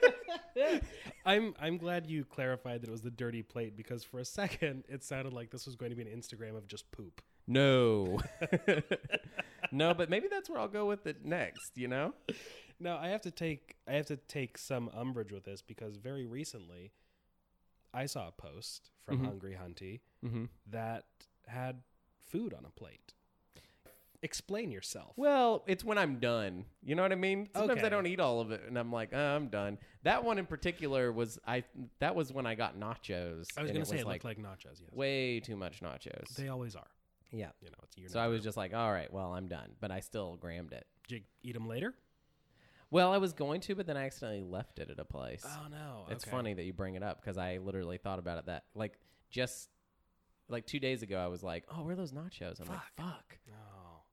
[1.26, 4.84] I'm I'm glad you clarified that it was the dirty plate because for a second
[4.90, 7.22] it sounded like this was going to be an Instagram of just poop.
[7.48, 8.19] No,
[9.72, 11.77] no, but maybe that's where I'll go with it next.
[11.77, 12.14] You know?
[12.80, 16.26] No, I have to take I have to take some umbrage with this because very
[16.26, 16.91] recently
[17.94, 19.26] I saw a post from Mhm.
[19.26, 20.45] Hungry Hunty Mm-hmm.
[20.72, 21.06] that
[21.48, 21.81] had
[22.27, 23.14] food on a plate.
[24.21, 25.13] Explain yourself.
[25.15, 26.65] Well, it's when I'm done.
[26.83, 27.47] You know what I mean?
[27.55, 29.77] Sometimes I don't eat all of it, and I'm like, oh, I'm done.
[30.03, 31.63] That one in particular was I.
[31.99, 33.47] That was when I got nachos.
[33.57, 34.81] I was and going to say it like, looked like nachos.
[34.81, 36.27] Yes, way too much nachos.
[36.35, 36.87] they always are.
[37.31, 37.49] yeah.
[37.61, 40.01] You know, it's So I was just like, all right, well, I'm done, but I
[40.01, 40.85] still grammed it.
[41.07, 41.95] Did you eat them later?
[42.91, 45.45] Well, I was going to, but then I accidentally left it at a place.
[45.45, 46.31] Oh no, It's okay.
[46.31, 48.97] funny that you bring it up because I literally thought about it that like
[49.29, 49.69] just
[50.49, 52.59] like two days ago I was like, oh, where are those nachos?
[52.59, 53.37] I'm like, fuck.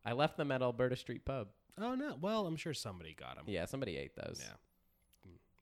[0.07, 1.49] I left them at Alberta Street Pub.
[1.79, 2.17] oh no.
[2.21, 3.45] Well, I'm sure somebody got them.
[3.49, 4.41] Yeah, somebody ate those.
[4.43, 4.53] Yeah.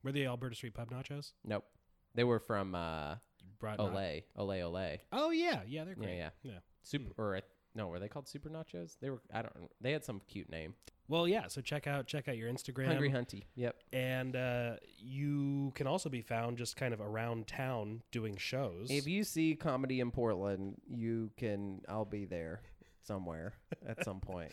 [0.05, 1.33] Were they Alberta Street Pub nachos?
[1.45, 1.65] Nope.
[2.15, 3.15] They were from uh,
[3.63, 4.23] Olay.
[4.39, 4.99] Olay Olay.
[5.13, 6.17] Oh yeah, yeah, they're Yeah, great.
[6.19, 6.31] yeah.
[6.43, 6.59] yeah.
[6.83, 7.41] Super or uh,
[7.75, 8.97] no, were they called Super Nachos?
[9.01, 9.21] They were.
[9.33, 9.53] I don't.
[9.81, 10.75] They had some cute name.
[11.09, 11.49] Well, yeah.
[11.49, 12.87] So check out check out your Instagram.
[12.87, 13.45] Hungry Hunty.
[13.57, 13.77] Yep.
[13.93, 18.89] and uh, you can also be found just kind of around town doing shows.
[18.91, 21.81] If you see comedy in Portland, you can.
[21.89, 22.61] I'll be there
[23.07, 23.55] somewhere
[23.87, 24.53] at some point.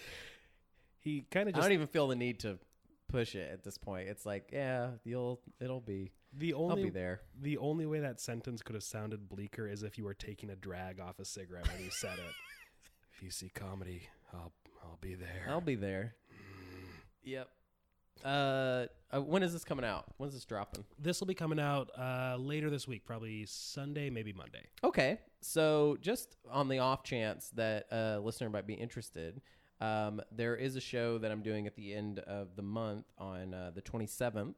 [0.99, 2.60] he kind of I just don't even feel the need to
[3.07, 4.07] push it at this point.
[4.07, 5.41] It's like, yeah, you'll.
[5.60, 6.11] It'll be.
[6.36, 7.22] the I'll only be there.
[7.40, 10.56] the only way that sentence could have sounded bleaker is if you were taking a
[10.56, 12.26] drag off a cigarette when you said it.
[13.14, 14.02] If you see comedy,
[14.34, 14.52] I'll
[14.84, 15.45] I'll be there.
[15.48, 16.15] I'll be there.
[17.23, 17.48] Yep.
[18.23, 20.06] Uh, uh, when is this coming out?
[20.18, 20.86] When's this dropping?
[20.99, 24.65] This will be coming out uh, later this week, probably Sunday, maybe Monday.
[24.84, 29.41] Okay, so just on the off chance that a listener might be interested,
[29.80, 33.53] um, there is a show that I'm doing at the end of the month on
[33.53, 34.53] uh, the 27th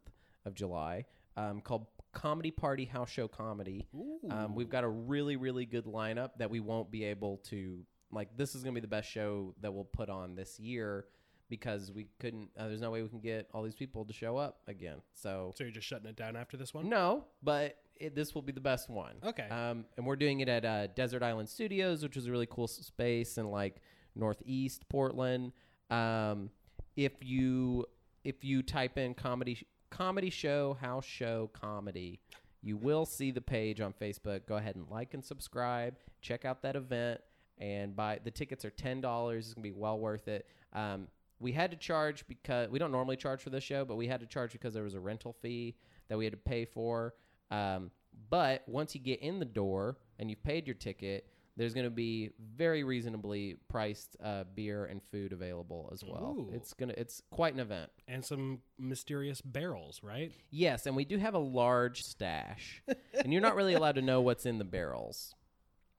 [0.45, 1.05] of July
[1.37, 3.87] um, called Comedy Party House Show Comedy.
[4.29, 7.79] Um, we've got a really, really good lineup that we won't be able to
[8.11, 8.35] like.
[8.37, 11.05] This is going to be the best show that we'll put on this year
[11.49, 12.49] because we couldn't.
[12.57, 14.97] Uh, there's no way we can get all these people to show up again.
[15.15, 16.89] So So you're just shutting it down after this one?
[16.89, 19.15] no, but it, this will be the best one.
[19.23, 19.47] Okay.
[19.49, 22.65] Um, and we're doing it at uh, Desert Island Studios, which is a really cool
[22.65, 23.77] s- space in like
[24.15, 25.51] northeast Portland.
[25.89, 26.49] Um,
[26.95, 27.85] if you
[28.23, 32.19] if you type in comedy sh- comedy show house show comedy,
[32.61, 34.45] you will see the page on Facebook.
[34.47, 35.95] Go ahead and like and subscribe.
[36.21, 37.21] Check out that event
[37.59, 39.45] and buy the tickets are ten dollars.
[39.47, 40.47] It's gonna be well worth it.
[40.73, 41.07] Um,
[41.39, 44.21] we had to charge because we don't normally charge for this show, but we had
[44.21, 45.75] to charge because there was a rental fee
[46.07, 47.13] that we had to pay for.
[47.53, 47.91] Um,
[48.29, 51.91] but once you get in the door and you've paid your ticket, there's going to
[51.91, 56.35] be very reasonably priced uh, beer and food available as well.
[56.37, 56.51] Ooh.
[56.51, 57.91] It's gonna it's quite an event.
[58.07, 60.31] And some mysterious barrels, right?
[60.49, 62.81] Yes, and we do have a large stash,
[63.13, 65.35] and you're not really allowed to know what's in the barrels,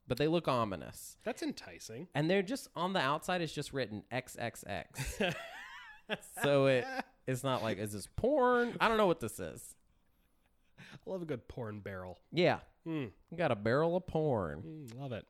[0.08, 1.18] but they look ominous.
[1.22, 2.08] That's enticing.
[2.16, 3.40] And they're just on the outside.
[3.40, 5.34] It's just written XXX.
[6.42, 6.84] so it
[7.28, 8.76] it's not like is this porn?
[8.80, 9.76] I don't know what this is.
[10.94, 12.18] I love a good porn barrel.
[12.32, 13.06] Yeah, Hmm.
[13.30, 14.62] we got a barrel of porn.
[14.62, 15.26] Mm, love it.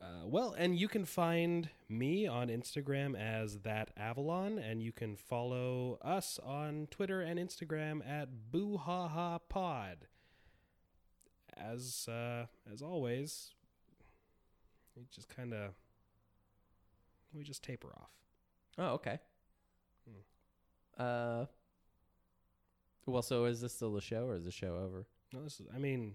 [0.00, 5.16] Uh, well, and you can find me on Instagram as that Avalon, and you can
[5.16, 10.06] follow us on Twitter and Instagram at Boohaha Pod.
[11.56, 13.52] As uh, as always,
[14.96, 15.70] we just kind of
[17.32, 18.10] we just taper off.
[18.76, 19.20] Oh, okay.
[20.98, 21.46] Uh,
[23.06, 25.06] well, so is this still the show, or is the show over?
[25.32, 25.66] No, this is.
[25.74, 26.14] I mean,